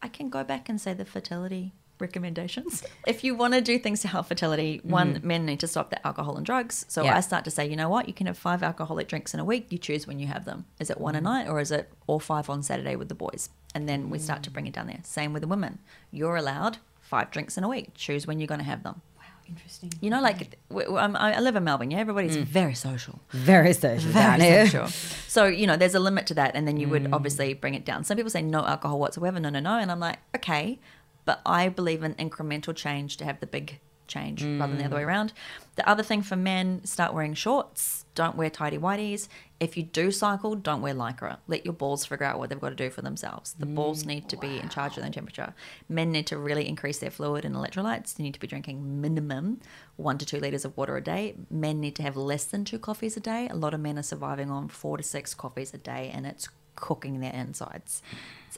I 0.00 0.08
can 0.08 0.30
go 0.30 0.42
back 0.44 0.68
and 0.70 0.80
say 0.80 0.94
the 0.94 1.04
fertility 1.04 1.74
recommendations. 2.00 2.82
if 3.06 3.24
you 3.24 3.34
want 3.34 3.54
to 3.54 3.60
do 3.60 3.78
things 3.78 4.00
to 4.02 4.08
help 4.08 4.26
fertility, 4.26 4.80
one, 4.82 5.14
Mm-hmm. 5.14 5.26
men 5.26 5.46
need 5.46 5.60
to 5.60 5.66
stop 5.66 5.90
the 5.90 6.06
alcohol 6.06 6.36
and 6.36 6.44
drugs. 6.46 6.84
So 6.88 7.02
Yeah. 7.04 7.16
I 7.16 7.20
start 7.20 7.44
to 7.44 7.50
say, 7.50 7.68
you 7.68 7.76
know 7.76 7.88
what, 7.88 8.06
you 8.08 8.14
can 8.14 8.26
have 8.26 8.38
five 8.38 8.62
alcoholic 8.62 9.08
drinks 9.08 9.34
in 9.34 9.40
a 9.40 9.44
week. 9.44 9.66
You 9.70 9.78
choose 9.78 10.06
when 10.06 10.18
you 10.18 10.26
have 10.28 10.44
them. 10.44 10.66
Is 10.78 10.90
it 10.90 11.00
one 11.00 11.14
a 11.14 11.18
mm-hmm. 11.18 11.24
night 11.24 11.48
or 11.48 11.60
is 11.60 11.70
it 11.70 11.90
all 12.06 12.20
five 12.20 12.48
on 12.50 12.62
Saturday 12.62 12.96
with 12.96 13.08
the 13.08 13.14
boys? 13.14 13.50
And 13.74 13.88
then 13.88 14.10
we 14.10 14.18
start 14.18 14.42
to 14.44 14.50
mm. 14.50 14.54
bring 14.54 14.66
it 14.66 14.72
down 14.72 14.86
there. 14.88 14.98
Same 15.04 15.32
with 15.32 15.42
the 15.42 15.48
women. 15.48 15.78
You're 16.10 16.36
allowed 16.36 16.78
five 17.00 17.30
drinks 17.30 17.56
in 17.56 17.64
a 17.64 17.68
week. 17.68 17.94
Choose 17.94 18.26
when 18.26 18.38
you're 18.40 18.48
going 18.48 18.58
to 18.60 18.66
have 18.66 18.82
them. 18.82 19.00
Wow, 19.16 19.24
Interesting. 19.48 19.92
You 20.00 20.10
know, 20.10 20.20
like 20.20 20.56
w- 20.70 20.86
w- 20.86 20.96
I'm- 20.98 21.14
I 21.16 21.38
live 21.40 21.54
in 21.56 21.62
Melbourne. 21.64 21.90
Yeah, 21.92 21.98
everybody's 21.98 22.36
mm. 22.36 22.42
very 22.42 22.74
social 22.74 23.20
Very 23.30 23.72
social 23.72 24.12
down 24.12 24.38
very 24.40 24.50
here. 24.50 24.66
social. 24.66 24.86
So 25.28 25.44
you 25.46 25.66
know, 25.68 25.76
there's 25.76 25.94
a 25.94 26.00
limit 26.00 26.26
to 26.28 26.34
that, 26.34 26.52
and 26.56 26.66
then 26.66 26.76
you 26.78 26.88
would 26.88 27.04
mm. 27.04 27.12
obviously 27.14 27.54
bring 27.54 27.74
it 27.74 27.84
down. 27.84 28.02
Some 28.04 28.16
people 28.16 28.30
say 28.30 28.42
no 28.42 28.64
alcohol 28.66 28.98
whatsoever. 28.98 29.38
No, 29.38 29.50
no, 29.50 29.60
no, 29.60 29.78
and 29.78 29.90
I'm 29.92 30.00
like, 30.00 30.18
okay, 30.36 30.80
but 31.24 31.40
I 31.44 31.68
believe 31.68 32.02
in 32.02 32.14
incremental 32.14 32.74
change 32.74 33.16
to 33.18 33.24
have 33.24 33.40
the 33.40 33.46
big 33.46 33.80
change 34.10 34.42
rather 34.42 34.66
than 34.72 34.78
the 34.78 34.84
other 34.84 34.96
way 34.96 35.02
mm. 35.02 35.06
around. 35.06 35.32
The 35.76 35.88
other 35.88 36.02
thing 36.02 36.20
for 36.22 36.36
men, 36.36 36.84
start 36.84 37.14
wearing 37.14 37.32
shorts. 37.32 38.04
Don't 38.14 38.36
wear 38.36 38.50
tidy 38.50 38.76
whities. 38.76 39.28
If 39.60 39.76
you 39.76 39.84
do 39.84 40.10
cycle, 40.10 40.56
don't 40.56 40.82
wear 40.82 40.92
lycra. 40.92 41.38
Let 41.46 41.64
your 41.64 41.72
balls 41.72 42.04
figure 42.04 42.26
out 42.26 42.38
what 42.38 42.50
they've 42.50 42.60
got 42.60 42.70
to 42.70 42.74
do 42.74 42.90
for 42.90 43.02
themselves. 43.02 43.54
The 43.58 43.66
balls 43.66 44.04
need 44.04 44.28
to 44.30 44.36
be 44.36 44.58
in 44.58 44.66
mm. 44.66 44.70
charge 44.70 44.96
of 44.96 45.02
their 45.02 45.12
temperature. 45.12 45.54
Men 45.88 46.10
need 46.10 46.26
to 46.26 46.36
really 46.36 46.68
increase 46.68 46.98
their 46.98 47.10
fluid 47.10 47.44
and 47.44 47.54
electrolytes. 47.54 48.14
They 48.14 48.24
need 48.24 48.34
to 48.34 48.40
be 48.40 48.46
drinking 48.46 49.00
minimum 49.00 49.60
one 49.96 50.18
to 50.18 50.26
two 50.26 50.40
liters 50.40 50.64
of 50.64 50.76
water 50.76 50.96
a 50.96 51.02
day. 51.02 51.36
Men 51.48 51.80
need 51.80 51.94
to 51.96 52.02
have 52.02 52.16
less 52.16 52.44
than 52.44 52.64
two 52.64 52.78
coffees 52.78 53.16
a 53.16 53.20
day. 53.20 53.48
A 53.48 53.56
lot 53.56 53.72
of 53.72 53.80
men 53.80 53.98
are 53.98 54.02
surviving 54.02 54.50
on 54.50 54.68
four 54.68 54.96
to 54.96 55.02
six 55.02 55.34
coffees 55.34 55.72
a 55.72 55.78
day, 55.78 56.10
and 56.12 56.26
it's 56.26 56.48
cooking 56.74 57.20
their 57.20 57.32
insides. 57.32 58.02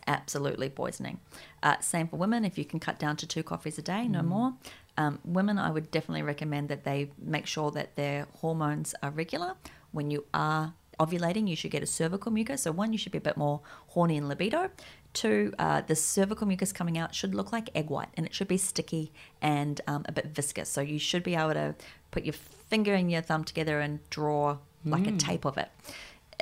Absolutely 0.07 0.69
poisoning. 0.69 1.21
Uh, 1.63 1.77
same 1.81 2.09
for 2.09 2.17
women. 2.17 2.45
If 2.45 2.59
you 2.59 2.65
can 2.65 2.81
cut 2.81 2.99
down 2.99 3.17
to 3.19 3.27
two 3.27 3.43
coffees 3.43 3.79
a 3.79 3.83
day, 3.83 4.09
no 4.09 4.23
more. 4.23 4.55
Um, 4.99 5.21
women, 5.25 5.59
I 5.59 5.71
would 5.71 5.91
definitely 5.91 6.23
recommend 6.23 6.69
that 6.69 6.85
they 6.85 7.11
make 7.19 7.47
sure 7.47 7.71
that 7.71 7.97
their 7.97 8.27
hormones 8.41 8.95
are 9.03 9.11
regular. 9.11 9.55
When 9.93 10.11
you 10.11 10.25
are 10.35 10.75
ovulating, 10.99 11.49
you 11.49 11.57
should 11.57 11.71
get 11.71 11.83
a 11.83 11.87
cervical 11.87 12.33
mucus. 12.33 12.63
So, 12.63 12.73
one, 12.73 12.93
you 12.93 12.99
should 12.99 13.13
be 13.13 13.19
a 13.19 13.23
bit 13.23 13.37
more 13.37 13.61
horny 13.89 14.17
and 14.17 14.29
libido. 14.29 14.71
Two, 15.15 15.53
uh, 15.59 15.83
the 15.83 15.95
cervical 15.95 16.47
mucus 16.47 16.73
coming 16.73 16.99
out 16.99 17.15
should 17.15 17.35
look 17.35 17.53
like 17.53 17.71
egg 17.75 17.91
white 17.91 18.09
and 18.17 18.27
it 18.27 18.35
should 18.35 18.49
be 18.49 18.57
sticky 18.57 19.13
and 19.41 19.81
um, 19.87 20.05
a 20.09 20.13
bit 20.13 20.27
viscous. 20.27 20.69
So, 20.69 20.81
you 20.81 20.99
should 20.99 21.23
be 21.23 21.35
able 21.37 21.55
to 21.55 21.75
put 22.11 22.25
your 22.25 22.35
finger 22.35 22.95
and 22.95 23.11
your 23.11 23.23
thumb 23.23 23.45
together 23.45 23.81
and 23.81 24.01
draw 24.11 24.59
like 24.85 25.07
a 25.07 25.13
tape 25.13 25.45
of 25.45 25.59
it. 25.59 25.71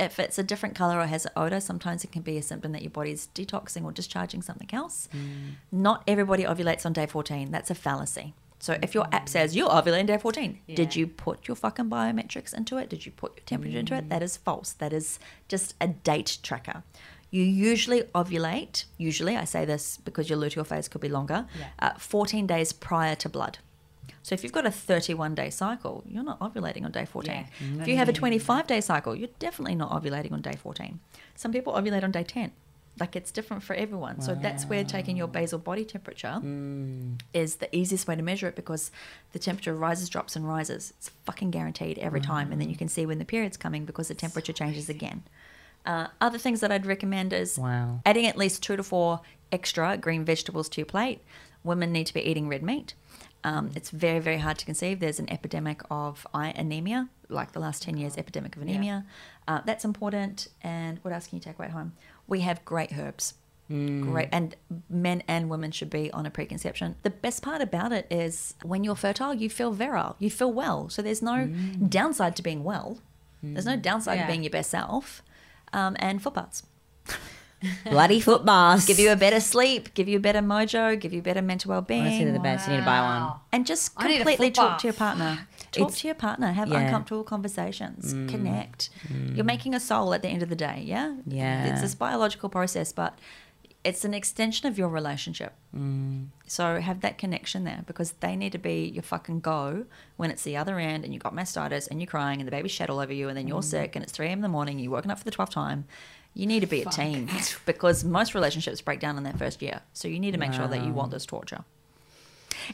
If 0.01 0.19
it's 0.19 0.39
a 0.39 0.43
different 0.43 0.75
color 0.75 0.99
or 0.99 1.07
has 1.07 1.27
an 1.27 1.33
odor, 1.37 1.61
sometimes 1.61 2.05
it 2.05 2.11
can 2.11 2.23
be 2.23 2.37
a 2.39 2.43
symptom 2.43 2.73
that 2.73 2.83
your 2.83 2.91
body's 2.91 3.29
detoxing 3.35 3.85
or 3.85 3.93
discharging 3.93 4.43
something 4.43 4.71
else. 4.73 5.09
Not 5.71 6.03
everybody 6.09 6.45
ovulates 6.45 6.87
on 6.87 6.93
day 6.95 7.07
14. 7.07 7.51
That's 7.51 7.71
a 7.71 7.75
fallacy. 7.75 8.33
So 8.59 8.77
if 8.83 8.95
your 8.95 9.07
app 9.13 9.29
says 9.29 9.57
you're 9.57 9.69
ovulating 9.69 10.07
day 10.07 10.19
14, 10.19 10.59
did 10.75 10.97
you 10.97 11.07
put 11.07 11.49
your 11.49 11.55
fucking 11.55 11.89
biometrics 11.91 12.53
into 12.55 12.77
it? 12.79 12.89
Did 12.91 13.07
you 13.07 13.13
put 13.13 13.33
your 13.37 13.45
temperature 13.47 13.79
into 13.79 13.95
it? 13.95 14.09
That 14.09 14.23
is 14.23 14.37
false. 14.37 14.73
That 14.73 14.93
is 14.93 15.19
just 15.49 15.75
a 15.81 15.89
date 15.89 16.39
tracker. 16.43 16.83
You 17.31 17.43
usually 17.45 18.03
ovulate, 18.15 18.85
usually, 18.99 19.37
I 19.37 19.45
say 19.45 19.65
this 19.65 19.99
because 19.99 20.29
your 20.29 20.39
luteal 20.39 20.67
phase 20.67 20.89
could 20.89 21.01
be 21.01 21.09
longer, 21.09 21.47
uh, 21.79 21.93
14 21.97 22.47
days 22.47 22.73
prior 22.73 23.15
to 23.17 23.29
blood. 23.29 23.59
So 24.23 24.35
if 24.35 24.43
you've 24.43 24.53
got 24.53 24.67
a 24.67 24.71
31 24.71 25.35
day 25.35 25.51
cycle, 25.51 26.05
you're 26.09 26.23
not 26.23 26.39
ovulating 26.41 26.85
on 26.85 26.91
day 26.93 27.05
14. 27.07 27.47
If 27.81 27.89
you 27.89 27.97
have 27.97 28.09
a 28.09 28.13
25 28.13 28.67
day 28.67 28.81
cycle, 28.81 29.17
you're 29.17 29.29
definitely 29.39 29.75
not 29.75 29.91
ovulating 29.91 30.33
on 30.33 30.43
day 30.43 30.57
14. 30.61 31.01
Some 31.37 31.53
people 31.53 31.73
ovulate 31.73 32.03
on 32.05 32.11
day 32.11 32.25
10. 32.25 32.53
Like 32.99 33.17
it's 33.17 33.31
different 33.31 33.63
for 33.63 33.73
everyone. 33.75 34.21
So 34.21 34.35
that's 34.35 34.65
where 34.67 34.85
taking 34.85 35.17
your 35.17 35.29
basal 35.29 35.59
body 35.59 35.85
temperature 35.87 36.39
is 37.33 37.57
the 37.57 37.75
easiest 37.75 38.07
way 38.07 38.15
to 38.17 38.21
measure 38.23 38.47
it 38.49 38.57
because 38.57 38.91
the 39.33 39.39
temperature 39.39 39.75
rises, 39.75 40.11
drops, 40.11 40.37
and 40.37 40.47
rises. 40.47 40.93
It's 40.99 41.09
fucking 41.25 41.51
guaranteed 41.51 41.99
every 41.99 42.21
time. 42.21 42.53
And 42.53 42.61
then 42.61 42.69
you 42.69 42.77
can 42.77 42.89
see 42.89 43.07
when 43.07 43.19
the 43.19 43.25
period's 43.25 43.57
coming 43.57 43.87
because 43.87 44.09
the 44.09 44.15
temperature 44.15 44.53
changes 44.53 44.89
again. 44.91 45.23
Uh, 45.87 46.09
other 46.21 46.37
things 46.37 46.61
that 46.61 46.71
I'd 46.71 46.85
recommend 46.85 47.33
is 47.33 47.59
Wow. 47.59 48.01
adding 48.05 48.27
at 48.27 48.37
least 48.37 48.63
two 48.63 48.77
to 48.77 48.83
four 48.83 49.21
extra 49.51 49.97
green 49.97 50.25
vegetables 50.27 50.69
to 50.71 50.81
your 50.83 50.87
plate. 50.87 51.21
Women 51.65 51.93
need 51.93 52.07
to 52.09 52.15
be 52.15 52.21
eating 52.21 52.49
red 52.49 52.63
meat. 52.63 52.93
Um, 53.45 53.71
it's 53.75 53.91
very, 53.91 54.19
very 54.19 54.39
hard 54.39 54.59
to 54.59 54.65
conceive. 54.67 55.01
There's 55.01 55.19
an 55.19 55.31
epidemic 55.31 55.81
of 55.91 56.27
eye 56.35 56.53
anemia, 56.57 57.09
like 57.29 57.53
the 57.53 57.61
last 57.61 57.83
10 57.83 57.97
years, 57.97 58.17
epidemic 58.19 58.55
of 58.57 58.63
anemia. 58.63 59.07
Uh, 59.49 59.61
that's 59.65 59.85
important. 59.85 60.49
And 60.63 60.99
what 61.03 61.13
else 61.15 61.27
can 61.27 61.37
you 61.37 61.43
take 61.43 61.59
away 61.59 61.67
at 61.67 61.73
home? 61.73 61.93
We 62.27 62.41
have 62.41 62.65
great 62.65 62.97
herbs. 62.99 63.35
Great. 63.69 64.29
And 64.33 64.57
men 64.89 65.23
and 65.29 65.49
women 65.49 65.71
should 65.71 65.91
be 65.91 66.11
on 66.13 66.27
a 66.27 66.31
preconception. 66.31 66.97
The 67.05 67.11
best 67.11 67.41
part 67.41 67.63
about 67.63 67.93
it 67.93 68.05
is 68.11 68.55
when 68.65 68.83
you're 68.83 68.97
fertile, 68.97 69.33
you 69.33 69.49
feel 69.49 69.71
virile, 69.71 70.17
you 70.19 70.29
feel 70.29 70.53
well. 70.53 70.89
So 70.89 71.03
there's 71.03 71.23
no 71.23 71.47
downside 71.89 72.35
to 72.37 72.43
being 72.43 72.65
well, 72.65 72.99
there's 73.45 73.67
no 73.67 73.77
downside 73.77 74.17
Yeah. 74.19 74.27
to 74.27 74.33
being 74.33 74.43
your 74.43 74.51
best 74.51 74.71
self. 74.71 75.23
Um, 75.73 75.95
and 76.01 76.21
foot 76.21 76.35
baths 76.35 76.65
Bloody 77.85 78.21
foot 78.21 78.45
mask. 78.45 78.87
give 78.87 78.99
you 78.99 79.11
a 79.13 79.17
better 79.17 79.41
sleep, 79.41 79.93
give 79.95 80.09
you 80.09 80.17
a 80.17 80.21
better 80.21 80.41
mojo, 80.41 80.99
give 80.99 81.13
you 81.13 81.23
better 81.23 81.43
mental 81.43 81.71
well-being, 81.71 82.03
Honestly, 82.03 82.25
they're 82.25 82.33
the 82.33 82.39
best. 82.41 82.67
You 82.69 82.75
need 82.75 82.81
to 82.81 82.87
buy 82.87 83.01
one. 83.01 83.33
And 83.53 83.67
just 83.67 83.93
I 83.97 84.09
need 84.09 84.15
a 84.15 84.19
completely 84.19 84.49
foot 84.49 84.55
talk 84.55 84.71
bath. 84.73 84.81
to 84.81 84.87
your 84.87 84.95
partner. 84.95 85.47
Talk 85.73 85.83
It's- 85.89 86.01
to 86.01 86.09
your 86.09 86.15
partner. 86.15 86.53
Have 86.53 86.69
yeah. 86.69 86.81
Mm. 86.83 86.85
uncomfortable 86.87 87.25
conversations. 87.25 88.13
Connect. 88.31 88.91
You're 89.35 89.45
making 89.45 89.75
a 89.75 89.81
soul 89.81 90.15
at 90.15 90.23
the 90.23 90.29
end 90.29 90.43
of 90.43 90.49
the 90.49 90.57
day. 90.57 90.83
Yeah. 90.87 91.15
Yeah. 91.27 91.67
It's 91.67 91.81
this 91.83 91.95
biological 91.95 92.49
process, 92.49 92.93
but 92.93 93.19
it's 93.83 94.05
an 94.05 94.13
extension 94.13 94.69
of 94.69 94.77
your 94.77 94.89
relationship. 94.89 95.55
Mm. 95.75 96.27
So 96.47 96.81
have 96.81 97.01
that 97.01 97.17
connection 97.17 97.65
there 97.65 97.83
because 97.87 98.13
they 98.21 98.37
need 98.37 98.53
to 98.53 98.59
be 98.59 98.85
your 98.89 99.03
fucking 99.03 99.41
go 99.41 99.87
when 100.17 100.31
it's 100.31 100.43
the 100.43 100.57
other 100.57 100.79
end 100.79 101.05
and 101.05 101.15
you 101.15 101.21
got 101.21 101.35
mastitis 101.35 101.89
and 101.91 101.99
you're 102.01 102.07
crying 102.07 102.41
and 102.41 102.47
the 102.47 102.51
baby's 102.51 102.73
shed 102.73 102.91
all 102.91 102.99
over 102.99 103.13
you 103.13 103.29
and 103.29 103.37
then 103.39 103.47
you're 103.49 103.61
Mm. 103.61 103.65
sick 103.65 103.97
and 103.97 104.03
it's 104.03 104.13
3 104.13 104.27
a.m. 104.27 104.39
in 104.39 104.43
the 104.43 104.49
morning 104.49 104.75
and 104.75 104.83
you're 104.85 104.93
woken 104.93 105.11
up 105.11 105.19
for 105.19 105.25
the 105.25 105.31
12th 105.31 105.51
time. 105.51 105.85
You 106.35 106.47
need 106.47 106.61
to 106.61 106.67
be 106.67 106.83
a 106.83 106.87
team 106.87 107.29
because 107.67 108.05
most 108.05 108.35
relationships 108.35 108.81
break 108.81 109.01
down 109.01 109.17
in 109.17 109.25
their 109.25 109.33
first 109.35 109.61
year. 109.63 109.81
So 109.93 110.09
you 110.09 110.21
need 110.21 110.31
to 110.33 110.39
make 110.39 110.53
sure 110.53 110.69
that 110.69 110.85
you 110.85 110.93
want 110.93 111.11
this 111.11 111.27
torture. 111.27 111.65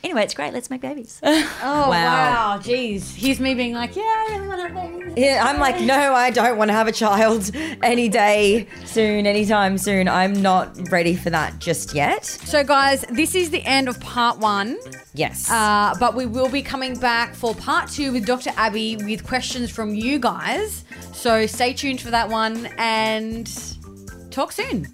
Anyway, 0.02 0.22
it's 0.22 0.34
great. 0.34 0.52
Let's 0.52 0.70
make 0.70 0.80
babies. 0.80 1.20
Oh 1.24 1.88
Wow. 1.90 1.90
wow, 1.90 2.58
jeez. 2.60 3.14
Here's 3.14 3.40
me 3.40 3.54
being 3.54 3.72
like, 3.74 3.96
yeah, 3.96 4.02
I 4.02 4.26
really 4.36 4.48
want 4.48 4.60
to 4.60 4.68
have 4.68 4.92
baby. 5.04 5.20
Yeah, 5.20 5.42
I'm 5.46 5.58
like, 5.58 5.80
no, 5.80 6.14
I 6.14 6.30
don't 6.30 6.58
want 6.58 6.68
to 6.68 6.72
have 6.74 6.86
a 6.86 6.92
child 6.92 7.50
any 7.82 8.08
day 8.08 8.66
soon, 8.84 9.26
anytime 9.26 9.78
soon. 9.78 10.08
I'm 10.08 10.34
not 10.42 10.90
ready 10.90 11.14
for 11.16 11.30
that 11.30 11.58
just 11.58 11.94
yet. 11.94 12.24
So 12.24 12.62
guys, 12.64 13.04
this 13.10 13.34
is 13.34 13.50
the 13.50 13.62
end 13.64 13.88
of 13.88 13.98
part 14.00 14.38
one. 14.38 14.78
Yes. 15.14 15.50
Uh, 15.50 15.94
but 15.98 16.14
we 16.14 16.26
will 16.26 16.48
be 16.50 16.62
coming 16.62 16.98
back 16.98 17.34
for 17.34 17.54
part 17.54 17.90
two 17.90 18.12
with 18.12 18.26
Dr. 18.26 18.50
Abbie 18.56 18.96
with 18.96 19.26
questions 19.26 19.70
from 19.70 19.94
you 19.94 20.18
guys. 20.18 20.84
So 21.12 21.46
stay 21.46 21.72
tuned 21.72 22.00
for 22.00 22.10
that 22.10 22.28
one 22.28 22.66
and 22.78 23.50
talk 24.30 24.52
soon. 24.52 24.86